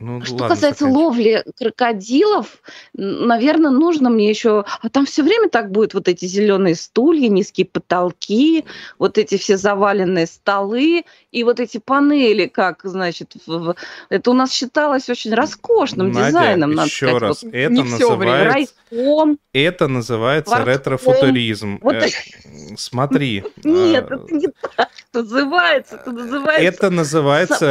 ну, 0.00 0.22
Что 0.24 0.32
ладно, 0.32 0.48
касается 0.48 0.84
заканчивай. 0.84 1.04
ловли 1.04 1.44
крокодилов, 1.58 2.62
наверное, 2.94 3.70
нужно 3.70 4.08
мне 4.08 4.30
еще... 4.30 4.64
А 4.80 4.88
там 4.88 5.04
все 5.04 5.22
время 5.22 5.50
так 5.50 5.70
будет 5.70 5.92
вот 5.92 6.08
эти 6.08 6.24
зеленые 6.24 6.74
стулья, 6.74 7.28
низкие 7.28 7.66
потолки, 7.66 8.64
вот 8.98 9.18
эти 9.18 9.36
все 9.36 9.58
заваленные 9.58 10.26
столы 10.26 11.04
и 11.32 11.44
вот 11.44 11.60
эти 11.60 11.76
панели, 11.76 12.46
как, 12.46 12.80
значит, 12.84 13.34
в... 13.46 13.76
это 14.08 14.30
у 14.30 14.34
нас 14.34 14.52
считалось 14.52 15.10
очень 15.10 15.34
роскошным 15.34 16.10
Надя, 16.10 16.28
дизайном, 16.28 16.72
надо 16.72 16.88
еще 16.88 17.06
сказать. 17.06 17.22
раз, 17.22 17.42
вот 17.42 17.54
это 17.54 17.72
не 17.72 17.82
называется... 17.82 18.54
Райком, 18.90 19.38
это 19.52 19.88
называется 19.88 20.64
ретрофутуризм. 20.64 21.78
Вот... 21.82 21.94
Э, 21.94 22.08
смотри. 22.78 23.44
Нет, 23.64 24.06
а, 24.10 24.14
это 24.14 24.34
не 24.34 24.46
так. 24.48 24.88
называется? 25.12 25.96
Это 25.96 26.10
называется... 26.10 26.64
Это 26.64 26.90
называется... 26.90 27.66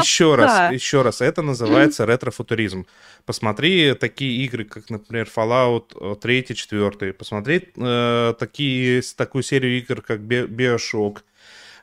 Еще 0.00 0.34
раз, 0.36 0.72
еще 0.72 1.01
раз. 1.02 1.20
Это 1.20 1.42
называется 1.42 2.06
ретро-футуризм. 2.06 2.86
Посмотри 3.24 3.94
такие 3.94 4.44
игры, 4.44 4.64
как, 4.64 4.90
например, 4.90 5.28
Fallout 5.34 6.16
3, 6.16 6.44
4. 6.44 7.12
Посмотри 7.12 7.68
э, 7.76 8.34
такие, 8.38 9.02
такую 9.16 9.42
серию 9.42 9.78
игр, 9.78 10.02
как 10.02 10.20
Bioshock. 10.20 11.18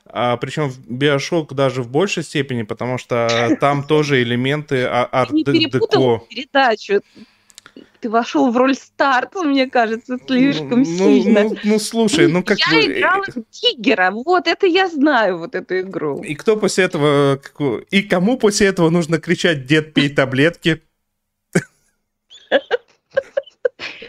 А, 0.06 0.36
причем 0.36 0.72
Bioshock 0.88 1.54
даже 1.54 1.82
в 1.82 1.88
большей 1.88 2.22
степени, 2.22 2.62
потому 2.62 2.98
что 2.98 3.56
там 3.60 3.84
тоже 3.84 4.22
элементы 4.22 4.84
арт-деко. 4.84 6.22
передачу 6.28 7.00
ты 8.00 8.08
вошел 8.08 8.50
в 8.50 8.56
роль 8.56 8.74
старта, 8.74 9.42
мне 9.42 9.68
кажется, 9.68 10.18
слишком 10.26 10.78
ну, 10.80 10.84
сильно. 10.84 11.44
Ну, 11.44 11.56
ну, 11.64 11.78
слушай, 11.78 12.26
ну 12.26 12.42
как 12.42 12.58
Я 12.58 12.66
бы... 12.72 12.84
играла 12.86 13.24
в 13.24 13.42
Тигера, 13.50 14.10
вот 14.10 14.46
это 14.46 14.66
я 14.66 14.88
знаю, 14.88 15.38
вот 15.38 15.54
эту 15.54 15.80
игру. 15.80 16.22
И 16.22 16.34
кто 16.34 16.56
после 16.56 16.84
этого... 16.84 17.40
И 17.90 18.02
кому 18.02 18.38
после 18.38 18.68
этого 18.68 18.90
нужно 18.90 19.18
кричать 19.18 19.66
«Дед, 19.66 19.94
пей 19.94 20.08
таблетки»? 20.08 20.82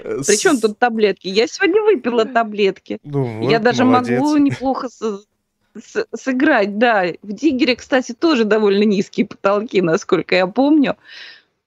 Причем 0.03 0.59
тут 0.59 0.79
таблетки? 0.79 1.27
Я 1.27 1.47
сегодня 1.47 1.81
выпила 1.81 2.25
таблетки. 2.25 2.99
Ну, 3.03 3.23
вот, 3.23 3.51
Я 3.51 3.59
даже 3.59 3.83
молодец. 3.83 4.19
могу 4.19 4.37
неплохо 4.37 4.89
с, 4.89 5.25
с, 5.79 6.07
сыграть, 6.15 6.77
да. 6.77 7.05
В 7.21 7.33
Дигере, 7.33 7.75
кстати, 7.75 8.13
тоже 8.13 8.45
довольно 8.45 8.83
низкие 8.83 9.25
потолки, 9.27 9.81
насколько 9.81 10.35
я 10.35 10.47
помню. 10.47 10.97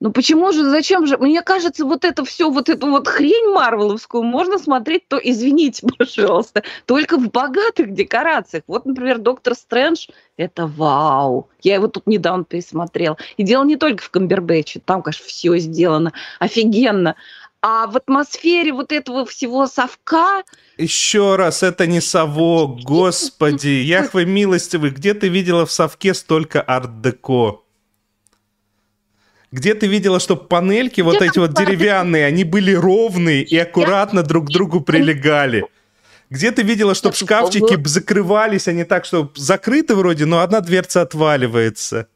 Ну 0.05 0.13
почему 0.13 0.53
же, 0.53 0.69
зачем 0.69 1.07
же? 1.07 1.17
Мне 1.17 1.41
кажется, 1.41 1.87
вот 1.87 2.05
это 2.05 2.27
все, 2.27 2.51
вот 2.51 2.69
эту 2.69 2.89
вот 2.89 3.09
хрень 3.09 3.55
марвеловскую 3.55 4.23
можно 4.23 4.59
смотреть, 4.59 5.09
то, 5.09 5.17
извините, 5.17 5.87
пожалуйста, 5.99 6.63
только 6.85 7.17
в 7.17 7.31
богатых 7.31 7.95
декорациях. 7.95 8.65
Вот, 8.67 8.85
например, 8.85 9.17
Доктор 9.17 9.55
Стрэндж– 9.55 10.09
это 10.37 10.67
вау. 10.67 11.49
Я 11.63 11.77
его 11.77 11.89
тут 11.89 12.07
недавно 12.07 12.45
пересмотрел. 12.45 13.17
И 13.39 13.45
дело 13.45 13.65
не 13.65 13.77
только 13.77 14.05
в 14.05 14.11
Камбербэтче, 14.11 14.83
там, 14.85 15.01
конечно, 15.01 15.25
все 15.25 15.57
сделано 15.57 16.13
офигенно. 16.39 17.17
А 17.63 17.87
в 17.87 17.97
атмосфере 17.97 18.75
вот 18.75 18.93
этого 18.93 19.25
всего 19.25 19.67
совка... 19.67 20.43
Еще 20.77 21.37
раз, 21.37 21.63
это 21.63 21.87
не 21.87 22.03
совок, 22.03 22.81
господи, 22.85 23.69
Яхве 23.69 24.27
милостивый, 24.27 24.91
где 24.91 25.15
ты 25.15 25.29
видела 25.29 25.65
в 25.65 25.73
совке 25.73 26.13
столько 26.13 26.61
арт-деко? 26.61 27.64
Где 29.55 29.77
ты 29.77 29.87
видела, 29.87 30.19
что 30.19 30.35
панельки 30.35 31.01
вот 31.01 31.23
эти 31.23 31.39
вот 31.39 31.55
деревянные, 31.55 32.27
они 32.27 32.43
были 32.43 32.73
ровные 32.73 33.45
и 33.45 33.57
аккуратно 33.57 34.25
друг 34.25 34.49
к 34.49 34.51
другу 34.51 34.81
прилегали? 34.81 35.65
Где 36.29 36.51
ты 36.51 36.63
видела, 36.63 36.93
чтобы 36.97 37.15
шкафчики 37.15 37.79
закрывались, 37.85 38.67
они 38.67 38.83
так, 38.83 39.05
что 39.05 39.31
закрыты 39.37 39.95
вроде, 39.95 40.25
но 40.25 40.41
одна 40.41 40.61
дверца 40.61 41.03
отваливается? 41.03 42.09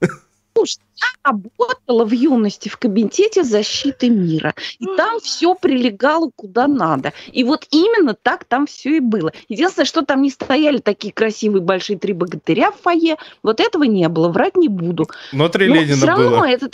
Слушай, 0.56 0.80
я 0.96 1.30
работала 1.30 2.04
в 2.04 2.10
юности 2.10 2.68
в 2.68 2.76
кабинете 2.76 3.44
защиты 3.44 4.10
мира, 4.10 4.52
и 4.80 4.86
там 4.96 5.20
все 5.20 5.54
прилегало 5.54 6.32
куда 6.34 6.66
надо. 6.66 7.12
И 7.30 7.44
вот 7.44 7.68
именно 7.70 8.14
так 8.20 8.46
там 8.46 8.66
все 8.66 8.96
и 8.96 9.00
было. 9.00 9.32
Единственное, 9.48 9.86
что 9.86 10.02
там 10.02 10.22
не 10.22 10.30
стояли 10.30 10.78
такие 10.78 11.12
красивые 11.12 11.62
большие 11.62 12.00
три 12.00 12.14
богатыря 12.14 12.72
в 12.72 12.80
фойе, 12.80 13.16
вот 13.44 13.60
этого 13.60 13.84
не 13.84 14.08
было, 14.08 14.28
врать 14.28 14.56
не 14.56 14.66
буду. 14.66 15.08
Но 15.30 15.48
три 15.48 15.68
Ленина 15.68 15.96
все 15.98 16.06
равно 16.06 16.30
было. 16.30 16.48
это 16.48 16.68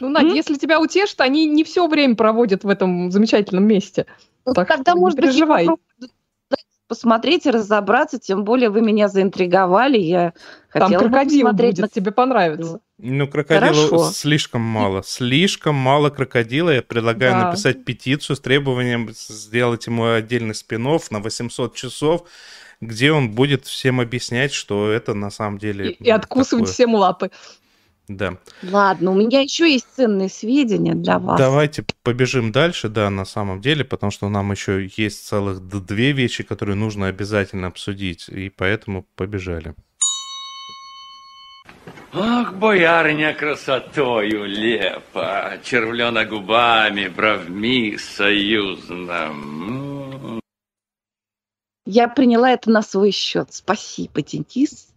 ну, 0.00 0.08
Надя, 0.08 0.34
если 0.34 0.56
тебя 0.56 0.80
утешат, 0.80 1.20
они 1.20 1.46
не 1.46 1.64
все 1.64 1.86
время 1.86 2.16
проводят 2.16 2.64
в 2.64 2.68
этом 2.68 3.10
замечательном 3.10 3.66
месте. 3.66 4.06
Ну, 4.44 4.54
так 4.54 4.68
тогда, 4.68 4.92
что 4.92 5.00
может 5.00 5.20
переживай. 5.20 5.66
быть, 5.66 6.10
посмотреть 6.88 7.46
и 7.46 7.50
разобраться, 7.50 8.18
тем 8.18 8.44
более 8.44 8.70
вы 8.70 8.80
меня 8.80 9.08
заинтриговали, 9.08 9.98
я 9.98 10.32
Там 10.72 10.84
хотела 10.84 11.02
крокодил 11.02 11.42
посмотреть. 11.42 11.76
будет, 11.76 11.82
на... 11.82 11.88
тебе 11.88 12.12
понравится. 12.12 12.80
Ну, 12.96 13.28
крокодила 13.28 14.10
слишком 14.12 14.62
мало, 14.62 15.02
слишком 15.04 15.74
мало 15.76 16.08
крокодила. 16.10 16.70
Я 16.70 16.82
предлагаю 16.82 17.32
да. 17.32 17.46
написать 17.46 17.84
петицию 17.84 18.36
с 18.36 18.40
требованием 18.40 19.10
сделать 19.12 19.86
ему 19.86 20.12
отдельный 20.12 20.54
спин 20.54 20.88
на 21.10 21.20
800 21.20 21.74
часов, 21.74 22.24
где 22.80 23.12
он 23.12 23.32
будет 23.32 23.66
всем 23.66 24.00
объяснять, 24.00 24.52
что 24.52 24.90
это 24.90 25.12
на 25.12 25.30
самом 25.30 25.58
деле... 25.58 25.90
И, 25.90 26.04
и 26.04 26.10
откусывать 26.10 26.64
такое. 26.64 26.72
всем 26.72 26.94
лапы. 26.94 27.30
Да. 28.08 28.38
Ладно, 28.62 29.12
у 29.12 29.14
меня 29.14 29.40
еще 29.40 29.70
есть 29.70 29.86
ценные 29.94 30.30
сведения 30.30 30.94
для 30.94 31.18
вас. 31.18 31.38
Давайте 31.38 31.84
побежим 32.02 32.52
дальше, 32.52 32.88
да, 32.88 33.10
на 33.10 33.26
самом 33.26 33.60
деле, 33.60 33.84
потому 33.84 34.10
что 34.10 34.28
нам 34.30 34.50
еще 34.50 34.88
есть 34.96 35.26
целых 35.26 35.60
две 35.60 36.12
вещи, 36.12 36.42
которые 36.42 36.76
нужно 36.76 37.08
обязательно 37.08 37.66
обсудить, 37.66 38.28
и 38.28 38.48
поэтому 38.48 39.06
побежали. 39.14 39.74
Ах, 42.12 42.54
боярня 42.54 43.34
красотою 43.34 44.46
лепа, 44.46 45.58
червлена 45.62 46.24
губами, 46.24 47.08
бровми 47.08 47.98
союзно. 47.98 49.34
Я 51.84 52.08
приняла 52.08 52.50
это 52.52 52.70
на 52.70 52.82
свой 52.82 53.10
счет. 53.10 53.48
Спасибо, 53.52 54.22
Денис. 54.22 54.87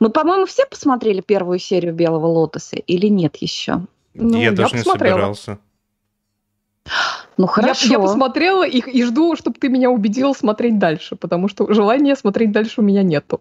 Мы, 0.00 0.10
по-моему, 0.10 0.46
все 0.46 0.66
посмотрели 0.66 1.20
первую 1.20 1.58
серию 1.58 1.94
Белого 1.94 2.26
лотоса 2.26 2.76
или 2.76 3.06
нет 3.06 3.36
еще? 3.36 3.82
Ну, 4.14 4.38
я, 4.38 4.44
я 4.44 4.52
даже 4.52 4.76
посмотрела. 4.76 5.16
не 5.16 5.20
собирался. 5.20 5.58
Ну 7.36 7.46
хорошо. 7.46 7.86
Я, 7.86 7.92
я 7.92 7.98
посмотрела 7.98 8.66
и, 8.66 8.78
и 8.78 9.02
жду, 9.04 9.36
чтобы 9.36 9.58
ты 9.58 9.68
меня 9.68 9.90
убедил 9.90 10.34
смотреть 10.34 10.78
дальше, 10.78 11.16
потому 11.16 11.48
что 11.48 11.72
желания 11.72 12.16
смотреть 12.16 12.52
дальше 12.52 12.80
у 12.80 12.84
меня 12.84 13.02
нету. 13.02 13.40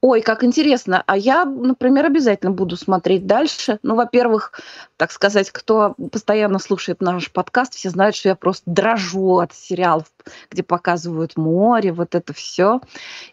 Ой, 0.00 0.20
как 0.20 0.44
интересно. 0.44 1.02
А 1.06 1.16
я, 1.16 1.44
например, 1.44 2.06
обязательно 2.06 2.52
буду 2.52 2.76
смотреть 2.76 3.26
дальше. 3.26 3.78
Ну, 3.82 3.94
во-первых, 3.94 4.52
так 4.96 5.10
сказать, 5.10 5.50
кто 5.50 5.94
постоянно 6.12 6.58
слушает 6.58 7.00
наш 7.00 7.30
подкаст, 7.30 7.74
все 7.74 7.90
знают, 7.90 8.14
что 8.14 8.28
я 8.28 8.36
просто 8.36 8.64
дрожу 8.66 9.38
от 9.38 9.52
сериалов, 9.52 10.06
где 10.50 10.62
показывают 10.62 11.36
море, 11.36 11.92
вот 11.92 12.14
это 12.14 12.32
все. 12.32 12.80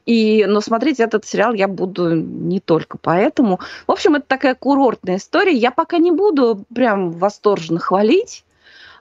И, 0.05 0.45
но 0.45 0.61
смотреть 0.61 0.99
этот 0.99 1.26
сериал 1.26 1.53
я 1.53 1.68
буду 1.68 2.16
не 2.16 2.59
только 2.59 2.97
поэтому. 2.97 3.59
В 3.88 3.91
общем, 3.91 4.16
это 4.16 4.26
такая 4.28 4.55
курортная 4.55 5.18
история. 5.18 5.53
Я 5.53 5.72
пока 5.72 5.97
не 5.97 6.11
буду 6.11 6.66
прям 6.74 7.11
восторженно 7.11 7.80
хвалить, 7.80 8.43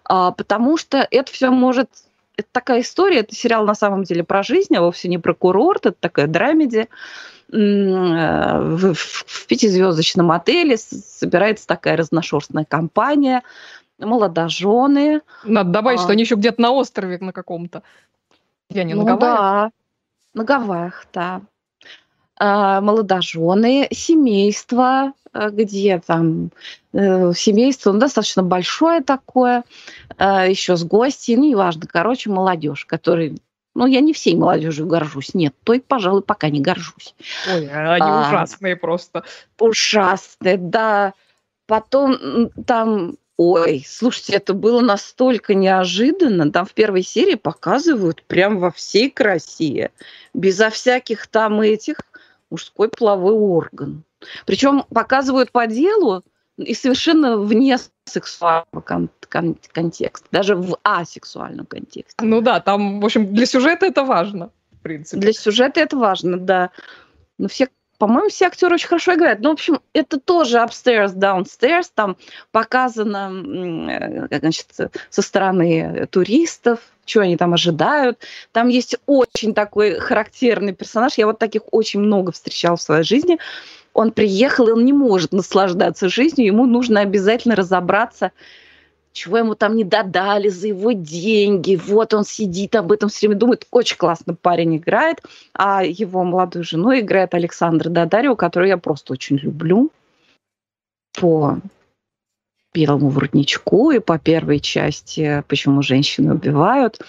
а, 0.04 0.32
потому 0.32 0.76
что 0.76 1.06
это 1.10 1.32
все 1.32 1.50
может 1.50 1.88
это 2.36 2.48
такая 2.50 2.80
история, 2.80 3.18
это 3.20 3.34
сериал 3.34 3.64
на 3.64 3.74
самом 3.74 4.04
деле 4.04 4.24
про 4.24 4.42
жизнь, 4.42 4.74
а 4.76 4.80
вовсе 4.80 5.08
не 5.08 5.18
про 5.18 5.34
курорт, 5.34 5.86
это 5.86 5.96
такая 5.98 6.26
драмеди. 6.26 6.88
Э, 7.52 8.58
в, 8.58 8.94
в 8.94 9.46
пятизвездочном 9.46 10.32
отеле 10.32 10.78
собирается 10.78 11.66
такая 11.66 11.96
разношерстная 11.96 12.64
компания, 12.64 13.42
молодожены. 13.98 15.20
Надо 15.44 15.70
добавить, 15.70 16.00
а... 16.00 16.02
что 16.02 16.12
они 16.12 16.22
еще 16.22 16.36
где-то 16.36 16.60
на 16.62 16.70
острове 16.70 17.18
на 17.20 17.32
каком-то. 17.32 17.82
Я 18.70 18.84
не 18.84 18.94
ну, 18.94 19.04
на 19.04 19.16
Гавайях? 19.16 19.38
Да, 19.38 19.70
на 20.34 20.44
Гавайях, 20.44 21.06
да. 21.12 21.42
А, 22.44 22.80
молодожены, 22.80 23.86
семейство, 23.92 25.12
э, 25.32 25.50
где 25.50 26.02
там 26.04 26.50
э, 26.92 27.32
семейство 27.36 27.92
ну, 27.92 28.00
достаточно 28.00 28.42
большое 28.42 29.00
такое, 29.00 29.62
э, 30.18 30.46
еще 30.50 30.76
с 30.76 30.82
гостями, 30.82 31.36
ну, 31.36 31.48
неважно, 31.50 31.82
короче, 31.86 32.30
молодежь, 32.30 32.84
который 32.84 33.40
ну, 33.76 33.86
я 33.86 34.00
не 34.00 34.12
всей 34.12 34.34
молодежью 34.34 34.88
горжусь. 34.88 35.34
Нет, 35.34 35.54
той, 35.62 35.80
пожалуй, 35.80 36.22
пока 36.22 36.48
не 36.48 36.60
горжусь. 36.60 37.14
Ой, 37.48 37.68
они 37.68 38.04
а, 38.04 38.26
ужасные 38.26 38.74
просто. 38.74 39.22
Ужасные, 39.60 40.56
да. 40.56 41.14
Потом 41.68 42.50
там 42.66 43.14
Ой, 43.38 43.84
слушайте, 43.88 44.34
это 44.34 44.52
было 44.52 44.80
настолько 44.80 45.54
неожиданно. 45.54 46.52
Там 46.52 46.66
в 46.66 46.74
первой 46.74 47.02
серии 47.02 47.34
показывают 47.34 48.22
прям 48.24 48.58
во 48.58 48.70
всей 48.70 49.10
красе, 49.10 49.90
безо 50.34 50.70
всяких 50.70 51.26
там 51.26 51.60
этих 51.60 51.96
мужской 52.52 52.88
половой 52.88 53.34
орган. 53.34 54.04
Причем 54.46 54.84
показывают 54.90 55.50
по 55.50 55.66
делу 55.66 56.22
и 56.58 56.74
совершенно 56.74 57.38
вне 57.38 57.78
сексуального 58.04 58.80
кон- 58.84 59.10
кон- 59.28 59.58
контекста, 59.72 60.28
даже 60.30 60.54
в 60.54 60.76
асексуальном 60.84 61.66
контексте. 61.66 62.24
Ну 62.24 62.40
да, 62.40 62.60
там, 62.60 63.00
в 63.00 63.04
общем, 63.04 63.34
для 63.34 63.46
сюжета 63.46 63.86
это 63.86 64.04
важно, 64.04 64.50
в 64.70 64.82
принципе. 64.82 65.20
Для 65.20 65.32
сюжета 65.32 65.80
это 65.80 65.96
важно, 65.96 66.36
да. 66.36 66.70
Но 67.38 67.48
все 67.48 67.68
по-моему, 68.02 68.30
все 68.30 68.46
актеры 68.46 68.74
очень 68.74 68.88
хорошо 68.88 69.14
играют. 69.14 69.42
Ну, 69.42 69.50
в 69.50 69.52
общем, 69.52 69.78
это 69.92 70.18
тоже 70.18 70.56
upstairs, 70.56 71.14
downstairs. 71.14 71.86
Там 71.94 72.16
показано, 72.50 73.30
э, 74.32 74.40
значит, 74.40 74.66
со 75.08 75.22
стороны 75.22 76.08
туристов, 76.10 76.80
что 77.06 77.20
они 77.20 77.36
там 77.36 77.54
ожидают. 77.54 78.18
Там 78.50 78.66
есть 78.66 78.96
очень 79.06 79.54
такой 79.54 80.00
характерный 80.00 80.72
персонаж. 80.72 81.12
Я 81.16 81.26
вот 81.26 81.38
таких 81.38 81.62
очень 81.70 82.00
много 82.00 82.32
встречала 82.32 82.76
в 82.76 82.82
своей 82.82 83.04
жизни. 83.04 83.38
Он 83.92 84.10
приехал, 84.10 84.66
и 84.66 84.72
он 84.72 84.84
не 84.84 84.92
может 84.92 85.30
наслаждаться 85.32 86.08
жизнью. 86.08 86.48
Ему 86.48 86.66
нужно 86.66 87.02
обязательно 87.02 87.54
разобраться, 87.54 88.32
чего 89.12 89.38
ему 89.38 89.54
там 89.54 89.76
не 89.76 89.84
додали 89.84 90.48
за 90.48 90.68
его 90.68 90.92
деньги. 90.92 91.76
Вот 91.76 92.14
он 92.14 92.24
сидит, 92.24 92.74
об 92.74 92.92
этом 92.92 93.08
все 93.08 93.28
время 93.28 93.38
думает. 93.38 93.66
Очень 93.70 93.96
классно 93.96 94.34
парень 94.34 94.76
играет. 94.76 95.18
А 95.52 95.84
его 95.84 96.24
молодую 96.24 96.64
жену 96.64 96.98
играет 96.98 97.34
Александра 97.34 97.90
Дадарио, 97.90 98.36
которую 98.36 98.68
я 98.68 98.78
просто 98.78 99.12
очень 99.12 99.36
люблю. 99.36 99.90
По 101.20 101.58
белому 102.72 103.10
воротничку 103.10 103.90
и 103.90 103.98
по 103.98 104.18
первой 104.18 104.60
части 104.60 105.44
«Почему 105.46 105.82
женщины 105.82 106.32
убивают». 106.34 107.00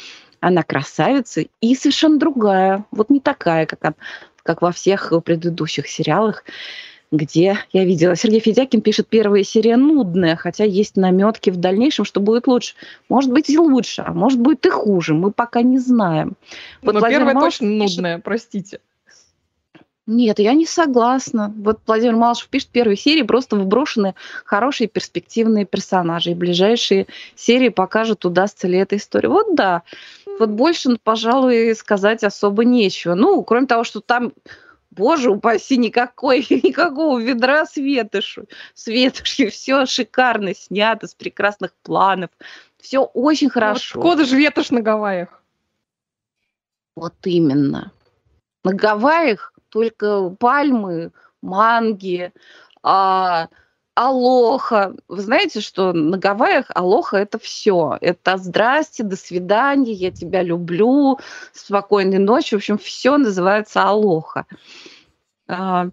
Она 0.41 0.61
красавица 0.61 1.45
и 1.61 1.73
совершенно 1.73 2.19
другая. 2.19 2.83
Вот 2.91 3.09
не 3.09 3.21
такая, 3.21 3.65
как, 3.65 3.95
как 4.43 4.61
во 4.61 4.73
всех 4.73 5.13
предыдущих 5.23 5.87
сериалах 5.87 6.43
где 7.13 7.59
я 7.71 7.85
видела. 7.85 8.15
Сергей 8.15 8.39
Федякин 8.39 8.81
пишет, 8.81 9.07
первая 9.07 9.43
серия 9.43 9.77
нудная, 9.77 10.35
хотя 10.35 10.63
есть 10.63 10.97
наметки 10.97 11.51
в 11.51 11.57
дальнейшем, 11.57 12.05
что 12.05 12.19
будет 12.19 12.47
лучше. 12.47 12.73
Может 13.07 13.31
быть 13.31 13.49
и 13.49 13.57
лучше, 13.57 14.03
а 14.05 14.13
может 14.13 14.39
быть 14.39 14.65
и 14.65 14.69
хуже. 14.69 15.13
Мы 15.13 15.31
пока 15.31 15.61
не 15.61 15.77
знаем. 15.77 16.33
Вот 16.81 16.93
Но 16.93 16.99
Владимир 16.99 17.19
первая 17.19 17.35
Малышев 17.35 17.59
точно 17.59 17.79
пишет... 17.79 17.97
нудная, 17.97 18.19
простите. 18.19 18.79
Нет, 20.07 20.39
я 20.39 20.53
не 20.53 20.65
согласна. 20.65 21.53
Вот 21.55 21.79
Владимир 21.85 22.15
Малышев 22.15 22.49
пишет, 22.49 22.69
первой 22.69 22.97
серии 22.97 23.21
просто 23.21 23.55
вброшены 23.57 24.15
хорошие 24.43 24.87
перспективные 24.87 25.65
персонажи. 25.65 26.31
И 26.31 26.35
ближайшие 26.35 27.05
серии 27.35 27.69
покажут, 27.69 28.25
удастся 28.25 28.67
ли 28.67 28.79
эта 28.79 28.97
история. 28.97 29.29
Вот 29.29 29.55
да. 29.55 29.83
Вот 30.39 30.49
больше, 30.49 30.97
пожалуй, 31.03 31.75
сказать 31.75 32.23
особо 32.23 32.65
нечего. 32.65 33.13
Ну, 33.13 33.43
кроме 33.43 33.67
того, 33.67 33.83
что 33.83 34.01
там 34.01 34.33
боже 34.95 35.29
упаси, 35.29 35.77
никакой, 35.77 36.39
никакого 36.49 37.19
ведра 37.19 37.65
светошу. 37.65 38.45
Светошью, 38.73 39.51
все 39.51 39.85
шикарно 39.85 40.53
снято, 40.53 41.07
с 41.07 41.15
прекрасных 41.15 41.73
планов. 41.83 42.29
Все 42.79 42.99
очень 42.99 43.49
хорошо. 43.49 43.99
Вот 43.99 44.05
откуда 44.05 44.25
же 44.25 44.37
ветошь 44.37 44.71
на 44.71 44.81
Гавайях? 44.81 45.41
Вот 46.95 47.15
именно. 47.23 47.91
На 48.63 48.73
Гавайях 48.73 49.53
только 49.69 50.29
пальмы, 50.29 51.11
манги, 51.41 52.31
а, 52.83 53.47
алоха. 53.95 54.95
Вы 55.07 55.21
знаете, 55.21 55.61
что 55.61 55.93
на 55.93 56.17
Гавайях 56.17 56.65
алоха 56.73 57.17
это 57.17 57.39
все. 57.39 57.97
Это 58.01 58.37
здрасте, 58.37 59.03
до 59.03 59.15
свидания, 59.15 59.93
я 59.93 60.11
тебя 60.11 60.41
люблю, 60.41 61.19
спокойной 61.51 62.19
ночи. 62.19 62.55
В 62.55 62.57
общем, 62.57 62.77
все 62.77 63.17
называется 63.17 63.83
алоха. 63.83 64.45
А, 65.47 65.89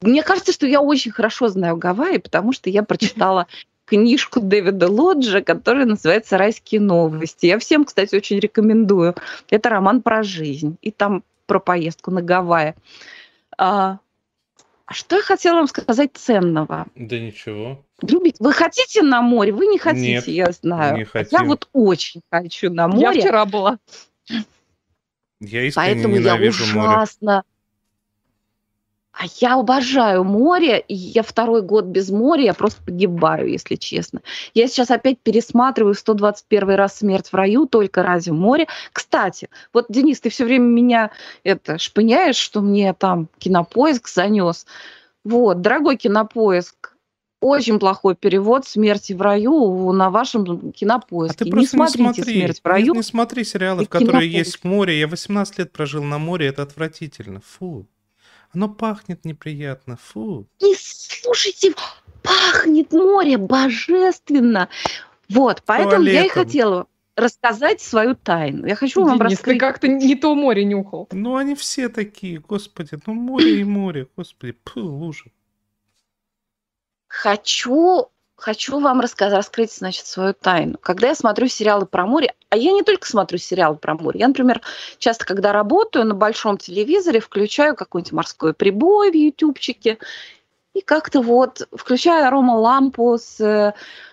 мне 0.00 0.22
кажется, 0.22 0.52
что 0.52 0.66
я 0.66 0.80
очень 0.80 1.10
хорошо 1.10 1.48
знаю 1.48 1.76
Гавайи, 1.76 2.18
потому 2.18 2.52
что 2.52 2.70
я 2.70 2.82
прочитала 2.82 3.46
книжку 3.84 4.40
Дэвида 4.40 4.90
Лоджа, 4.90 5.40
которая 5.40 5.86
называется 5.86 6.38
«Райские 6.38 6.80
новости». 6.80 7.46
Я 7.46 7.58
всем, 7.58 7.84
кстати, 7.84 8.14
очень 8.14 8.38
рекомендую. 8.38 9.14
Это 9.50 9.68
роман 9.68 10.02
про 10.02 10.22
жизнь. 10.22 10.76
И 10.82 10.90
там 10.90 11.24
про 11.46 11.58
поездку 11.58 12.10
на 12.10 12.22
Гавайи. 12.22 12.74
А, 14.88 14.90
а 14.90 14.94
что 14.94 15.16
я 15.16 15.22
хотела 15.22 15.56
вам 15.56 15.68
сказать 15.68 16.10
ценного? 16.14 16.86
Да 16.94 17.18
ничего. 17.18 17.84
Любить. 18.00 18.36
Вы 18.38 18.52
хотите 18.52 19.02
на 19.02 19.20
море? 19.20 19.52
Вы 19.52 19.66
не 19.66 19.78
хотите, 19.78 20.12
Нет, 20.12 20.28
я 20.28 20.52
знаю. 20.52 20.96
Не 20.96 21.04
хотим. 21.04 21.38
Я 21.38 21.44
вот 21.44 21.68
очень 21.72 22.22
хочу 22.30 22.72
на 22.72 22.88
море. 22.88 23.18
Я 23.18 23.20
вчера 23.20 23.44
была. 23.44 23.78
Я 25.40 25.64
искренне 25.64 25.94
Поэтому 25.94 26.16
ненавижу 26.16 26.64
я 26.64 26.70
ужасно 26.70 27.32
море. 27.32 27.42
А 29.18 29.24
я 29.40 29.54
обожаю 29.54 30.22
море, 30.22 30.78
и 30.78 30.94
я 30.94 31.24
второй 31.24 31.62
год 31.62 31.86
без 31.86 32.08
моря, 32.08 32.44
я 32.44 32.54
просто 32.54 32.80
погибаю, 32.84 33.48
если 33.48 33.74
честно. 33.74 34.20
Я 34.54 34.68
сейчас 34.68 34.92
опять 34.92 35.18
пересматриваю 35.18 35.94
121 35.94 36.70
раз 36.76 36.98
«Смерть 36.98 37.32
в 37.32 37.34
раю» 37.34 37.66
только 37.66 38.04
ради 38.04 38.30
моря. 38.30 38.68
Кстати, 38.92 39.48
вот, 39.72 39.86
Денис, 39.88 40.20
ты 40.20 40.30
все 40.30 40.44
время 40.44 40.66
меня 40.66 41.10
это 41.42 41.78
шпыняешь, 41.78 42.36
что 42.36 42.60
мне 42.60 42.94
там 42.94 43.28
кинопоиск 43.38 44.06
занес. 44.06 44.66
Вот, 45.24 45.62
дорогой 45.62 45.96
кинопоиск, 45.96 46.94
очень 47.40 47.80
плохой 47.80 48.14
перевод 48.14 48.66
«Смерти 48.68 49.14
в 49.14 49.20
раю» 49.20 49.90
на 49.90 50.10
вашем 50.10 50.70
кинопоиске. 50.70 51.42
А 51.42 51.44
ты 51.44 51.50
просто 51.50 51.76
не 51.76 51.88
смотрите 51.88 52.04
не 52.04 52.14
смотри, 52.14 52.34
«Смерть 52.38 52.60
в 52.62 52.66
раю». 52.68 52.92
Не, 52.92 52.98
не 52.98 53.02
смотри 53.02 53.42
сериалы, 53.42 53.84
в 53.84 53.88
которые 53.88 54.30
есть 54.30 54.62
море. 54.62 55.00
Я 55.00 55.08
18 55.08 55.58
лет 55.58 55.72
прожил 55.72 56.04
на 56.04 56.18
море, 56.18 56.46
это 56.46 56.62
отвратительно. 56.62 57.40
Фу. 57.40 57.84
Оно 58.52 58.68
пахнет 58.68 59.24
неприятно. 59.24 59.96
Фу. 59.96 60.46
Не 60.60 60.74
слушайте, 60.76 61.74
пахнет 62.22 62.92
море 62.92 63.36
божественно. 63.36 64.68
Вот, 65.28 65.62
поэтому 65.66 66.04
Туалетом. 66.04 66.14
я 66.14 66.24
и 66.24 66.28
хотела 66.28 66.86
рассказать 67.16 67.80
свою 67.80 68.14
тайну. 68.14 68.66
Я 68.66 68.76
хочу 68.76 69.00
Денис, 69.00 69.10
вам 69.10 69.20
рассказать. 69.20 69.44
ты 69.44 69.58
как-то 69.58 69.88
не 69.88 70.14
то 70.14 70.34
море 70.34 70.64
нюхал. 70.64 71.08
Ну, 71.12 71.36
они 71.36 71.54
все 71.54 71.88
такие, 71.88 72.38
господи. 72.38 72.98
Ну, 73.06 73.14
море 73.14 73.60
и 73.60 73.64
море, 73.64 74.08
господи. 74.16 74.52
Пу, 74.52 74.80
лужа. 74.80 75.24
Хочу 77.08 78.10
хочу 78.38 78.78
вам 78.78 79.00
рассказать, 79.00 79.36
раскрыть, 79.36 79.72
значит, 79.72 80.06
свою 80.06 80.32
тайну. 80.32 80.78
Когда 80.80 81.08
я 81.08 81.14
смотрю 81.14 81.48
сериалы 81.48 81.86
про 81.86 82.06
море, 82.06 82.32
а 82.48 82.56
я 82.56 82.72
не 82.72 82.82
только 82.82 83.06
смотрю 83.06 83.38
сериалы 83.38 83.76
про 83.76 83.94
море, 83.94 84.20
я, 84.20 84.28
например, 84.28 84.62
часто, 84.98 85.26
когда 85.26 85.52
работаю 85.52 86.06
на 86.06 86.14
большом 86.14 86.56
телевизоре, 86.56 87.20
включаю 87.20 87.74
какой-нибудь 87.74 88.12
морской 88.12 88.54
прибой 88.54 89.10
в 89.10 89.14
ютубчике, 89.14 89.98
и 90.72 90.80
как-то 90.80 91.20
вот 91.20 91.66
включаю 91.72 92.28
аромалампу 92.28 93.18
с 93.18 93.40
э, 93.40 93.72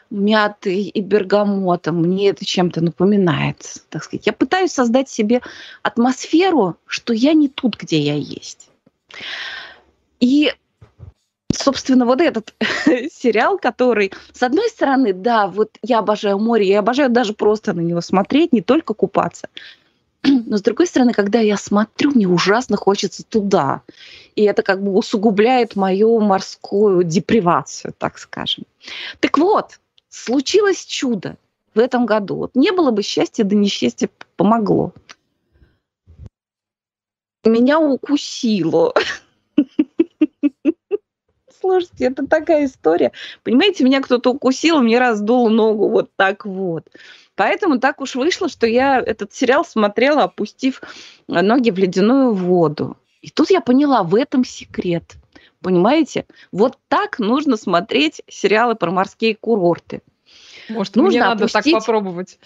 мятой 0.09 0.83
и 0.83 1.01
бергамотом. 1.01 2.01
Мне 2.01 2.29
это 2.29 2.43
чем-то 2.43 2.81
напоминает, 2.81 3.85
так 3.89 4.03
сказать. 4.03 4.25
Я 4.25 4.33
пытаюсь 4.33 4.71
создать 4.71 5.07
себе 5.07 5.41
атмосферу, 5.83 6.77
что 6.87 7.13
я 7.13 7.33
не 7.33 7.49
тут, 7.49 7.77
где 7.77 7.99
я 7.99 8.15
есть. 8.15 8.69
И 10.19 10.51
собственно, 11.55 12.05
вот 12.05 12.21
этот 12.21 12.53
сериал, 13.11 13.57
который, 13.57 14.11
с 14.33 14.43
одной 14.43 14.69
стороны, 14.69 15.13
да, 15.13 15.47
вот 15.47 15.77
я 15.81 15.99
обожаю 15.99 16.39
море, 16.39 16.67
я 16.67 16.79
обожаю 16.79 17.09
даже 17.09 17.33
просто 17.33 17.73
на 17.73 17.81
него 17.81 18.01
смотреть, 18.01 18.53
не 18.53 18.61
только 18.61 18.93
купаться. 18.93 19.49
Но 20.23 20.57
с 20.57 20.61
другой 20.61 20.87
стороны, 20.87 21.13
когда 21.13 21.39
я 21.39 21.57
смотрю, 21.57 22.11
мне 22.11 22.27
ужасно 22.27 22.77
хочется 22.77 23.23
туда. 23.23 23.81
И 24.35 24.43
это 24.43 24.63
как 24.63 24.83
бы 24.83 24.91
усугубляет 24.93 25.75
мою 25.75 26.19
морскую 26.19 27.03
депривацию, 27.03 27.93
так 27.97 28.17
скажем. 28.17 28.65
Так 29.19 29.37
вот, 29.37 29.79
случилось 30.09 30.85
чудо 30.85 31.37
в 31.73 31.79
этом 31.79 32.05
году. 32.05 32.35
Вот 32.35 32.55
не 32.55 32.71
было 32.71 32.91
бы 32.91 33.03
счастья, 33.03 33.43
да 33.43 33.55
несчастье 33.55 34.09
помогло. 34.35 34.93
Меня 37.43 37.79
укусило. 37.79 38.93
слушайте, 41.59 42.05
это 42.05 42.25
такая 42.27 42.65
история. 42.65 43.11
Понимаете, 43.43 43.83
меня 43.83 44.01
кто-то 44.01 44.31
укусил, 44.31 44.79
мне 44.81 44.99
раздул 44.99 45.49
ногу 45.49 45.89
вот 45.89 46.09
так 46.15 46.45
вот. 46.45 46.87
Поэтому 47.35 47.79
так 47.79 48.01
уж 48.01 48.15
вышло, 48.15 48.47
что 48.49 48.65
я 48.65 48.99
этот 48.99 49.33
сериал 49.33 49.65
смотрела, 49.65 50.23
опустив 50.23 50.81
ноги 51.27 51.69
в 51.69 51.77
ледяную 51.77 52.33
воду. 52.33 52.97
И 53.21 53.29
тут 53.29 53.49
я 53.49 53.61
поняла, 53.61 54.03
в 54.03 54.15
этом 54.15 54.45
секрет. 54.45 55.15
Понимаете? 55.61 56.25
Вот 56.51 56.77
так 56.87 57.19
нужно 57.19 57.57
смотреть 57.57 58.21
сериалы 58.27 58.75
про 58.75 58.91
морские 58.91 59.35
курорты. 59.35 60.01
Может, 60.69 60.95
нужно 60.95 61.09
мне 61.09 61.19
надо 61.19 61.45
опустить... 61.45 61.73
так 61.73 61.81
попробовать 61.81 62.39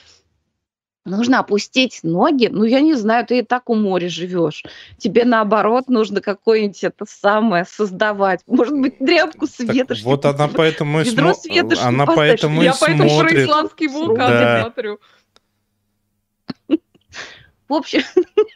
нужно 1.10 1.40
опустить 1.40 2.00
ноги. 2.04 2.48
Ну, 2.52 2.64
я 2.64 2.82
не 2.82 2.94
знаю, 2.94 3.26
ты 3.26 3.40
и 3.40 3.42
так 3.44 3.70
у 3.70 3.76
моря 3.76 4.10
живешь. 4.10 4.64
Тебе, 4.98 5.26
наоборот, 5.26 5.88
нужно 5.88 6.22
какое-нибудь 6.22 6.84
это 6.84 7.06
самое 7.08 7.66
создавать. 7.66 8.42
Может 8.48 8.80
быть, 8.80 9.00
тряпку 9.00 9.48
с 9.48 9.60
ветошью. 9.60 10.06
Вот 10.06 10.26
она 10.26 10.48
поэтому 10.48 11.02
и 11.02 11.06
смо... 11.06 11.34
Она 11.82 12.06
поэтому 12.06 12.62
Я 12.62 12.72
и 12.72 12.74
поэтому 12.80 13.10
смотрит. 13.10 13.32
про 13.32 13.44
исландский 13.44 13.88
вулкан 13.88 14.30
да. 14.30 14.62
смотрю. 14.64 15.00
В 17.68 17.74
общем, 17.74 18.02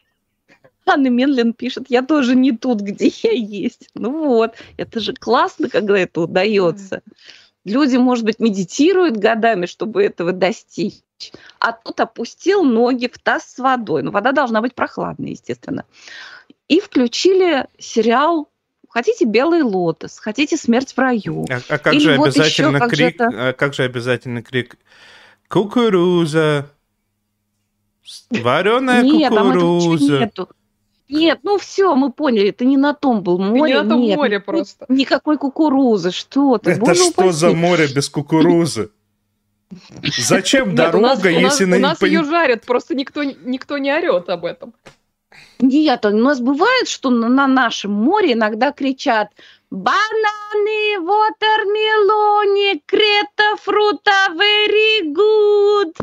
Анна 0.85 1.07
Менлин 1.07 1.53
пишет, 1.53 1.85
я 1.89 2.01
тоже 2.01 2.35
не 2.35 2.51
тут, 2.51 2.81
где 2.81 3.11
я 3.23 3.31
есть. 3.31 3.89
Ну 3.93 4.25
вот, 4.27 4.55
это 4.77 4.99
же 4.99 5.13
классно, 5.13 5.69
когда 5.69 5.97
это 5.97 6.21
удается. 6.21 7.01
Люди, 7.63 7.95
может 7.95 8.25
быть, 8.25 8.39
медитируют 8.39 9.17
годами, 9.17 9.67
чтобы 9.67 10.03
этого 10.03 10.33
достичь 10.33 10.95
а 11.59 11.71
тут 11.71 11.99
опустил 11.99 12.63
ноги 12.63 13.07
в 13.07 13.17
таз 13.19 13.43
с 13.53 13.59
водой. 13.59 14.03
Ну, 14.03 14.11
вода 14.11 14.31
должна 14.31 14.61
быть 14.61 14.75
прохладной, 14.75 15.31
естественно. 15.31 15.85
И 16.67 16.79
включили 16.79 17.67
сериал 17.77 18.49
Хотите 18.93 19.25
белый 19.25 19.63
лотос, 19.63 20.19
хотите 20.19 20.55
смерть 20.55 20.93
в 20.93 20.99
раю. 20.99 21.47
А, 21.49 21.61
а 21.67 21.77
как 21.79 21.95
Или 21.95 22.11
же 22.11 22.15
вот 22.15 22.27
обязательно 22.27 22.77
еще, 22.77 22.89
крик? 22.89 22.89
Как 22.89 22.95
же, 22.95 23.03
это... 23.05 23.49
а 23.49 23.53
как 23.53 23.73
же 23.73 23.83
обязательно 23.85 24.43
крик? 24.43 24.77
Кукуруза, 25.47 26.69
вареная 28.29 29.01
Нет, 29.01 29.31
кукуруза. 29.31 30.19
нету. 30.19 30.49
Нет, 31.09 31.39
ну 31.43 31.57
все, 31.57 31.95
мы 31.95 32.11
поняли, 32.11 32.49
это 32.49 32.65
не 32.65 32.77
на 32.77 32.93
том 32.93 33.23
был 33.23 33.37
море. 33.37 33.73
Не 33.73 33.81
на 33.81 33.89
том 33.89 34.01
нет, 34.01 34.15
море 34.15 34.39
просто. 34.39 34.85
Никакой 34.89 35.37
кукурузы, 35.37 36.11
что 36.11 36.57
ты. 36.57 36.71
Это 36.71 36.81
Боже, 36.81 37.03
что 37.03 37.23
упаси. 37.23 37.31
за 37.31 37.51
море 37.51 37.87
без 37.87 38.09
кукурузы? 38.09 38.91
Зачем 40.17 40.75
дорога, 40.75 41.29
если 41.29 41.65
на... 41.65 41.77
У 41.77 41.79
нас 41.79 42.01
ее 42.01 42.23
жарят, 42.23 42.65
просто 42.65 42.95
никто, 42.95 43.23
никто 43.23 43.77
не 43.77 43.93
орет 43.93 44.29
об 44.29 44.45
этом. 44.45 44.73
Нет, 45.59 46.05
у 46.05 46.09
нас 46.09 46.39
бывает, 46.39 46.87
что 46.87 47.09
на 47.09 47.47
нашем 47.47 47.91
море 47.91 48.33
иногда 48.33 48.71
кричат 48.71 49.29
бананы, 49.71 50.97
watermelon, 50.99 52.81
крета, 52.85 53.55
фрута, 53.61 54.29
very 54.35 55.13
good. 55.13 55.93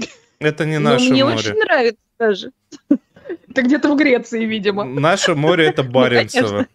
Это 0.40 0.64
не 0.64 0.78
наше 0.78 1.04
Но 1.04 1.10
мне 1.10 1.24
море. 1.24 1.36
очень 1.36 1.54
нравится 1.54 2.00
даже. 2.18 2.52
Это 3.48 3.62
где-то 3.62 3.92
в 3.92 3.96
Греции, 3.96 4.44
видимо. 4.44 4.84
Наше 4.84 5.34
море 5.34 5.66
это 5.66 5.82
ну, 5.82 5.90
Баренцево. 5.90 6.66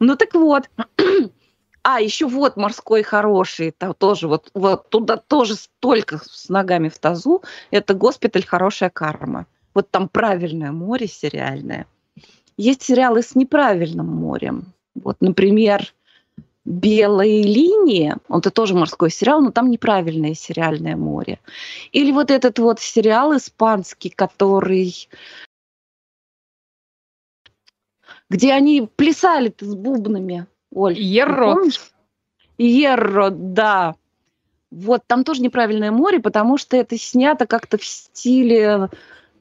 Ну 0.00 0.16
так 0.16 0.34
вот. 0.34 0.68
А, 1.90 2.00
еще 2.02 2.26
вот 2.26 2.58
морской 2.58 3.02
хороший, 3.02 3.70
там 3.70 3.94
тоже 3.94 4.28
вот, 4.28 4.50
вот 4.52 4.90
туда 4.90 5.16
тоже 5.16 5.54
столько 5.54 6.20
с 6.22 6.50
ногами 6.50 6.90
в 6.90 6.98
тазу. 6.98 7.42
Это 7.70 7.94
госпиталь 7.94 8.44
«Хорошая 8.44 8.90
карма». 8.90 9.46
Вот 9.72 9.90
там 9.90 10.10
правильное 10.10 10.70
море 10.70 11.08
сериальное. 11.08 11.86
Есть 12.58 12.82
сериалы 12.82 13.22
с 13.22 13.34
неправильным 13.34 14.06
морем. 14.06 14.74
Вот, 14.96 15.16
например, 15.22 15.94
«Белые 16.66 17.42
линии», 17.42 18.14
он 18.28 18.40
это 18.40 18.50
тоже 18.50 18.74
морской 18.74 19.10
сериал, 19.10 19.40
но 19.40 19.50
там 19.50 19.70
неправильное 19.70 20.34
сериальное 20.34 20.94
море. 20.94 21.40
Или 21.92 22.12
вот 22.12 22.30
этот 22.30 22.58
вот 22.58 22.80
сериал 22.80 23.34
испанский, 23.34 24.10
который 24.10 25.08
где 28.28 28.52
они 28.52 28.86
плясали 28.94 29.54
с 29.58 29.74
бубнами. 29.74 30.46
Оль, 30.72 30.98
Ерро. 30.98 31.56
Ерро, 32.58 33.30
да. 33.30 33.94
Вот, 34.70 35.02
там 35.06 35.24
тоже 35.24 35.40
неправильное 35.40 35.90
море, 35.90 36.20
потому 36.20 36.58
что 36.58 36.76
это 36.76 36.98
снято 36.98 37.46
как-то 37.46 37.78
в 37.78 37.84
стиле... 37.84 38.90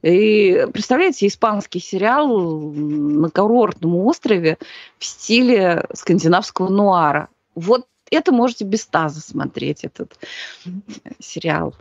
И 0.03 0.67
представляете, 0.71 1.25
испанский 1.25 1.79
сериал 1.79 2.27
на 2.29 3.29
курортном 3.31 3.95
острове 3.95 4.59
в 4.99 5.05
стиле 5.05 5.85
скандинавского 5.93 6.69
нуара. 6.69 7.29
Вот 7.55 7.87
это 8.11 8.31
можете 8.31 8.63
без 8.63 8.85
таза 8.85 9.21
смотреть, 9.21 9.83
этот 9.83 10.17
сериал. 11.19 11.75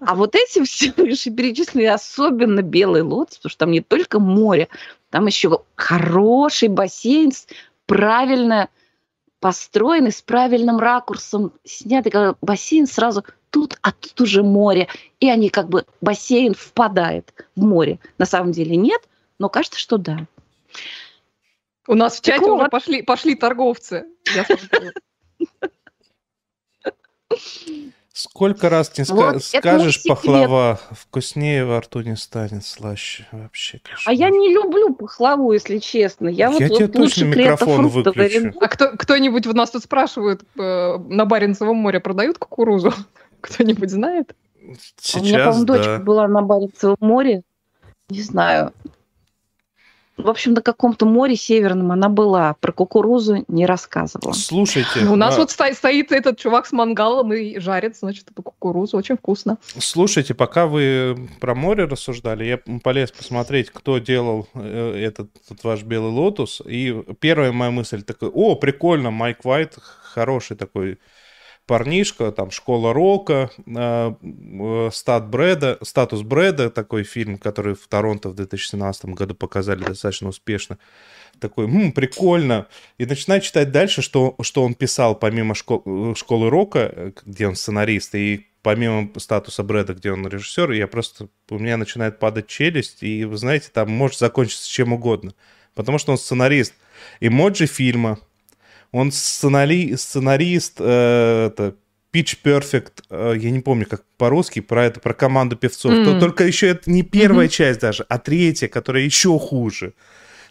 А 0.00 0.14
вот 0.14 0.34
эти 0.34 0.62
все 0.64 0.92
вышеперечисленные, 0.96 1.92
особенно 1.92 2.62
«Белый 2.62 3.02
лотос», 3.02 3.36
потому 3.36 3.50
что 3.50 3.58
там 3.60 3.70
не 3.70 3.80
только 3.80 4.18
море, 4.18 4.68
там 5.10 5.26
еще 5.26 5.62
хороший 5.76 6.68
бассейн 6.68 7.32
с 7.32 7.46
правильно 7.86 8.68
построенный, 9.40 10.12
с 10.12 10.22
правильным 10.22 10.78
ракурсом 10.78 11.52
снятый 11.64 12.34
бассейн 12.40 12.86
сразу 12.86 13.24
тут, 13.50 13.78
а 13.82 13.92
тут 13.92 14.20
уже 14.22 14.42
море. 14.42 14.88
И 15.20 15.28
они 15.28 15.50
как 15.50 15.68
бы, 15.68 15.84
бассейн 16.00 16.54
впадает 16.54 17.34
в 17.54 17.62
море. 17.62 17.98
На 18.18 18.26
самом 18.26 18.52
деле 18.52 18.76
нет, 18.76 19.02
но 19.38 19.48
кажется, 19.48 19.78
что 19.78 19.98
да. 19.98 20.26
У 21.86 21.94
нас 21.94 22.18
в 22.18 22.24
чате 22.24 22.38
так 22.38 22.48
уже 22.48 22.62
вот. 22.62 22.70
пошли, 22.70 23.02
пошли 23.02 23.34
торговцы. 23.34 24.06
Я 24.34 24.46
Сколько 28.16 28.68
раз 28.68 28.96
не 28.96 29.04
вот, 29.12 29.42
скажешь 29.42 30.04
пахлава, 30.04 30.78
вкуснее 30.92 31.64
во 31.64 31.80
рту 31.80 32.00
не 32.00 32.14
станет, 32.14 32.64
слаще 32.64 33.26
вообще. 33.32 33.80
Кошмар. 33.80 34.02
А 34.06 34.12
я 34.12 34.30
не 34.30 34.54
люблю 34.54 34.94
пахлаву, 34.94 35.52
если 35.52 35.78
честно. 35.78 36.28
Я, 36.28 36.44
я 36.44 36.50
вот, 36.52 36.58
тебе 36.58 36.86
вот 36.86 36.92
точно 36.92 37.24
микрофон 37.24 37.88
выключу. 37.88 38.52
А 38.60 38.68
кто, 38.68 38.90
кто-нибудь 38.96 39.48
в 39.48 39.54
нас 39.56 39.72
тут 39.72 39.82
спрашивает, 39.82 40.44
э, 40.56 40.96
на 40.96 41.24
Баренцевом 41.24 41.76
море 41.78 41.98
продают 41.98 42.38
кукурузу? 42.38 42.94
Кто-нибудь 43.40 43.90
знает? 43.90 44.36
Сейчас, 44.96 45.16
а 45.16 45.18
у 45.18 45.24
меня, 45.24 45.38
по-моему, 45.46 45.64
да. 45.64 45.74
дочка 45.74 45.98
была 45.98 46.28
на 46.28 46.42
Баренцевом 46.42 46.96
море. 47.00 47.42
Не 48.10 48.22
знаю. 48.22 48.72
В 50.16 50.28
общем, 50.28 50.52
на 50.52 50.62
каком-то 50.62 51.06
море 51.06 51.34
северном 51.34 51.90
она 51.90 52.08
была. 52.08 52.54
Про 52.60 52.72
кукурузу 52.72 53.44
не 53.48 53.66
рассказывала. 53.66 54.32
Слушайте. 54.32 55.00
У 55.00 55.16
нас 55.16 55.34
а... 55.36 55.40
вот 55.40 55.50
стоит, 55.50 55.76
стоит 55.76 56.12
этот 56.12 56.38
чувак 56.38 56.66
с 56.66 56.72
мангалом 56.72 57.32
и 57.32 57.58
жарит, 57.58 57.96
значит, 57.96 58.30
эту 58.30 58.42
кукурузу. 58.42 58.96
Очень 58.96 59.16
вкусно. 59.16 59.58
Слушайте, 59.78 60.34
пока 60.34 60.66
вы 60.66 61.28
про 61.40 61.54
море 61.54 61.84
рассуждали, 61.84 62.44
я 62.44 62.60
полез 62.82 63.10
посмотреть, 63.10 63.70
кто 63.70 63.98
делал 63.98 64.46
э, 64.54 65.04
этот, 65.04 65.30
этот 65.44 65.64
ваш 65.64 65.82
белый 65.82 66.12
Lotus. 66.12 66.62
И 66.64 66.94
первая 67.18 67.50
моя 67.50 67.72
мысль 67.72 68.02
такая, 68.02 68.30
о, 68.30 68.54
прикольно, 68.54 69.10
Майк 69.10 69.44
Уайт, 69.44 69.76
хороший 69.80 70.56
такой 70.56 70.98
парнишка, 71.66 72.32
там 72.32 72.50
«Школа 72.50 72.92
рока», 72.92 73.50
э, 73.66 74.14
э, 74.22 74.90
«Стат 74.92 75.28
Брэда», 75.28 75.78
«Статус 75.82 76.22
Брэда», 76.22 76.70
такой 76.70 77.04
фильм, 77.04 77.38
который 77.38 77.74
в 77.74 77.86
Торонто 77.88 78.28
в 78.28 78.34
2017 78.34 79.06
году 79.06 79.34
показали 79.34 79.84
достаточно 79.84 80.28
успешно. 80.28 80.78
Такой, 81.40 81.66
м 81.66 81.92
прикольно. 81.92 82.66
И 82.98 83.06
начинаю 83.06 83.40
читать 83.40 83.72
дальше, 83.72 84.02
что, 84.02 84.34
что 84.42 84.62
он 84.62 84.74
писал 84.74 85.14
помимо 85.14 85.54
школ, 85.54 85.82
э, 85.84 86.14
«Школы 86.16 86.50
рока», 86.50 87.12
где 87.24 87.48
он 87.48 87.56
сценарист, 87.56 88.14
и 88.14 88.46
помимо 88.62 89.10
статуса 89.18 89.62
Брэда, 89.62 89.94
где 89.94 90.12
он 90.12 90.26
режиссер, 90.26 90.72
я 90.72 90.86
просто, 90.86 91.28
у 91.50 91.58
меня 91.58 91.76
начинает 91.76 92.18
падать 92.18 92.46
челюсть, 92.46 93.02
и, 93.02 93.24
вы 93.24 93.36
знаете, 93.36 93.68
там 93.72 93.90
может 93.90 94.18
закончиться 94.18 94.68
чем 94.68 94.92
угодно. 94.92 95.34
Потому 95.74 95.98
что 95.98 96.12
он 96.12 96.18
сценарист 96.18 96.74
эмоджи 97.20 97.66
фильма, 97.66 98.18
он 98.94 99.10
сценари, 99.10 99.96
сценарист, 99.96 100.76
э, 100.78 101.48
это 101.48 101.74
Pitch 102.12 102.38
Perfect, 102.44 103.02
э, 103.10 103.34
я 103.36 103.50
не 103.50 103.58
помню, 103.58 103.86
как 103.86 104.04
по-русски, 104.16 104.60
про 104.60 104.84
это, 104.84 105.00
про 105.00 105.14
команду 105.14 105.56
певцов. 105.56 105.92
Mm. 105.92 106.04
То, 106.04 106.20
только 106.20 106.44
еще 106.44 106.68
это 106.68 106.88
не 106.88 107.02
первая 107.02 107.48
mm-hmm. 107.48 107.50
часть 107.50 107.80
даже, 107.80 108.06
а 108.08 108.18
третья, 108.18 108.68
которая 108.68 109.02
еще 109.02 109.36
хуже. 109.36 109.94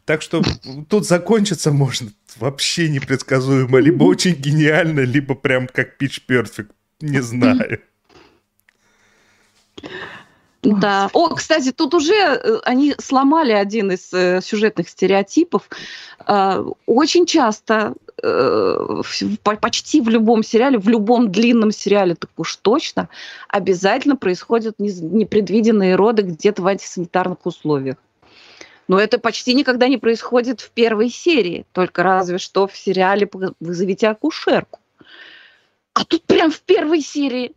Так 0.04 0.22
что 0.22 0.44
тут 0.90 1.08
закончиться 1.08 1.72
можно 1.72 2.12
вообще 2.36 2.90
непредсказуемо. 2.90 3.80
Либо 3.80 4.04
очень 4.04 4.36
гениально, 4.36 5.00
либо 5.00 5.36
прям 5.36 5.68
как 5.68 5.96
Pitch 5.98 6.22
Perfect. 6.28 6.72
Не 7.00 7.22
знаю. 7.22 7.80
Да. 10.64 11.10
О, 11.14 11.30
кстати, 11.30 11.72
тут 11.72 11.94
уже 11.94 12.14
э, 12.14 12.60
они 12.64 12.96
сломали 12.98 13.52
один 13.52 13.92
из 13.92 14.14
э, 14.14 14.42
сюжетных 14.42 14.90
стереотипов. 14.90 15.70
Э, 16.26 16.64
очень 16.86 17.26
часто, 17.26 17.94
почти 19.60 20.02
в 20.02 20.10
любом 20.10 20.44
сериале, 20.44 20.78
в 20.78 20.88
любом 20.88 21.32
длинном 21.32 21.72
сериале, 21.72 22.16
так 22.16 22.30
уж 22.38 22.56
точно, 22.56 23.10
обязательно 23.50 24.16
происходят 24.16 24.80
непредвиденные 24.80 25.96
роды 25.96 26.22
где-то 26.22 26.62
в 26.62 26.68
антисанитарных 26.68 27.46
условиях. 27.46 27.98
Но 28.88 29.00
это 29.00 29.18
почти 29.18 29.54
никогда 29.54 29.88
не 29.88 29.98
происходит 29.98 30.62
в 30.62 30.70
первой 30.72 31.10
серии, 31.10 31.66
только 31.72 32.04
разве 32.04 32.38
что 32.38 32.68
в 32.68 32.76
сериале 32.78 33.30
«Вызовите 33.60 34.08
акушерку». 34.08 34.80
А 35.94 36.06
тут 36.06 36.24
прям 36.24 36.52
в 36.52 36.62
первой 36.62 37.02
серии 37.02 37.54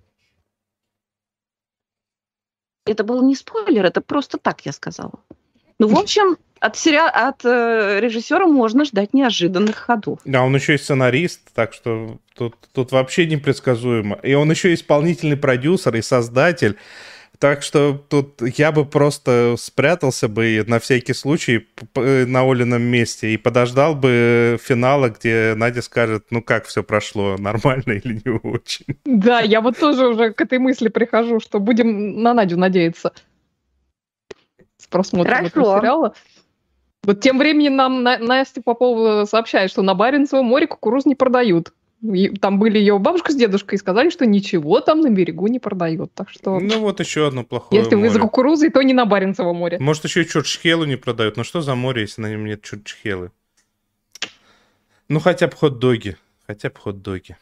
это 2.85 3.03
был 3.03 3.23
не 3.23 3.35
спойлер, 3.35 3.85
это 3.85 4.01
просто 4.01 4.39
так 4.39 4.65
я 4.67 4.73
сказала. 4.73 5.19
Ну, 5.79 5.89
в 5.89 5.99
общем, 5.99 6.37
от, 6.61 6.77
сериала, 6.77 7.11
от 7.11 7.45
э, 7.45 8.01
режиссера 8.01 8.47
можно 8.47 8.85
ждать 8.85 9.13
неожиданных 9.13 9.77
ходов. 9.77 10.21
Да, 10.25 10.43
он 10.43 10.55
еще 10.55 10.75
и 10.75 10.79
сценарист, 10.79 11.41
так 11.55 11.75
что 11.75 12.19
тут, 12.35 12.55
тут 12.73 12.93
вообще 12.93 13.27
непредсказуемо. 13.27 14.19
И 14.23 14.35
он 14.35 14.51
еще 14.51 14.73
исполнительный 14.73 15.37
продюсер 15.37 15.95
и 15.97 16.03
создатель. 16.03 16.77
Так 17.39 17.63
что 17.63 18.03
тут 18.09 18.41
я 18.57 18.73
бы 18.73 18.87
просто 18.87 19.57
спрятался 19.59 20.29
бы 20.29 20.65
на 20.67 20.79
всякий 20.79 21.13
случай 21.13 21.69
на 21.95 22.51
Олином 22.51 22.83
месте 22.83 23.35
и 23.35 23.37
подождал 23.37 23.95
бы 23.95 24.59
финала, 24.63 25.11
где 25.11 25.53
Надя 25.55 25.83
скажет, 25.83 26.27
ну 26.31 26.41
как 26.41 26.65
все 26.65 26.83
прошло, 26.83 27.37
нормально 27.39 27.93
или 27.93 28.23
не 28.25 28.31
очень. 28.31 28.87
Да, 29.05 29.41
я 29.41 29.61
вот 29.61 29.79
тоже 29.79 30.09
уже 30.09 30.33
к 30.33 30.41
этой 30.41 30.59
мысли 30.59 30.89
прихожу, 30.89 31.41
что 31.41 31.61
будем 31.61 32.23
на 32.23 32.33
Надю 32.33 32.57
надеяться 32.57 33.13
с 34.87 34.89
просмотром 34.89 35.35
Хорошо. 35.35 35.49
этого 35.49 35.79
сериала. 35.79 36.15
Вот 37.03 37.21
тем 37.21 37.39
временем 37.39 37.77
нам 37.77 38.03
Настя 38.03 38.63
Попова 38.63 39.25
сообщает, 39.27 39.71
что 39.71 39.83
на 39.83 39.95
Баренцевом 39.95 40.47
море 40.47 40.67
кукуруз 40.67 41.07
не 41.07 41.15
продают 41.15 41.73
там 42.41 42.59
были 42.59 42.79
ее 42.79 42.99
бабушка 42.99 43.33
с 43.33 43.37
дедушкой 43.37 43.77
и 43.77 43.79
сказали, 43.79 44.11
что 44.11 44.27
ничего 44.27 44.81
там 44.81 45.01
на 45.01 45.11
берегу 45.11 45.47
не 45.47 45.59
продают. 45.59 46.13
Так 46.15 46.29
что... 46.31 46.61
Ну 46.61 46.81
вот 46.81 47.01
еще 47.01 47.27
одно 47.27 47.43
плохое 47.43 47.81
Если 47.81 47.95
море. 47.95 48.09
вы 48.09 48.15
за 48.15 48.21
кукурузой, 48.21 48.71
то 48.71 48.83
не 48.83 48.93
на 48.93 49.07
Баренцевом 49.07 49.57
море. 49.57 49.79
Может, 49.81 50.05
еще 50.05 50.23
и 50.23 50.27
Чурчхелу 50.27 50.85
не 50.85 50.97
продают. 50.97 51.37
Ну 51.37 51.45
что 51.45 51.63
за 51.63 51.75
море, 51.75 52.03
если 52.03 52.21
на 52.21 52.31
нем 52.31 52.45
нет 52.45 52.63
Чурчхелы? 52.63 53.33
Ну 55.09 55.21
хотя 55.21 55.47
бы 55.47 55.55
хот-доги. 55.55 56.17
Хотя 56.47 56.69
бы 56.69 56.77
хот-доги. 56.79 57.37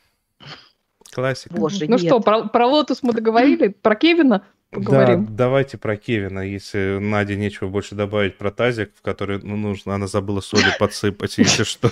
Классика. 1.13 1.55
Боже, 1.55 1.85
ну 1.87 1.97
нет. 1.97 2.01
что, 2.01 2.21
про, 2.21 2.45
про 2.45 2.67
Lotus 2.67 3.03
мы 3.03 3.13
договорили? 3.13 3.69
Про 3.69 3.95
Кевина 3.95 4.45
поговорим? 4.75 5.27
Да, 5.27 5.33
давайте 5.33 5.79
про 5.79 5.97
Кевина. 5.97 6.41
Если 6.41 6.99
Наде 6.99 7.37
нечего 7.37 7.68
больше 7.68 7.95
добавить 7.95 8.37
про 8.37 8.51
тазик, 8.51 8.93
в 8.97 9.03
который 9.03 9.41
ну, 9.43 9.57
нужно, 9.57 9.95
она 9.95 10.07
забыла 10.07 10.41
соли 10.41 10.66
подсыпать, 10.79 11.39
если 11.39 11.64
что. 11.64 11.91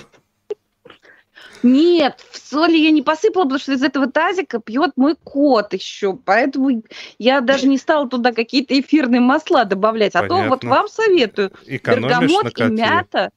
Нет, 1.63 2.25
в 2.31 2.39
соли 2.39 2.77
я 2.77 2.91
не 2.91 3.03
посыпала, 3.03 3.45
потому 3.45 3.61
что 3.61 3.73
из 3.73 3.83
этого 3.83 4.11
тазика 4.11 4.61
пьет 4.61 4.93
мой 4.97 5.15
кот 5.15 5.73
еще. 5.73 6.17
Поэтому 6.17 6.83
я 7.19 7.41
даже 7.41 7.69
не 7.69 7.79
стала 7.79 8.09
туда 8.09 8.33
какие-то 8.33 8.79
эфирные 8.79 9.21
масла 9.21 9.65
добавлять. 9.65 10.15
А 10.15 10.23
Понятно. 10.23 10.45
то 10.45 10.49
вот 10.51 10.65
вам 10.65 10.89
советую. 10.89 11.53
Бергамот 11.67 12.59
и 12.59 12.65
мята. 12.65 13.31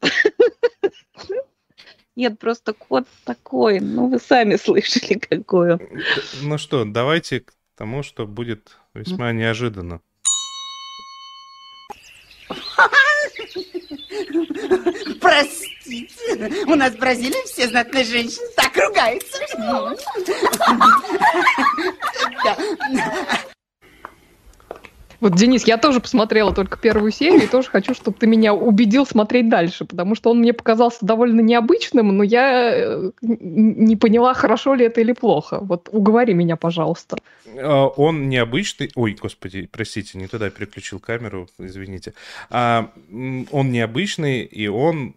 Нет, 2.16 2.38
просто 2.38 2.72
кот 2.72 3.06
такой. 3.24 3.80
Ну, 3.80 4.08
вы 4.08 4.18
сами 4.18 4.56
слышали, 4.56 5.14
какой 5.18 5.74
он. 5.74 5.80
Ну 6.42 6.58
что, 6.58 6.84
давайте 6.84 7.40
к 7.40 7.52
тому, 7.80 8.02
что 8.02 8.26
будет 8.26 8.76
весьма 8.92 9.32
неожиданно. 9.32 10.02
Простите, 15.18 16.66
у 16.66 16.74
нас 16.74 16.92
в 16.92 16.98
Бразилии 16.98 17.42
все 17.46 17.68
знатные 17.68 18.04
женщины 18.04 18.48
так 18.54 18.76
ругаются. 18.76 19.38
Вот, 25.20 25.34
Денис, 25.34 25.66
я 25.66 25.76
тоже 25.76 26.00
посмотрела 26.00 26.54
только 26.54 26.78
первую 26.78 27.12
серию 27.12 27.42
и 27.42 27.46
тоже 27.46 27.68
хочу, 27.68 27.94
чтобы 27.94 28.16
ты 28.18 28.26
меня 28.26 28.54
убедил 28.54 29.06
смотреть 29.06 29.48
дальше, 29.48 29.84
потому 29.84 30.14
что 30.14 30.30
он 30.30 30.38
мне 30.38 30.52
показался 30.52 31.04
довольно 31.04 31.40
необычным, 31.40 32.16
но 32.16 32.22
я 32.22 32.72
э, 32.74 33.10
не 33.20 33.96
поняла, 33.96 34.32
хорошо 34.34 34.74
ли 34.74 34.86
это 34.86 35.00
или 35.00 35.12
плохо. 35.12 35.58
Вот 35.60 35.88
уговори 35.92 36.32
меня, 36.32 36.56
пожалуйста. 36.56 37.18
А, 37.56 37.86
он 37.86 38.28
необычный... 38.28 38.90
Ой, 38.94 39.16
господи, 39.20 39.68
простите, 39.70 40.18
не 40.18 40.26
туда 40.26 40.50
переключил 40.50 40.98
камеру, 41.00 41.48
извините. 41.58 42.14
А, 42.48 42.90
он 43.10 43.70
необычный, 43.70 44.42
и 44.42 44.68
он 44.68 45.14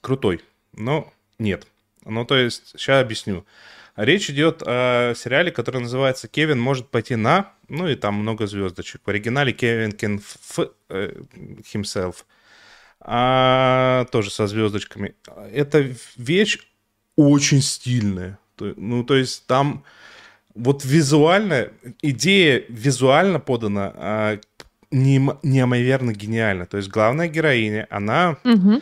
крутой, 0.00 0.40
но 0.76 1.10
нет. 1.38 1.66
Ну, 2.04 2.24
то 2.24 2.36
есть, 2.36 2.72
сейчас 2.76 3.02
объясню. 3.02 3.44
Речь 3.98 4.30
идет 4.30 4.62
о 4.64 5.12
сериале, 5.16 5.50
который 5.50 5.80
называется 5.80 6.28
«Кевин 6.28 6.60
может 6.60 6.88
пойти 6.88 7.16
на...» 7.16 7.52
Ну 7.68 7.88
и 7.88 7.96
там 7.96 8.14
много 8.14 8.46
звездочек. 8.46 9.00
В 9.04 9.10
оригинале 9.10 9.52
«Кевин 9.52 10.20
f 10.20 10.70
э, 10.88 11.20
himself». 11.74 12.18
А, 13.00 14.04
тоже 14.12 14.30
со 14.30 14.46
звездочками. 14.46 15.16
Это 15.52 15.84
вещь 16.16 16.58
очень 17.16 17.60
стильная. 17.60 18.38
Ну, 18.60 19.02
то 19.02 19.16
есть 19.16 19.48
там 19.48 19.82
вот 20.54 20.84
визуально, 20.84 21.72
идея 22.00 22.64
визуально 22.68 23.40
подана 23.40 23.92
а, 23.96 24.40
неимоверно 24.92 26.12
гениально. 26.12 26.66
То 26.66 26.76
есть 26.76 26.88
главная 26.88 27.26
героиня, 27.26 27.88
она... 27.90 28.36
Угу 28.44 28.80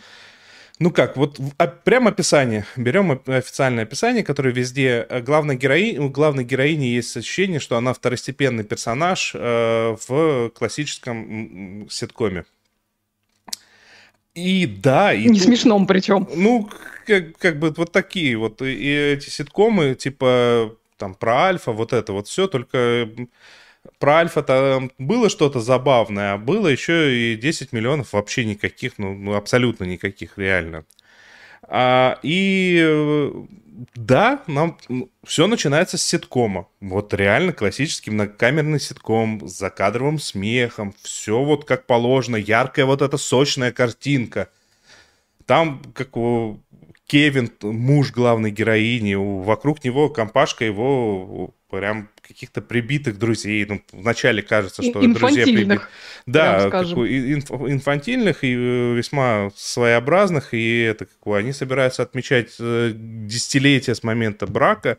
ну 0.79 0.91
как, 0.91 1.17
вот 1.17 1.41
а, 1.59 1.67
прям 1.67 2.07
описание. 2.07 2.67
Берем 2.77 3.21
официальное 3.27 3.85
описание, 3.85 4.23
которое 4.23 4.53
везде... 4.53 5.07
Э, 5.09 5.21
главной 5.21 5.57
герои... 5.57 5.97
У 5.97 6.11
главной 6.11 6.45
героини 6.45 6.85
есть 6.85 7.17
ощущение, 7.17 7.61
что 7.61 7.77
она 7.77 7.95
второстепенный 7.95 8.65
персонаж 8.65 9.33
э, 9.35 9.97
в 10.07 10.51
классическом 10.51 11.89
ситкоме. 11.91 12.45
И 14.35 14.67
да... 14.67 15.15
И 15.15 15.25
Не 15.25 15.39
тут, 15.39 15.45
смешном 15.45 15.87
причем. 15.87 16.29
Ну, 16.35 16.69
как, 17.07 17.39
как 17.39 17.59
бы 17.59 17.73
вот 17.75 17.91
такие 17.91 18.37
вот. 18.37 18.61
И 18.61 18.91
эти 18.93 19.31
ситкомы, 19.31 19.95
типа 19.95 20.77
там 20.99 21.15
про 21.15 21.47
Альфа, 21.47 21.73
вот 21.73 21.95
это 21.95 22.13
вот 22.13 22.29
все, 22.29 22.47
только 22.49 23.09
про 23.99 24.17
Альфа 24.17 24.43
там 24.43 24.91
было 24.99 25.29
что-то 25.29 25.61
забавное, 25.61 26.35
а 26.35 26.39
было 26.39 26.69
еще 26.69 27.15
и 27.15 27.37
10 27.37 27.73
миллионов 27.73 28.13
вообще 28.13 28.45
никаких, 28.45 28.99
ну, 28.99 29.15
ну 29.15 29.35
абсолютно 29.35 29.85
никаких, 29.85 30.39
реально. 30.39 30.85
А, 31.63 32.19
и 32.23 33.31
да, 33.95 34.43
нам 34.47 34.79
ну, 34.89 35.11
все 35.25 35.47
начинается 35.47 35.99
с 35.99 36.03
ситкома. 36.03 36.69
Вот 36.81 37.13
реально 37.13 37.53
классический 37.53 38.11
многокамерный 38.11 38.81
ситком 38.81 39.47
с 39.47 39.59
закадровым 39.59 40.19
смехом. 40.19 40.95
Все 41.03 41.43
вот 41.43 41.65
как 41.65 41.87
положено. 41.87 42.37
Яркая 42.37 42.87
вот 42.87 43.03
эта 43.03 43.17
сочная 43.19 43.73
картинка. 43.73 44.49
Там 45.45 45.83
как 45.95 46.11
Кевин, 47.07 47.53
муж 47.63 48.13
главной 48.13 48.51
героини, 48.51 49.15
вокруг 49.15 49.85
него 49.85 50.09
компашка 50.09 50.65
его 50.65 51.55
прям 51.71 52.09
каких-то 52.27 52.61
прибитых 52.61 53.19
друзей. 53.19 53.65
Ну, 53.67 53.83
вначале 53.93 54.43
кажется, 54.43 54.83
что 54.83 55.01
друзья 55.01 55.45
прибиты. 55.45 55.81
Да, 56.27 56.67
инф, 56.67 57.51
инфантильных 57.51 58.45
и 58.45 58.55
э, 58.55 58.95
весьма 58.95 59.51
своеобразных. 59.55 60.55
И 60.55 60.81
это 60.81 61.07
как 61.07 61.35
они 61.35 61.53
собираются 61.53 62.03
отмечать 62.03 62.57
э, 62.59 62.93
десятилетие 62.95 63.95
с 63.95 64.03
момента 64.03 64.47
брака. 64.47 64.99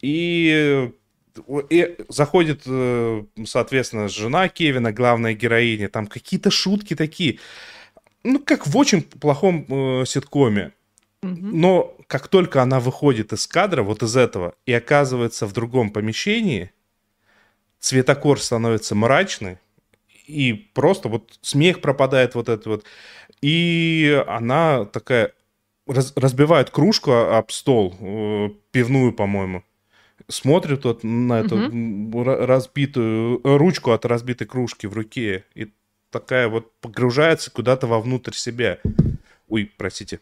И 0.00 0.90
и 1.68 1.96
заходит, 2.08 2.62
э, 2.66 3.24
соответственно, 3.44 4.08
жена 4.08 4.48
Кевина, 4.48 4.92
главная 4.92 5.34
героиня, 5.34 5.88
там 5.88 6.06
какие-то 6.06 6.50
шутки 6.50 6.94
такие, 6.94 7.40
ну, 8.22 8.38
как 8.38 8.66
в 8.66 8.76
очень 8.76 9.02
плохом 9.02 9.66
э, 9.68 10.04
ситкоме. 10.06 10.72
Но 11.22 11.96
как 12.14 12.28
только 12.28 12.62
она 12.62 12.78
выходит 12.78 13.32
из 13.32 13.44
кадра, 13.48 13.82
вот 13.82 14.04
из 14.04 14.16
этого, 14.16 14.54
и 14.66 14.72
оказывается 14.72 15.48
в 15.48 15.52
другом 15.52 15.90
помещении, 15.90 16.70
цветокор 17.80 18.40
становится 18.40 18.94
мрачный, 18.94 19.58
и 20.28 20.52
просто 20.52 21.08
вот 21.08 21.36
смех 21.42 21.80
пропадает 21.80 22.36
вот 22.36 22.48
этот 22.48 22.66
вот. 22.66 22.84
И 23.40 24.24
она 24.28 24.84
такая 24.84 25.32
раз, 25.88 26.12
разбивает 26.14 26.70
кружку 26.70 27.10
об 27.10 27.50
стол, 27.50 27.96
э, 27.98 28.50
пивную, 28.70 29.12
по-моему. 29.12 29.64
Смотрит 30.28 30.84
вот 30.84 31.02
на 31.02 31.40
эту 31.40 31.66
угу. 31.66 32.22
разбитую 32.22 33.40
ручку 33.42 33.90
от 33.90 34.04
разбитой 34.04 34.46
кружки 34.46 34.86
в 34.86 34.92
руке. 34.92 35.46
И 35.56 35.72
такая 36.10 36.46
вот 36.46 36.70
погружается 36.78 37.50
куда-то 37.50 37.88
вовнутрь 37.88 38.34
себя. 38.34 38.78
Ой, 39.48 39.68
простите 39.76 40.20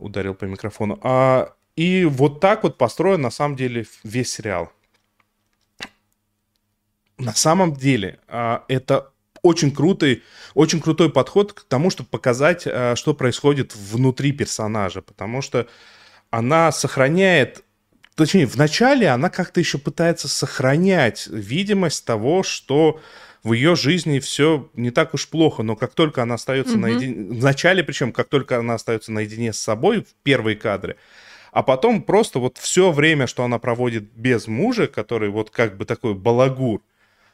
ударил 0.00 0.34
по 0.34 0.44
микрофону. 0.44 0.98
А, 1.02 1.52
и 1.76 2.04
вот 2.04 2.40
так 2.40 2.62
вот 2.62 2.78
построен 2.78 3.20
на 3.20 3.30
самом 3.30 3.56
деле 3.56 3.86
весь 4.04 4.32
сериал. 4.32 4.72
На 7.18 7.34
самом 7.34 7.74
деле 7.74 8.18
а, 8.28 8.64
это 8.68 9.12
очень 9.42 9.70
крутой, 9.70 10.22
очень 10.54 10.80
крутой 10.80 11.10
подход 11.10 11.52
к 11.52 11.62
тому, 11.64 11.90
чтобы 11.90 12.08
показать, 12.08 12.64
а, 12.66 12.94
что 12.96 13.14
происходит 13.14 13.74
внутри 13.74 14.32
персонажа, 14.32 15.02
потому 15.02 15.42
что 15.42 15.66
она 16.30 16.72
сохраняет 16.72 17.64
точнее, 18.14 18.46
вначале 18.46 19.08
она 19.08 19.30
как-то 19.30 19.60
еще 19.60 19.78
пытается 19.78 20.28
сохранять 20.28 21.26
видимость 21.26 22.04
того, 22.04 22.42
что 22.42 23.00
в 23.42 23.52
ее 23.52 23.74
жизни 23.76 24.18
все 24.18 24.70
не 24.74 24.90
так 24.90 25.14
уж 25.14 25.28
плохо, 25.28 25.62
но 25.62 25.76
как 25.76 25.94
только 25.94 26.22
она 26.22 26.34
остается 26.34 26.74
угу. 26.74 26.82
наедине, 26.82 27.40
в 27.40 27.42
начале 27.42 27.82
причем, 27.82 28.12
как 28.12 28.28
только 28.28 28.58
она 28.58 28.74
остается 28.74 29.12
наедине 29.12 29.52
с 29.52 29.60
собой 29.60 30.02
в 30.02 30.14
первые 30.22 30.56
кадры, 30.56 30.96
а 31.52 31.62
потом 31.62 32.02
просто 32.02 32.38
вот 32.38 32.58
все 32.58 32.92
время, 32.92 33.26
что 33.26 33.44
она 33.44 33.58
проводит 33.58 34.04
без 34.14 34.46
мужа, 34.46 34.86
который 34.86 35.30
вот 35.30 35.50
как 35.50 35.76
бы 35.76 35.84
такой 35.84 36.14
балагур, 36.14 36.80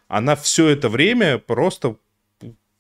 она 0.08 0.36
все 0.36 0.68
это 0.68 0.88
время 0.88 1.38
просто, 1.38 1.96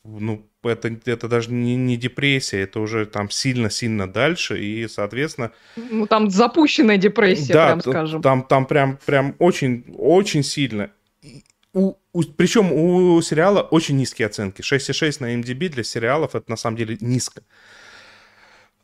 ну, 0.04 0.46
это, 0.62 0.96
это 1.04 1.28
даже 1.28 1.52
не, 1.52 1.76
не 1.76 1.96
депрессия, 1.96 2.60
это 2.60 2.80
уже 2.80 3.06
там 3.06 3.30
сильно-сильно 3.30 4.10
дальше, 4.10 4.60
и, 4.60 4.88
соответственно... 4.88 5.52
Ну, 5.76 6.06
там 6.06 6.30
запущенная 6.30 6.96
депрессия, 6.96 7.52
да, 7.52 7.66
прям 7.66 7.80
скажем. 7.80 8.22
Там, 8.22 8.42
там 8.44 8.66
прям, 8.66 8.98
прям 9.04 9.34
очень, 9.38 9.84
очень 9.96 10.42
сильно 10.42 10.90
у, 11.76 11.94
причем 12.22 12.72
у 12.72 13.20
сериала 13.22 13.60
очень 13.62 13.96
низкие 13.96 14.26
оценки. 14.26 14.62
6,6 14.62 15.16
на 15.20 15.34
MDB 15.34 15.68
для 15.68 15.84
сериалов 15.84 16.34
это 16.34 16.50
на 16.50 16.56
самом 16.56 16.76
деле 16.76 16.96
низко. 17.00 17.42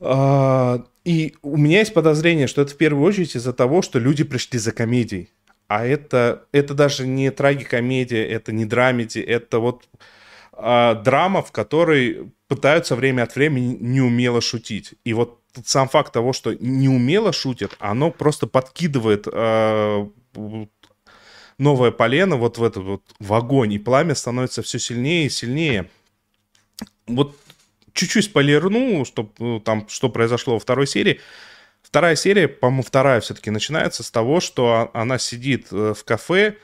А, 0.01 0.85
и 1.05 1.35
у 1.43 1.57
меня 1.57 1.79
есть 1.79 1.95
подозрение, 1.95 2.47
что 2.47 2.63
это 2.63 2.73
в 2.73 2.77
первую 2.77 3.07
очередь 3.07 3.37
из-за 3.37 3.53
того, 3.53 3.83
что 3.83 3.99
люди 3.99 4.25
пришли 4.25 4.59
за 4.59 4.73
комедией. 4.73 5.31
А 5.69 5.87
это, 5.87 6.45
это 6.53 6.75
даже 6.75 7.07
не 7.07 7.31
трагикомедия, 7.31 8.27
это 8.27 8.53
не 8.53 8.67
драмеди, 8.67 9.21
это 9.21 9.59
вот 9.59 9.89
а, 10.53 10.95
драма, 10.97 11.43
в 11.43 11.53
которой 11.53 12.33
пытаются 12.49 12.97
время 12.97 13.23
от 13.23 13.37
времени 13.37 13.79
неумело 13.81 14.41
шутить. 14.41 14.95
И 15.05 15.15
вот 15.15 15.41
сам 15.65 15.89
факт 15.89 16.13
того, 16.13 16.33
что 16.33 16.53
неумело 16.55 17.33
шутят, 17.33 17.77
оно 17.79 18.11
просто 18.11 18.47
подкидывает 18.47 19.27
а, 19.33 20.09
новое 21.59 21.91
полено 21.91 22.37
вот 22.37 22.59
в 22.59 22.65
этот 22.65 22.83
вот 22.85 23.03
в 23.19 23.33
огонь, 23.35 23.73
и 23.73 23.79
пламя 23.79 24.15
становится 24.15 24.63
все 24.63 24.79
сильнее 24.79 25.27
и 25.27 25.31
сильнее. 25.31 25.91
Вот 27.07 27.37
чуть-чуть 27.93 28.27
спойлерну, 28.27 29.05
что, 29.05 29.33
ну, 29.39 29.61
там, 29.61 29.89
что 29.89 30.09
произошло 30.09 30.55
во 30.55 30.61
второй 30.61 30.87
серии. 30.87 31.21
Вторая 31.83 32.17
серия, 32.17 32.49
по-моему, 32.49 32.83
вторая 32.83 33.21
все-таки 33.21 33.51
начинается 33.51 34.03
с 34.03 34.11
того, 34.11 34.41
что 34.41 34.91
она 34.95 35.19
сидит 35.19 35.67
э, 35.73 35.95
в 35.95 36.05
кафе, 36.05 36.57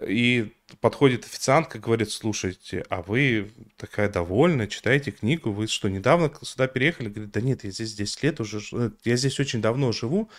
и 0.00 0.52
подходит 0.80 1.24
официантка, 1.24 1.78
говорит, 1.78 2.10
слушайте, 2.10 2.84
а 2.88 3.02
вы 3.02 3.50
такая 3.76 4.08
довольная, 4.08 4.66
читаете 4.66 5.10
книгу, 5.10 5.50
вы 5.50 5.68
что, 5.68 5.88
недавно 5.88 6.30
сюда 6.42 6.66
переехали? 6.66 7.08
Говорит, 7.08 7.30
да 7.30 7.40
нет, 7.40 7.64
я 7.64 7.70
здесь 7.70 7.94
10 7.94 8.22
лет 8.22 8.40
уже, 8.40 8.60
я 9.04 9.16
здесь 9.16 9.40
очень 9.40 9.62
давно 9.62 9.92
живу, 9.92 10.30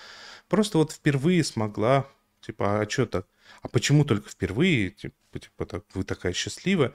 просто 0.47 0.77
вот 0.77 0.91
впервые 0.91 1.43
смогла, 1.43 2.07
типа, 2.41 2.81
а 2.81 2.89
что 2.89 3.05
так? 3.05 3.25
А 3.61 3.67
почему 3.67 4.05
только 4.05 4.29
впервые? 4.29 4.91
Типа, 4.91 5.39
типа 5.39 5.65
так, 5.65 5.83
вы 5.93 6.03
такая 6.03 6.33
счастливая. 6.33 6.93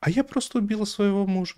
А 0.00 0.10
я 0.10 0.24
просто 0.24 0.58
убила 0.58 0.84
своего 0.84 1.26
мужа. 1.26 1.56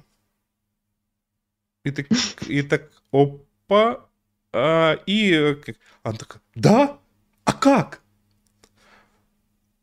И 1.85 1.91
так, 1.91 2.07
и 2.49 2.63
так 2.63 2.91
опа, 3.13 4.07
а, 4.53 4.95
и 5.07 5.33
э, 5.33 5.57
она 6.03 6.17
такая, 6.17 6.43
да? 6.55 6.99
А 7.45 7.53
как? 7.53 8.01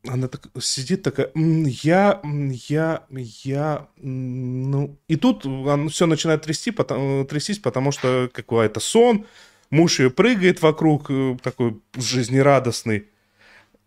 Она 0.06 0.28
так 0.28 0.48
сидит 0.60 1.02
такая, 1.04 1.32
я, 1.34 2.20
я, 2.24 3.06
я, 3.10 3.88
ну... 3.98 4.98
И 5.08 5.16
тут 5.16 5.46
все 5.92 6.06
начинает 6.08 6.42
трясти, 6.42 6.72
потому, 6.72 7.24
трястись, 7.24 7.60
потому 7.60 7.94
что 7.94 8.30
какой-то 8.34 8.82
сон, 8.82 9.26
муж 9.70 10.00
ее 10.00 10.10
прыгает 10.10 10.62
вокруг, 10.62 11.10
э, 11.10 11.38
такой 11.42 11.80
жизнерадостный, 11.96 13.08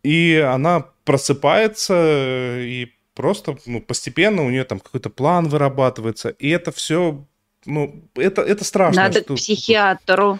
и 0.06 0.36
она 0.36 0.84
просыпается, 1.04 1.94
э, 1.94 2.62
и 2.62 2.92
просто 3.14 3.56
ну, 3.66 3.80
постепенно 3.80 4.44
у 4.44 4.50
нее 4.50 4.64
там 4.64 4.78
какой-то 4.78 5.10
план 5.10 5.48
вырабатывается, 5.48 6.28
и 6.28 6.48
это 6.48 6.70
все, 6.70 7.24
ну, 7.64 8.04
это, 8.14 8.42
это 8.42 8.64
страшно. 8.64 9.02
Надо 9.02 9.20
что... 9.20 9.34
к 9.34 9.36
психиатру. 9.36 10.38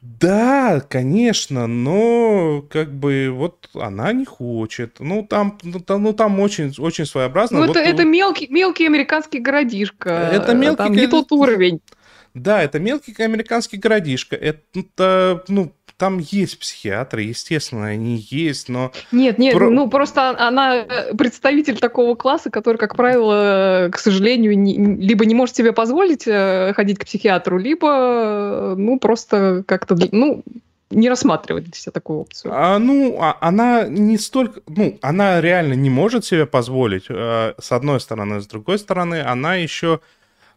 Да, 0.00 0.80
конечно, 0.88 1.66
но 1.66 2.64
как 2.70 2.94
бы 2.94 3.28
вот 3.30 3.68
она 3.74 4.12
не 4.12 4.24
хочет. 4.24 4.96
Ну 5.00 5.26
там, 5.26 5.58
ну 5.62 5.80
там, 5.80 6.02
ну, 6.02 6.12
там 6.14 6.40
очень, 6.40 6.72
очень 6.78 7.04
своеобразно. 7.04 7.58
Ну 7.58 7.66
вот, 7.66 7.76
это, 7.76 7.86
это 7.86 8.04
мелкий, 8.04 8.46
мелкий 8.48 8.86
американский 8.86 9.38
городишко. 9.38 10.10
Это 10.10 10.54
мелкий. 10.54 10.78
Там 10.78 10.92
не 10.92 11.06
тот 11.08 11.30
уровень. 11.30 11.80
Да, 12.32 12.62
это 12.62 12.78
мелкий 12.78 13.14
американский 13.22 13.76
городишко. 13.76 14.36
Это, 14.36 15.44
ну, 15.48 15.72
там 15.96 16.18
есть 16.18 16.58
психиатры, 16.58 17.22
естественно, 17.22 17.86
они 17.86 18.26
есть, 18.30 18.68
но... 18.68 18.92
Нет, 19.12 19.38
нет, 19.38 19.54
Про... 19.54 19.70
ну 19.70 19.88
просто 19.88 20.30
она 20.38 20.76
э, 20.76 21.14
представитель 21.14 21.78
такого 21.78 22.14
класса, 22.14 22.50
который, 22.50 22.76
как 22.76 22.96
правило, 22.96 23.88
к 23.92 23.98
сожалению, 23.98 24.58
не, 24.58 24.76
либо 24.76 25.24
не 25.24 25.34
может 25.34 25.56
себе 25.56 25.72
позволить 25.72 26.24
э, 26.26 26.72
ходить 26.74 26.98
к 26.98 27.06
психиатру, 27.06 27.58
либо, 27.58 27.88
э, 27.88 28.74
ну, 28.76 28.98
просто 28.98 29.64
как-то, 29.66 29.96
ну, 30.12 30.42
не 30.90 31.08
рассматривать 31.08 31.64
для 31.64 31.74
себя 31.74 31.92
такую 31.92 32.20
опцию. 32.20 32.52
А, 32.54 32.78
ну, 32.78 33.16
а, 33.20 33.36
она 33.40 33.86
не 33.88 34.18
столько... 34.18 34.60
Ну, 34.68 34.98
она 35.02 35.40
реально 35.40 35.74
не 35.74 35.90
может 35.90 36.24
себе 36.24 36.46
позволить, 36.46 37.06
э, 37.08 37.54
с 37.58 37.72
одной 37.72 38.00
стороны. 38.00 38.40
С 38.40 38.46
другой 38.46 38.78
стороны, 38.78 39.20
она 39.22 39.56
еще 39.56 40.00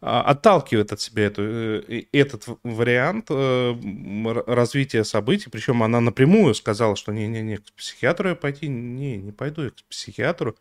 отталкивает 0.01 0.93
от 0.93 1.01
себя 1.01 1.25
эту, 1.25 1.41
э, 1.43 2.03
этот 2.13 2.45
вариант 2.63 3.25
э, 3.29 4.43
развития 4.47 5.03
событий, 5.03 5.49
причем 5.49 5.83
она 5.83 5.99
напрямую 5.99 6.55
сказала, 6.55 6.95
что 6.95 7.11
не-не-не, 7.11 7.57
к 7.57 7.73
психиатру 7.73 8.29
я 8.29 8.35
пойти, 8.35 8.69
не, 8.69 9.17
не 9.17 9.31
пойду 9.31 9.63
я 9.63 9.69
к 9.71 9.75
психиатру. 9.89 10.55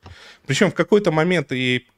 Причем 0.47 0.70
в 0.70 0.74
какой-то 0.74 1.12
момент 1.12 1.52
ей 1.52 1.89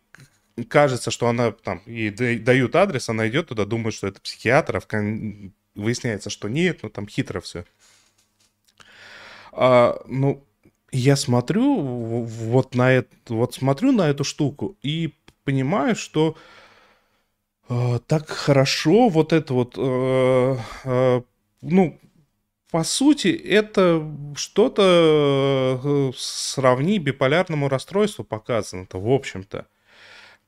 кажется, 0.68 1.10
что 1.10 1.28
она 1.28 1.52
там, 1.52 1.82
ей 1.86 2.10
дают 2.10 2.76
адрес, 2.76 3.08
она 3.08 3.26
идет 3.28 3.48
туда, 3.48 3.64
думает, 3.64 3.94
что 3.94 4.06
это 4.06 4.20
психиатр, 4.20 4.76
а 4.76 5.00
выясняется, 5.74 6.28
что 6.28 6.48
нет, 6.48 6.80
ну 6.82 6.90
там 6.90 7.08
хитро 7.08 7.40
все. 7.40 7.64
А, 9.52 9.98
ну, 10.06 10.44
я 10.92 11.16
смотрю 11.16 11.80
вот 11.80 12.74
на 12.74 12.92
это, 12.92 13.08
вот 13.28 13.54
смотрю 13.54 13.92
на 13.92 14.10
эту 14.10 14.24
штуку 14.24 14.76
и 14.82 15.14
понимаю, 15.44 15.96
что 15.96 16.36
Э, 16.36 16.36
так 18.06 18.28
хорошо 18.28 19.08
вот 19.08 19.32
это 19.32 19.54
вот, 19.54 19.74
э, 19.78 20.56
э, 20.84 21.22
ну, 21.62 22.00
по 22.72 22.82
сути, 22.82 23.28
это 23.28 24.04
что-то 24.34 26.12
сравни 26.16 26.98
биполярному 26.98 27.68
расстройству 27.68 28.24
показано-то, 28.24 29.00
в 29.00 29.08
общем-то. 29.08 29.66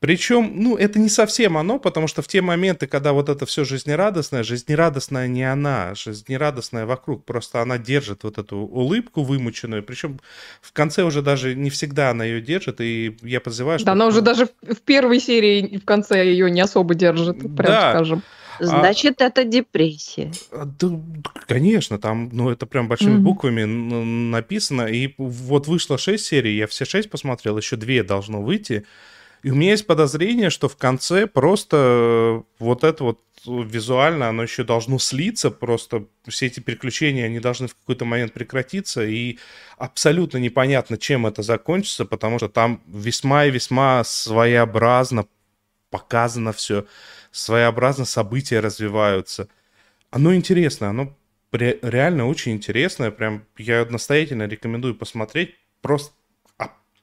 Причем, 0.03 0.55
ну, 0.57 0.77
это 0.77 0.99
не 0.99 1.09
совсем 1.09 1.57
оно, 1.57 1.79
потому 1.79 2.09
что 2.09 2.23
в 2.23 2.27
те 2.27 2.43
моменты, 2.43 2.89
когда 2.89 3.13
вот 3.13 3.29
это 3.29 3.47
все 3.47 3.63
жизнерадостное, 3.63 4.43
жизнерадостная 4.43 5.29
не 5.29 5.45
она, 5.45 5.95
жизнерадостная 5.95 6.87
вокруг, 6.87 7.25
просто 7.25 7.63
она 7.63 7.79
держит 7.79 8.25
вот 8.25 8.37
эту 8.37 8.57
улыбку 8.57 9.23
вымученную, 9.23 9.85
причем 9.85 10.19
в 10.61 10.73
конце 10.73 11.05
уже 11.05 11.23
даже 11.23 11.55
не 11.55 11.71
всегда 11.71 12.11
она 12.11 12.25
ее 12.25 12.41
держит, 12.41 12.81
и 12.81 13.17
я 13.23 13.41
подозреваю, 13.41 13.79
что... 13.79 13.87
Да, 13.87 13.93
она 13.93 14.09
уже 14.09 14.23
даже 14.23 14.49
в 14.63 14.81
первой 14.85 15.21
серии 15.21 15.79
в 15.79 15.85
конце 15.85 16.27
ее 16.27 16.51
не 16.51 16.61
особо 16.61 16.97
держит, 16.97 17.39
прям 17.39 17.55
да. 17.55 17.93
скажем. 17.93 18.23
Значит, 18.59 19.23
а, 19.23 19.27
это 19.27 19.45
депрессия. 19.45 20.33
Да, 20.51 20.99
конечно, 21.47 22.01
там, 22.01 22.29
ну, 22.33 22.51
это 22.51 22.67
прям 22.67 22.89
большими 22.89 23.19
mm-hmm. 23.19 23.23
буквами 23.23 23.65
написано. 23.65 24.83
И 24.83 25.15
вот 25.17 25.69
вышло 25.69 25.97
6 25.97 26.25
серий, 26.25 26.57
я 26.57 26.67
все 26.67 26.85
6 26.85 27.09
посмотрел, 27.09 27.57
еще 27.57 27.77
2 27.77 28.03
должно 28.03 28.43
выйти. 28.43 28.85
И 29.43 29.51
у 29.51 29.55
меня 29.57 29.73
есть 29.73 29.87
подозрение, 29.87 30.51
что 30.51 30.69
в 30.69 30.77
конце 30.77 31.27
просто 31.27 31.77
э, 31.77 32.43
вот 32.61 32.85
это 32.85 33.03
вот 33.03 33.21
визуально, 33.45 34.29
оно 34.29 34.45
еще 34.45 34.63
должно 34.63 35.01
слиться, 35.01 35.51
просто 35.51 36.07
все 36.29 36.47
эти 36.47 36.61
приключения, 36.61 37.27
они 37.27 37.41
должны 37.41 37.67
в 37.67 37.75
какой-то 37.75 38.05
момент 38.05 38.33
прекратиться, 38.33 39.05
и 39.05 39.39
абсолютно 39.79 40.39
непонятно, 40.39 40.97
чем 40.97 41.27
это 41.27 41.43
закончится, 41.43 42.05
потому 42.05 42.39
что 42.39 42.49
там 42.49 42.83
весьма 42.87 43.47
и 43.47 43.51
весьма 43.51 44.05
своеобразно 44.05 45.27
показано 45.91 46.53
все, 46.53 46.87
своеобразно 47.33 48.05
события 48.05 48.61
развиваются. 48.61 49.49
Оно 50.11 50.35
интересно, 50.37 50.91
оно 50.91 51.17
реально 51.51 52.29
очень 52.29 52.53
интересное, 52.53 53.11
прям 53.11 53.45
я 53.59 53.85
настоятельно 53.87 54.47
рекомендую 54.47 54.95
посмотреть, 54.95 55.57
просто 55.81 56.15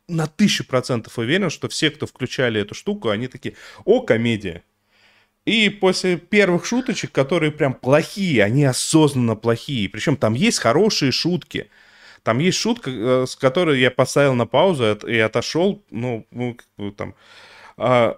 на 0.10 0.27
тысячу 0.27 0.65
процентов 0.65 1.18
уверен, 1.18 1.49
что 1.49 1.69
все, 1.69 1.90
кто 1.90 2.06
включали 2.06 2.61
эту 2.61 2.76
штуку, 2.76 3.10
они 3.10 3.27
такие, 3.27 3.56
о, 3.86 4.02
комедия. 4.02 4.64
И 5.45 5.69
после 5.69 6.18
первых 6.18 6.65
шуточек, 6.65 7.11
которые 7.11 7.52
прям 7.52 7.73
плохие, 7.73 8.44
они 8.44 8.65
осознанно 8.65 9.36
плохие, 9.36 9.90
причем 9.90 10.18
там 10.18 10.34
есть 10.34 10.60
хорошие 10.60 11.11
шутки. 11.11 11.69
Там 12.23 12.40
есть 12.40 12.57
шутка, 12.57 12.91
э, 12.91 13.26
с 13.27 13.36
которой 13.36 13.80
я 13.80 13.91
поставил 13.91 14.34
на 14.34 14.45
паузу 14.45 14.95
и 15.07 15.18
отошел, 15.18 15.84
ну, 15.90 16.27
ну 16.31 16.57
там, 16.91 17.15
а, 17.77 18.18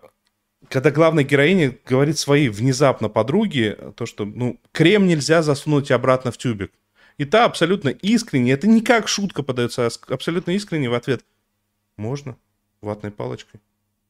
когда 0.69 0.89
главная 0.89 1.23
героиня 1.23 1.77
говорит 1.85 2.17
своей 2.17 2.49
внезапно 2.49 3.09
подруге, 3.09 3.77
то, 3.95 4.05
что, 4.05 4.25
ну, 4.25 4.59
крем 4.71 5.05
нельзя 5.05 5.43
засунуть 5.43 5.91
обратно 5.91 6.31
в 6.31 6.37
тюбик. 6.37 6.71
И 7.17 7.25
та 7.25 7.45
абсолютно 7.45 7.89
искренне, 7.89 8.53
это 8.53 8.67
не 8.67 8.81
как 8.81 9.07
шутка 9.07 9.43
подается, 9.43 9.85
а 9.85 10.13
абсолютно 10.13 10.51
искренне 10.51 10.89
в 10.89 10.93
ответ. 10.93 11.23
Можно 11.97 12.37
ватной 12.81 13.11
палочкой? 13.11 13.61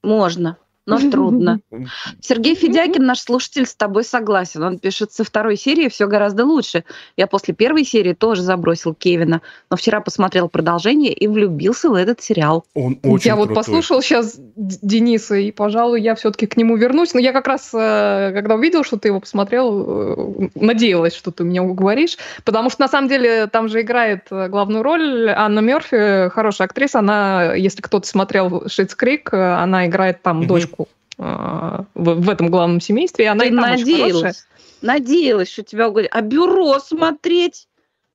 Можно 0.03 0.57
но 0.87 0.97
трудно. 0.97 1.59
Сергей 2.21 2.55
Федякин, 2.55 3.05
наш 3.05 3.19
слушатель, 3.19 3.65
с 3.65 3.75
тобой 3.75 4.03
согласен. 4.03 4.63
Он 4.63 4.79
пишет, 4.79 5.11
со 5.11 5.23
второй 5.23 5.55
серии 5.55 5.89
все 5.89 6.07
гораздо 6.07 6.45
лучше. 6.45 6.83
Я 7.17 7.27
после 7.27 7.53
первой 7.53 7.85
серии 7.85 8.13
тоже 8.13 8.41
забросил 8.41 8.93
Кевина, 8.93 9.41
но 9.69 9.77
вчера 9.77 10.01
посмотрел 10.01 10.49
продолжение 10.49 11.13
и 11.13 11.27
влюбился 11.27 11.89
в 11.89 11.93
этот 11.93 12.21
сериал. 12.21 12.65
Он 12.73 12.99
очень 13.03 13.27
Я 13.27 13.35
крутой. 13.35 13.47
вот 13.49 13.55
послушал 13.55 14.01
сейчас 14.01 14.39
Дениса, 14.55 15.35
и, 15.35 15.51
пожалуй, 15.51 16.01
я 16.01 16.15
все-таки 16.15 16.47
к 16.47 16.57
нему 16.57 16.75
вернусь. 16.77 17.13
Но 17.13 17.19
я 17.19 17.31
как 17.31 17.47
раз, 17.47 17.69
э, 17.73 18.31
когда 18.33 18.55
увидел, 18.55 18.83
что 18.83 18.97
ты 18.97 19.09
его 19.09 19.19
посмотрел, 19.19 19.85
э, 19.85 20.49
надеялась, 20.55 21.13
что 21.13 21.31
ты 21.31 21.43
меня 21.43 21.63
уговоришь, 21.63 22.17
потому 22.43 22.69
что, 22.69 22.81
на 22.81 22.87
самом 22.87 23.07
деле, 23.07 23.47
там 23.47 23.69
же 23.69 23.81
играет 23.81 24.27
э, 24.31 24.47
главную 24.47 24.81
роль 24.83 25.29
Анна 25.29 25.59
Мерфи, 25.59 26.29
хорошая 26.29 26.67
актриса. 26.67 26.99
Она, 26.99 27.53
если 27.53 27.81
кто-то 27.81 28.07
смотрел 28.07 28.63
«Шитс 28.67 28.95
Крик», 28.95 29.33
она 29.33 29.85
играет 29.85 30.21
там 30.21 30.47
дочку 30.47 30.80
в, 31.17 31.85
в 31.95 32.29
этом 32.29 32.49
главном 32.49 32.81
семействе, 32.81 33.25
и 33.25 33.27
она 33.27 33.43
Ты 33.43 33.47
и 33.47 33.55
там 33.55 33.61
надеялась, 33.61 34.47
надеялась, 34.81 35.51
что 35.51 35.63
тебя 35.63 35.89
говорят, 35.89 36.11
а 36.13 36.21
бюро 36.21 36.79
смотреть? 36.79 37.67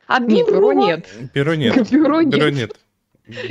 А 0.07 0.21
бюро? 0.21 0.73
Нет, 0.73 1.07
бюро 1.35 1.55
нет. 1.55 1.91
Бюро 1.91 1.91
нет. 1.91 1.91
Бюро 1.91 2.23
нет. 2.23 2.35
Бюро 2.35 2.51
нет. 2.51 2.77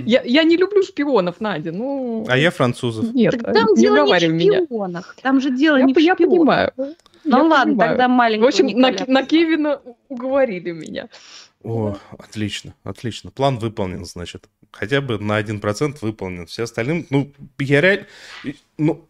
Я, 0.05 0.22
я 0.23 0.43
не 0.43 0.55
люблю 0.55 0.84
шпионов, 0.84 1.41
Надя. 1.41 1.72
Ну... 1.73 2.26
А 2.30 2.38
я 2.38 2.49
французов. 2.49 3.13
Нет, 3.13 3.34
так 3.34 3.53
там 3.53 3.73
не 3.73 3.81
дело 3.81 4.05
не 4.05 4.13
в 4.13 4.65
шпионах. 4.65 5.15
Меня. 5.15 5.22
Там 5.22 5.41
же 5.41 5.51
дело 5.51 5.77
я, 5.77 5.84
не 5.84 5.93
в 5.93 5.99
шпионах. 5.99 6.19
Я 6.19 6.27
понимаю. 6.27 6.73
Ну 6.77 7.38
я 7.38 7.43
ладно, 7.43 7.73
понимаю. 7.73 7.89
тогда 7.89 8.07
маленький. 8.07 8.43
В 8.43 8.47
общем, 8.47 8.67
на, 8.67 8.93
на 9.07 9.26
Кевина 9.26 9.81
уговорили 10.07 10.72
меня. 10.72 11.09
О, 11.63 11.97
отлично, 12.17 12.73
отлично. 12.84 13.31
План 13.31 13.57
выполнен, 13.57 14.05
значит. 14.05 14.47
Хотя 14.72 15.01
бы 15.01 15.19
на 15.19 15.41
1% 15.41 15.97
выполнен. 16.01 16.45
Все 16.45 16.63
остальным, 16.63 17.07
ну, 17.09 17.31
я 17.59 17.81
реально... 17.81 18.05
Ну, 18.77 19.05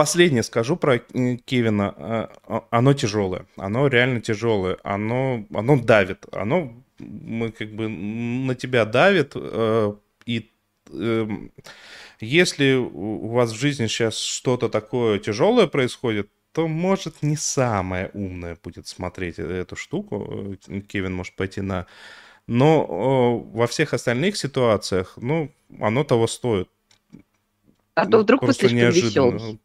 последнее 0.00 0.42
скажу 0.42 0.76
про 0.76 0.96
э, 0.96 1.36
Кевина. 1.44 1.94
А, 1.98 2.64
оно 2.70 2.94
тяжелое. 2.94 3.44
Оно 3.56 3.86
реально 3.86 4.22
тяжелое. 4.22 4.78
Оно, 4.82 5.44
оно 5.52 5.76
давит. 5.76 6.24
Оно 6.32 6.72
мы 6.98 7.52
как 7.52 7.70
бы 7.74 7.88
на 7.88 8.54
тебя 8.54 8.86
давит. 8.86 9.32
Э, 9.34 9.92
и 10.24 10.50
эм, 10.90 11.52
если 12.18 12.76
у 12.76 13.28
вас 13.28 13.52
в 13.52 13.60
жизни 13.60 13.88
сейчас 13.88 14.18
что-то 14.18 14.70
такое 14.70 15.18
тяжелое 15.18 15.66
происходит, 15.66 16.30
то, 16.52 16.66
может, 16.66 17.22
не 17.22 17.36
самое 17.36 18.10
умное 18.14 18.56
будет 18.64 18.86
смотреть 18.86 19.38
э, 19.38 19.42
эту 19.42 19.76
штуку. 19.76 20.56
Э, 20.66 20.80
Кевин 20.80 21.12
может 21.12 21.36
пойти 21.36 21.60
на... 21.60 21.86
Но 22.46 22.86
во 23.52 23.66
всех 23.66 23.92
остальных 23.92 24.38
ситуациях, 24.38 25.12
ну, 25.16 25.50
оно 25.78 26.04
того 26.04 26.26
стоит. 26.26 26.68
А 28.00 28.06
то 28.06 28.18
вдруг 28.18 28.42
вы 28.42 28.52
слишком 28.52 28.90
веселый. 28.90 29.60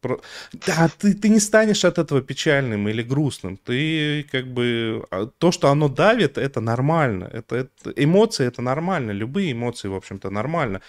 Да, 0.67 0.89
ты, 0.99 1.13
ты 1.13 1.29
не 1.29 1.39
станешь 1.39 1.85
от 1.85 1.97
этого 1.97 2.21
печальным 2.21 2.87
или 2.89 3.03
грустным. 3.03 3.57
Ты 3.57 4.23
как 4.31 4.47
бы... 4.47 5.05
А, 5.11 5.27
то, 5.37 5.51
что 5.51 5.69
оно 5.69 5.89
давит, 5.89 6.37
это 6.37 6.61
нормально. 6.61 7.29
Это, 7.33 7.55
это... 7.55 7.93
Эмоции— 7.95 8.47
это 8.47 8.61
нормально. 8.61 9.11
Любые 9.11 9.51
эмоции, 9.51 9.87
в 9.87 9.95
общем-то, 9.95 10.29
нормально. 10.29 10.81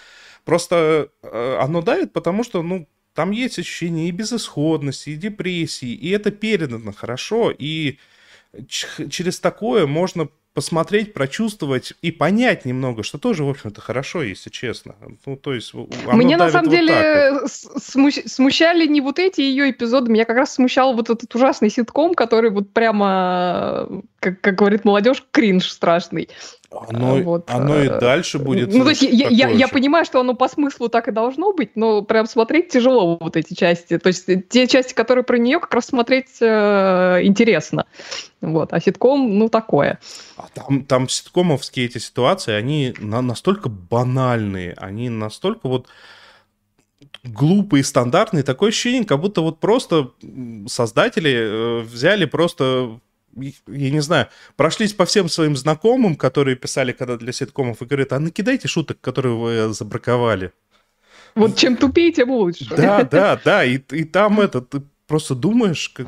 Просто 0.45 1.09
э, 1.23 1.57
оно 1.61 1.81
давит, 1.81 2.13
потому 2.13 2.43
что, 2.43 2.63
ну, 2.63 2.87
там 3.13 3.31
есть 3.31 3.59
ощущение 3.59 4.09
и 4.09 4.11
безысходности, 4.11 5.09
и 5.09 5.15
депрессии, 5.15 5.89
и 5.89 6.09
это 6.11 6.31
передано 6.31 6.93
хорошо, 6.93 7.51
и 7.51 7.97
через 9.09 9.39
такое 9.39 9.87
можно 9.87 10.29
посмотреть, 10.57 11.13
прочувствовать 11.13 11.93
и 12.01 12.11
понять 12.11 12.65
немного, 12.65 13.03
что 13.03 13.19
тоже, 13.19 13.43
в 13.43 13.49
общем-то, 13.49 13.79
хорошо, 13.79 14.23
если 14.23 14.49
честно. 14.49 14.95
Ну, 15.27 15.35
то 15.35 15.53
есть, 15.53 15.71
Меня 15.75 16.35
на 16.35 16.49
самом 16.49 16.65
вот 16.65 16.75
деле 16.75 17.31
вот. 17.31 17.51
смущали 18.25 18.87
не 18.87 18.99
вот 18.99 19.19
эти 19.19 19.41
ее 19.41 19.69
эпизоды, 19.69 20.11
меня 20.11 20.25
как 20.25 20.35
раз 20.35 20.55
смущал 20.55 20.95
вот 20.95 21.11
этот 21.11 21.35
ужасный 21.35 21.69
ситком, 21.69 22.15
который 22.15 22.49
вот 22.49 22.73
прямо, 22.73 23.87
как, 24.19 24.41
как 24.41 24.55
говорит 24.55 24.83
молодежь, 24.83 25.23
кринж 25.29 25.69
страшный. 25.69 26.27
Оно, 26.69 27.15
вот. 27.21 27.49
оно 27.49 27.81
и 27.81 27.87
э, 27.87 27.99
дальше 27.99 28.39
будет. 28.39 28.73
Ну, 28.73 28.83
то 28.83 28.89
есть 28.89 29.01
я, 29.01 29.29
я, 29.29 29.49
я 29.49 29.67
понимаю, 29.69 30.03
что 30.03 30.19
оно 30.19 30.33
по 30.33 30.49
смыслу 30.49 30.89
так 30.89 31.07
и 31.07 31.11
должно 31.11 31.53
быть, 31.53 31.75
но 31.75 32.01
прям 32.01 32.25
смотреть 32.27 32.69
тяжело 32.69 33.17
вот 33.19 33.37
эти 33.37 33.53
части. 33.53 33.97
То 33.97 34.07
есть 34.07 34.25
те 34.49 34.67
части, 34.67 34.93
которые 34.93 35.23
про 35.23 35.37
нее, 35.37 35.59
как 35.61 35.73
раз 35.73 35.85
смотреть 35.85 36.41
э, 36.41 37.19
интересно. 37.23 37.85
Вот. 38.41 38.73
А 38.73 38.81
ситком, 38.81 39.37
ну, 39.37 39.47
такое. 39.47 39.99
А 40.35 40.47
там, 40.53 40.83
там 40.83 41.07
ситкомовские 41.07 41.85
эти 41.85 41.99
ситуации, 41.99 42.53
они 42.53 42.93
на, 42.99 43.21
настолько 43.21 43.69
банальные, 43.69 44.73
они 44.77 45.09
настолько 45.09 45.69
вот 45.69 45.87
глупые, 47.23 47.85
стандартные. 47.85 48.43
Такое 48.43 48.69
ощущение, 48.69 49.05
как 49.05 49.21
будто 49.21 49.39
вот 49.39 49.59
просто 49.59 50.11
создатели 50.67 51.33
э, 51.33 51.79
взяли 51.81 52.25
просто 52.25 52.99
я 53.37 53.89
не 53.91 53.99
знаю, 54.01 54.27
прошлись 54.55 54.93
по 54.93 55.05
всем 55.05 55.29
своим 55.29 55.55
знакомым, 55.55 56.15
которые 56.15 56.55
писали 56.55 56.91
когда 56.91 57.17
для 57.17 57.31
ситкомов, 57.31 57.81
и 57.81 57.85
говорят, 57.85 58.13
а 58.13 58.19
накидайте 58.19 58.67
шуток, 58.67 58.99
которые 59.01 59.35
вы 59.35 59.73
забраковали. 59.73 60.51
Вот 61.35 61.55
чем 61.55 61.77
тупее, 61.77 62.11
тем 62.11 62.31
лучше. 62.31 62.67
Да, 62.75 63.03
да, 63.03 63.39
да, 63.43 63.63
и, 63.63 63.77
и 63.77 64.03
там 64.03 64.39
это, 64.39 64.61
ты 64.61 64.81
просто 65.07 65.35
думаешь, 65.35 65.89
как... 65.89 66.07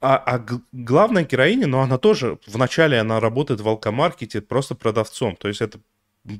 А, 0.00 0.16
а 0.16 0.44
главная 0.72 1.24
героиня, 1.24 1.66
ну, 1.66 1.78
она 1.78 1.98
тоже, 1.98 2.38
вначале 2.46 3.00
она 3.00 3.20
работает 3.20 3.60
в 3.60 3.68
алкомаркете 3.68 4.40
просто 4.40 4.74
продавцом, 4.74 5.34
то 5.34 5.48
есть 5.48 5.60
это 5.60 5.80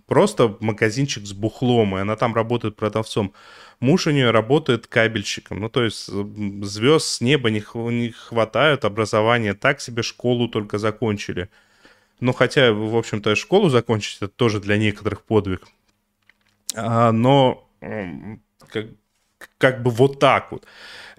просто 0.06 0.56
магазинчик 0.60 1.26
с 1.26 1.32
бухлом, 1.32 1.96
и 1.96 2.00
она 2.00 2.16
там 2.16 2.34
работает 2.34 2.76
продавцом. 2.76 3.32
Муж 3.80 4.08
у 4.08 4.10
нее 4.10 4.32
работает 4.32 4.88
кабельщиком. 4.88 5.60
Ну, 5.60 5.68
то 5.68 5.84
есть 5.84 6.06
звезд 6.06 7.06
с 7.06 7.20
неба 7.20 7.50
не, 7.50 7.62
не 7.92 8.10
хватает, 8.10 8.84
образования 8.84 9.54
так 9.54 9.80
себе, 9.80 10.02
школу 10.02 10.48
только 10.48 10.78
закончили. 10.78 11.48
Ну, 12.20 12.32
хотя, 12.32 12.72
в 12.72 12.96
общем-то, 12.96 13.36
школу 13.36 13.68
закончить 13.68 14.16
это 14.16 14.28
тоже 14.28 14.60
для 14.60 14.76
некоторых 14.76 15.22
подвиг. 15.22 15.68
А, 16.74 17.12
но 17.12 17.68
как, 18.68 18.86
как 19.58 19.82
бы 19.82 19.90
вот 19.90 20.18
так 20.18 20.50
вот. 20.50 20.66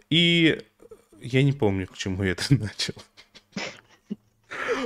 И 0.10 0.62
я 1.22 1.44
не 1.44 1.54
помню, 1.54 1.88
к 1.88 1.98
чему 1.98 2.24
я 2.24 2.32
это 2.32 2.44
начал. 2.50 2.96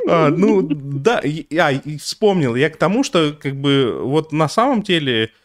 А, 0.07 0.29
ну, 0.29 0.61
да, 0.61 1.21
я 1.23 1.81
вспомнил. 1.99 2.55
Я 2.55 2.69
к 2.69 2.77
тому, 2.77 3.03
что, 3.03 3.33
как 3.33 3.55
бы, 3.55 3.99
вот 4.03 4.31
на 4.31 4.47
самом 4.47 4.83
деле 4.83 5.25
а, 5.25 5.42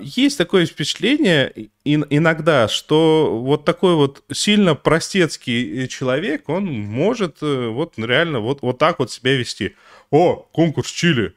есть 0.00 0.36
такое 0.36 0.66
впечатление 0.66 1.52
иногда, 1.84 2.68
что 2.68 3.40
вот 3.42 3.64
такой 3.64 3.94
вот 3.94 4.22
сильно 4.30 4.74
простецкий 4.74 5.88
человек, 5.88 6.48
он 6.48 6.66
может 6.66 7.38
э, 7.42 7.68
вот 7.68 7.94
реально 7.96 8.40
вот, 8.40 8.60
вот 8.60 8.78
так 8.78 8.98
вот 8.98 9.10
себя 9.10 9.34
вести. 9.34 9.74
О, 10.10 10.36
конкурс 10.52 10.90
Чили. 10.90 11.34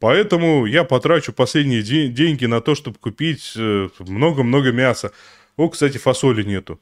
Поэтому 0.00 0.66
я 0.66 0.82
потрачу 0.82 1.32
последние 1.32 1.82
де- 1.82 2.08
деньги 2.08 2.46
на 2.46 2.60
то, 2.60 2.74
чтобы 2.74 2.98
купить 2.98 3.52
э, 3.56 3.88
много-много 4.00 4.72
мяса. 4.72 5.12
О, 5.56 5.68
кстати, 5.68 5.98
фасоли 5.98 6.42
нету. 6.42 6.80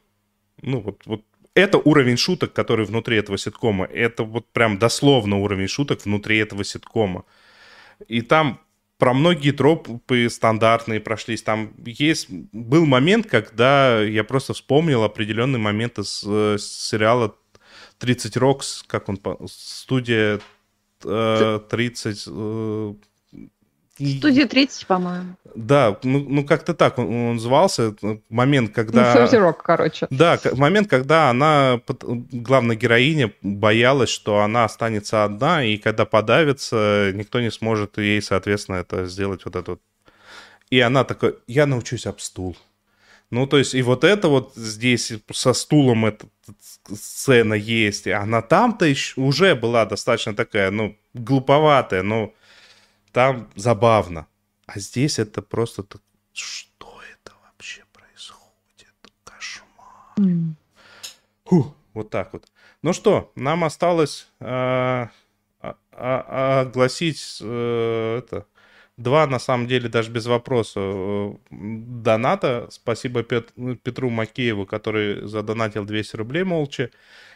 Ну, 0.62 0.80
вот, 0.80 1.02
вот 1.04 1.22
это 1.54 1.76
уровень 1.76 2.16
шуток, 2.16 2.54
который 2.54 2.86
внутри 2.86 3.18
этого 3.18 3.36
ситкома. 3.36 3.84
Это 3.84 4.22
вот 4.22 4.46
прям 4.52 4.78
дословно 4.78 5.36
уровень 5.36 5.68
шуток 5.68 6.06
внутри 6.06 6.38
этого 6.38 6.64
ситкома. 6.64 7.24
И 8.08 8.22
там 8.22 8.60
про 9.00 9.14
многие 9.14 9.50
тропы 9.50 10.28
стандартные 10.30 11.00
прошлись. 11.00 11.42
Там 11.42 11.72
есть... 11.84 12.28
Был 12.52 12.86
момент, 12.86 13.26
когда 13.26 14.00
я 14.00 14.22
просто 14.22 14.52
вспомнил 14.52 15.02
определенный 15.02 15.58
момент 15.58 15.98
из, 15.98 16.22
э, 16.24 16.58
сериала 16.60 17.34
30 17.98 18.36
Рокс, 18.36 18.84
как 18.86 19.08
он... 19.08 19.18
Студия 19.48 20.40
э, 21.02 21.60
30... 21.68 22.28
Студия 24.18 24.46
30, 24.46 24.86
по-моему. 24.86 25.36
Да, 25.54 25.98
ну, 26.02 26.20
ну 26.20 26.44
как-то 26.44 26.74
так 26.74 26.98
он, 26.98 27.30
он 27.30 27.40
звался. 27.40 27.94
Момент, 28.28 28.72
когда... 28.72 29.28
Ну, 29.30 29.38
Рок, 29.38 29.62
короче. 29.62 30.06
Да, 30.10 30.38
момент, 30.52 30.88
когда 30.88 31.30
она, 31.30 31.80
главная 32.32 32.76
героиня, 32.76 33.32
боялась, 33.42 34.10
что 34.10 34.40
она 34.40 34.64
останется 34.64 35.24
одна, 35.24 35.64
и 35.64 35.76
когда 35.76 36.04
подавится, 36.04 37.10
никто 37.14 37.40
не 37.40 37.50
сможет 37.50 37.98
ей, 37.98 38.22
соответственно, 38.22 38.76
это 38.76 39.06
сделать 39.06 39.44
вот 39.44 39.56
это 39.56 39.72
вот. 39.72 39.80
И 40.70 40.80
она 40.80 41.04
такая, 41.04 41.34
я 41.46 41.66
научусь 41.66 42.06
об 42.06 42.20
стул. 42.20 42.56
Ну, 43.30 43.46
то 43.46 43.58
есть, 43.58 43.74
и 43.74 43.82
вот 43.82 44.02
это 44.02 44.28
вот 44.28 44.54
здесь 44.56 45.12
со 45.32 45.52
стулом 45.52 46.06
эта 46.06 46.26
сцена 46.92 47.54
есть. 47.54 48.06
И 48.06 48.10
она 48.10 48.42
там-то 48.42 48.86
еще 48.86 49.20
уже 49.20 49.54
была 49.54 49.84
достаточно 49.84 50.34
такая, 50.34 50.70
ну, 50.70 50.96
глуповатая, 51.14 52.02
но 52.02 52.32
там 53.12 53.50
забавно. 53.56 54.26
А 54.66 54.78
здесь 54.78 55.18
это 55.18 55.42
просто... 55.42 55.84
Что 56.32 57.00
это 57.12 57.32
вообще 57.44 57.82
происходит? 57.92 58.94
Кошмар. 59.24 60.14
Mm. 60.16 60.54
Фух, 61.44 61.74
вот 61.94 62.10
так 62.10 62.32
вот. 62.32 62.46
Ну 62.82 62.92
что, 62.92 63.32
нам 63.34 63.64
осталось 63.64 64.28
э, 64.38 65.06
э, 65.62 65.72
э, 65.92 66.60
огласить 66.60 67.38
э, 67.42 68.18
это, 68.18 68.46
два, 68.96 69.26
на 69.26 69.38
самом 69.38 69.66
деле, 69.66 69.88
даже 69.88 70.10
без 70.10 70.26
вопроса, 70.26 70.80
э, 70.80 71.32
доната. 71.50 72.68
Спасибо 72.70 73.22
Пет, 73.22 73.52
Петру 73.82 74.10
Макееву, 74.10 74.66
который 74.66 75.26
задонатил 75.26 75.84
200 75.84 76.16
рублей 76.16 76.44
молча. 76.44 76.90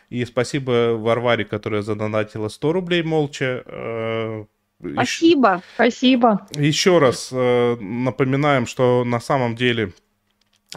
И 0.09 0.25
спасибо 0.25 0.97
Варваре, 0.97 1.45
которая 1.45 1.83
задонатила 1.83 2.49
100 2.49 2.73
рублей 2.73 3.03
молча. 3.03 4.47
Спасибо. 4.81 5.55
Еще, 5.55 5.63
Спасибо. 5.75 6.49
Еще 6.55 6.99
раз 6.99 7.31
э, 7.33 7.77
напоминаем, 7.77 8.67
что 8.67 9.05
на 9.05 9.21
самом 9.21 9.57
деле 9.57 9.93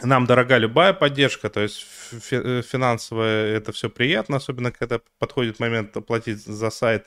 нам 0.02 0.26
дорога 0.26 0.56
любая 0.58 0.92
поддержка, 0.92 1.50
то 1.50 1.60
есть 1.60 1.78
фи- 1.80 2.62
финансовая 2.62 3.56
это 3.56 3.72
все 3.72 3.90
приятно, 3.90 4.36
особенно 4.36 4.70
когда 4.70 5.00
подходит 5.18 5.60
момент 5.60 5.96
оплатить 5.96 6.44
за 6.44 6.70
сайт. 6.70 7.06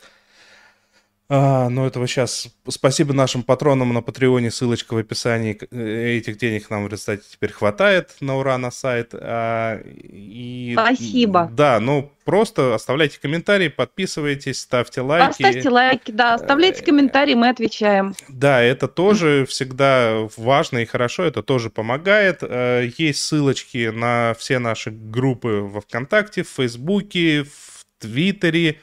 А, 1.33 1.69
но 1.69 1.87
этого 1.87 2.07
сейчас... 2.07 2.49
Спасибо 2.67 3.13
нашим 3.13 3.43
патронам 3.43 3.93
на 3.93 4.01
Патреоне, 4.01 4.51
ссылочка 4.51 4.95
в 4.95 4.97
описании. 4.97 5.57
Э, 5.71 6.17
этих 6.17 6.37
денег 6.37 6.69
нам 6.69 6.83
в 6.83 6.89
результате 6.89 7.23
теперь 7.31 7.53
хватает 7.53 8.17
на 8.19 8.37
ура 8.37 8.57
на 8.57 8.69
сайт. 8.69 9.11
А, 9.13 9.79
и, 9.81 10.73
Спасибо. 10.73 11.49
Да, 11.53 11.79
ну 11.79 12.11
просто 12.25 12.75
оставляйте 12.75 13.17
комментарии, 13.17 13.69
подписывайтесь, 13.69 14.59
ставьте 14.59 14.99
лайки. 14.99 15.41
Поставьте 15.41 15.69
лайки, 15.69 16.11
да, 16.11 16.33
оставляйте 16.33 16.83
комментарии, 16.83 17.35
мы 17.35 17.47
отвечаем. 17.47 18.13
Да, 18.27 18.61
это 18.61 18.89
тоже 18.89 19.45
всегда 19.47 20.27
важно 20.35 20.79
и 20.79 20.85
хорошо, 20.85 21.23
это 21.23 21.41
тоже 21.41 21.69
помогает. 21.69 22.39
Э, 22.41 22.89
есть 22.97 23.23
ссылочки 23.23 23.87
на 23.87 24.35
все 24.37 24.59
наши 24.59 24.91
группы 24.91 25.61
во 25.61 25.79
ВКонтакте, 25.79 26.43
в 26.43 26.49
Фейсбуке, 26.49 27.45
в 27.45 27.85
Твиттере, 27.99 28.79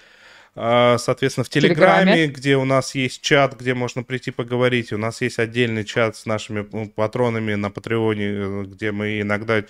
соответственно, 0.99 1.45
в 1.45 1.49
Телеграме, 1.49 2.13
Телеграме, 2.13 2.27
где 2.27 2.57
у 2.57 2.65
нас 2.65 2.95
есть 2.95 3.21
чат, 3.21 3.59
где 3.59 3.75
можно 3.75 4.03
прийти 4.03 4.31
поговорить. 4.31 4.93
У 4.93 4.99
нас 4.99 5.21
есть 5.21 5.39
отдельный 5.39 5.85
чат 5.85 6.17
с 6.17 6.27
нашими 6.27 6.63
патронами 6.87 7.55
на 7.55 7.71
Патреоне, 7.71 8.27
э, 8.27 8.63
где 8.65 8.93
мы 8.93 9.21
иногда 9.21 9.65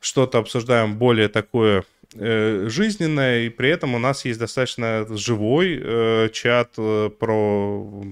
что-то 0.00 0.38
обсуждаем 0.38 0.96
более 0.96 1.28
такое 1.28 1.84
э, 2.14 2.66
жизненное, 2.68 3.46
и 3.46 3.48
при 3.48 3.70
этом 3.70 3.94
у 3.94 3.98
нас 3.98 4.24
есть 4.24 4.38
достаточно 4.38 5.06
живой 5.10 5.80
э, 5.82 6.28
чат 6.32 6.74
э, 6.78 7.10
про 7.18 8.04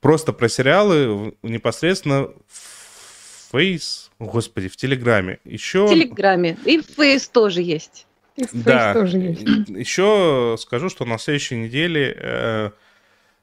просто 0.00 0.32
про 0.32 0.48
сериалы 0.48 1.34
непосредственно 1.42 2.28
в 2.48 3.52
Фейс, 3.52 4.10
господи, 4.18 4.68
в 4.68 4.76
Телеграме. 4.76 5.38
Еще... 5.44 5.86
В 5.86 5.90
Телеграме. 5.90 6.58
И 6.64 6.80
в 6.80 6.86
Фейс 6.96 7.28
тоже 7.28 7.62
есть. 7.62 8.06
Да. 8.52 8.94
тоже 8.94 9.18
есть. 9.18 9.42
Еще 9.68 10.56
скажу, 10.58 10.88
что 10.88 11.04
на 11.04 11.18
следующей 11.18 11.56
неделе 11.56 12.16
э, 12.18 12.70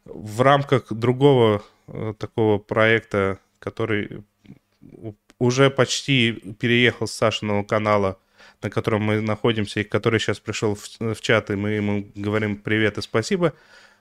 в 0.05 0.41
рамках 0.41 0.91
другого 0.91 1.63
э, 1.87 2.13
такого 2.17 2.57
проекта, 2.57 3.39
который 3.59 4.23
уже 5.39 5.69
почти 5.69 6.31
переехал 6.59 7.07
с 7.07 7.11
Сашиного 7.11 7.63
канала, 7.63 8.17
на 8.61 8.69
котором 8.69 9.03
мы 9.03 9.21
находимся, 9.21 9.81
и 9.81 9.83
который 9.83 10.19
сейчас 10.19 10.39
пришел 10.39 10.75
в, 10.75 10.99
в 10.99 11.21
чат, 11.21 11.49
и 11.49 11.55
мы 11.55 11.71
ему 11.71 12.07
говорим 12.15 12.57
привет 12.57 12.97
и 12.97 13.01
спасибо, 13.01 13.53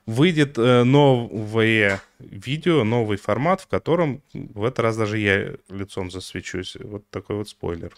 выйдет 0.05 0.57
э, 0.57 0.83
новое 0.83 2.01
видео, 2.19 2.83
новый 2.83 3.17
формат, 3.17 3.61
в 3.61 3.67
котором 3.67 4.21
в 4.33 4.63
этот 4.63 4.79
раз 4.79 4.97
даже 4.97 5.17
я 5.17 5.55
лицом 5.69 6.11
засвечусь. 6.11 6.77
Вот 6.79 7.09
такой 7.09 7.37
вот 7.37 7.49
спойлер. 7.49 7.93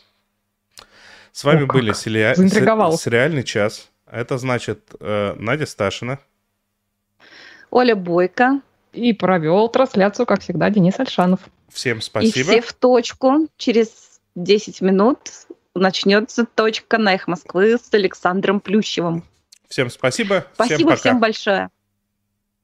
С 1.38 1.44
вами 1.44 1.66
О, 1.66 1.68
были 1.68 1.94
сериа... 1.94 2.34
сериальный 2.34 3.44
час. 3.44 3.92
Это 4.08 4.40
значит 4.40 4.90
э, 5.00 5.36
Надя 5.38 5.68
Сташина. 5.68 6.18
Оля 7.70 7.96
Бойко. 7.96 8.62
И 8.92 9.14
провел 9.14 9.70
трансляцию, 9.70 10.26
как 10.26 10.42
всегда, 10.42 10.72
Денис 10.72 11.00
Альшанов. 11.00 11.42
Всем 11.72 12.02
спасибо. 12.02 12.40
И 12.40 12.44
все 12.44 12.62
в 12.62 12.74
точку. 12.74 13.48
Через 13.56 14.20
10 14.34 14.82
минут 14.82 15.20
начнется 15.76 16.44
точка 16.44 16.98
на 16.98 17.14
их 17.14 17.28
Москвы 17.28 17.78
с 17.78 17.94
Александром 17.94 18.60
Плющевым. 18.60 19.24
Всем 19.68 19.92
спасибо. 19.92 20.48
Спасибо 20.56 20.78
всем, 20.78 20.88
пока. 20.88 21.00
всем 21.00 21.20
большое. 21.20 21.70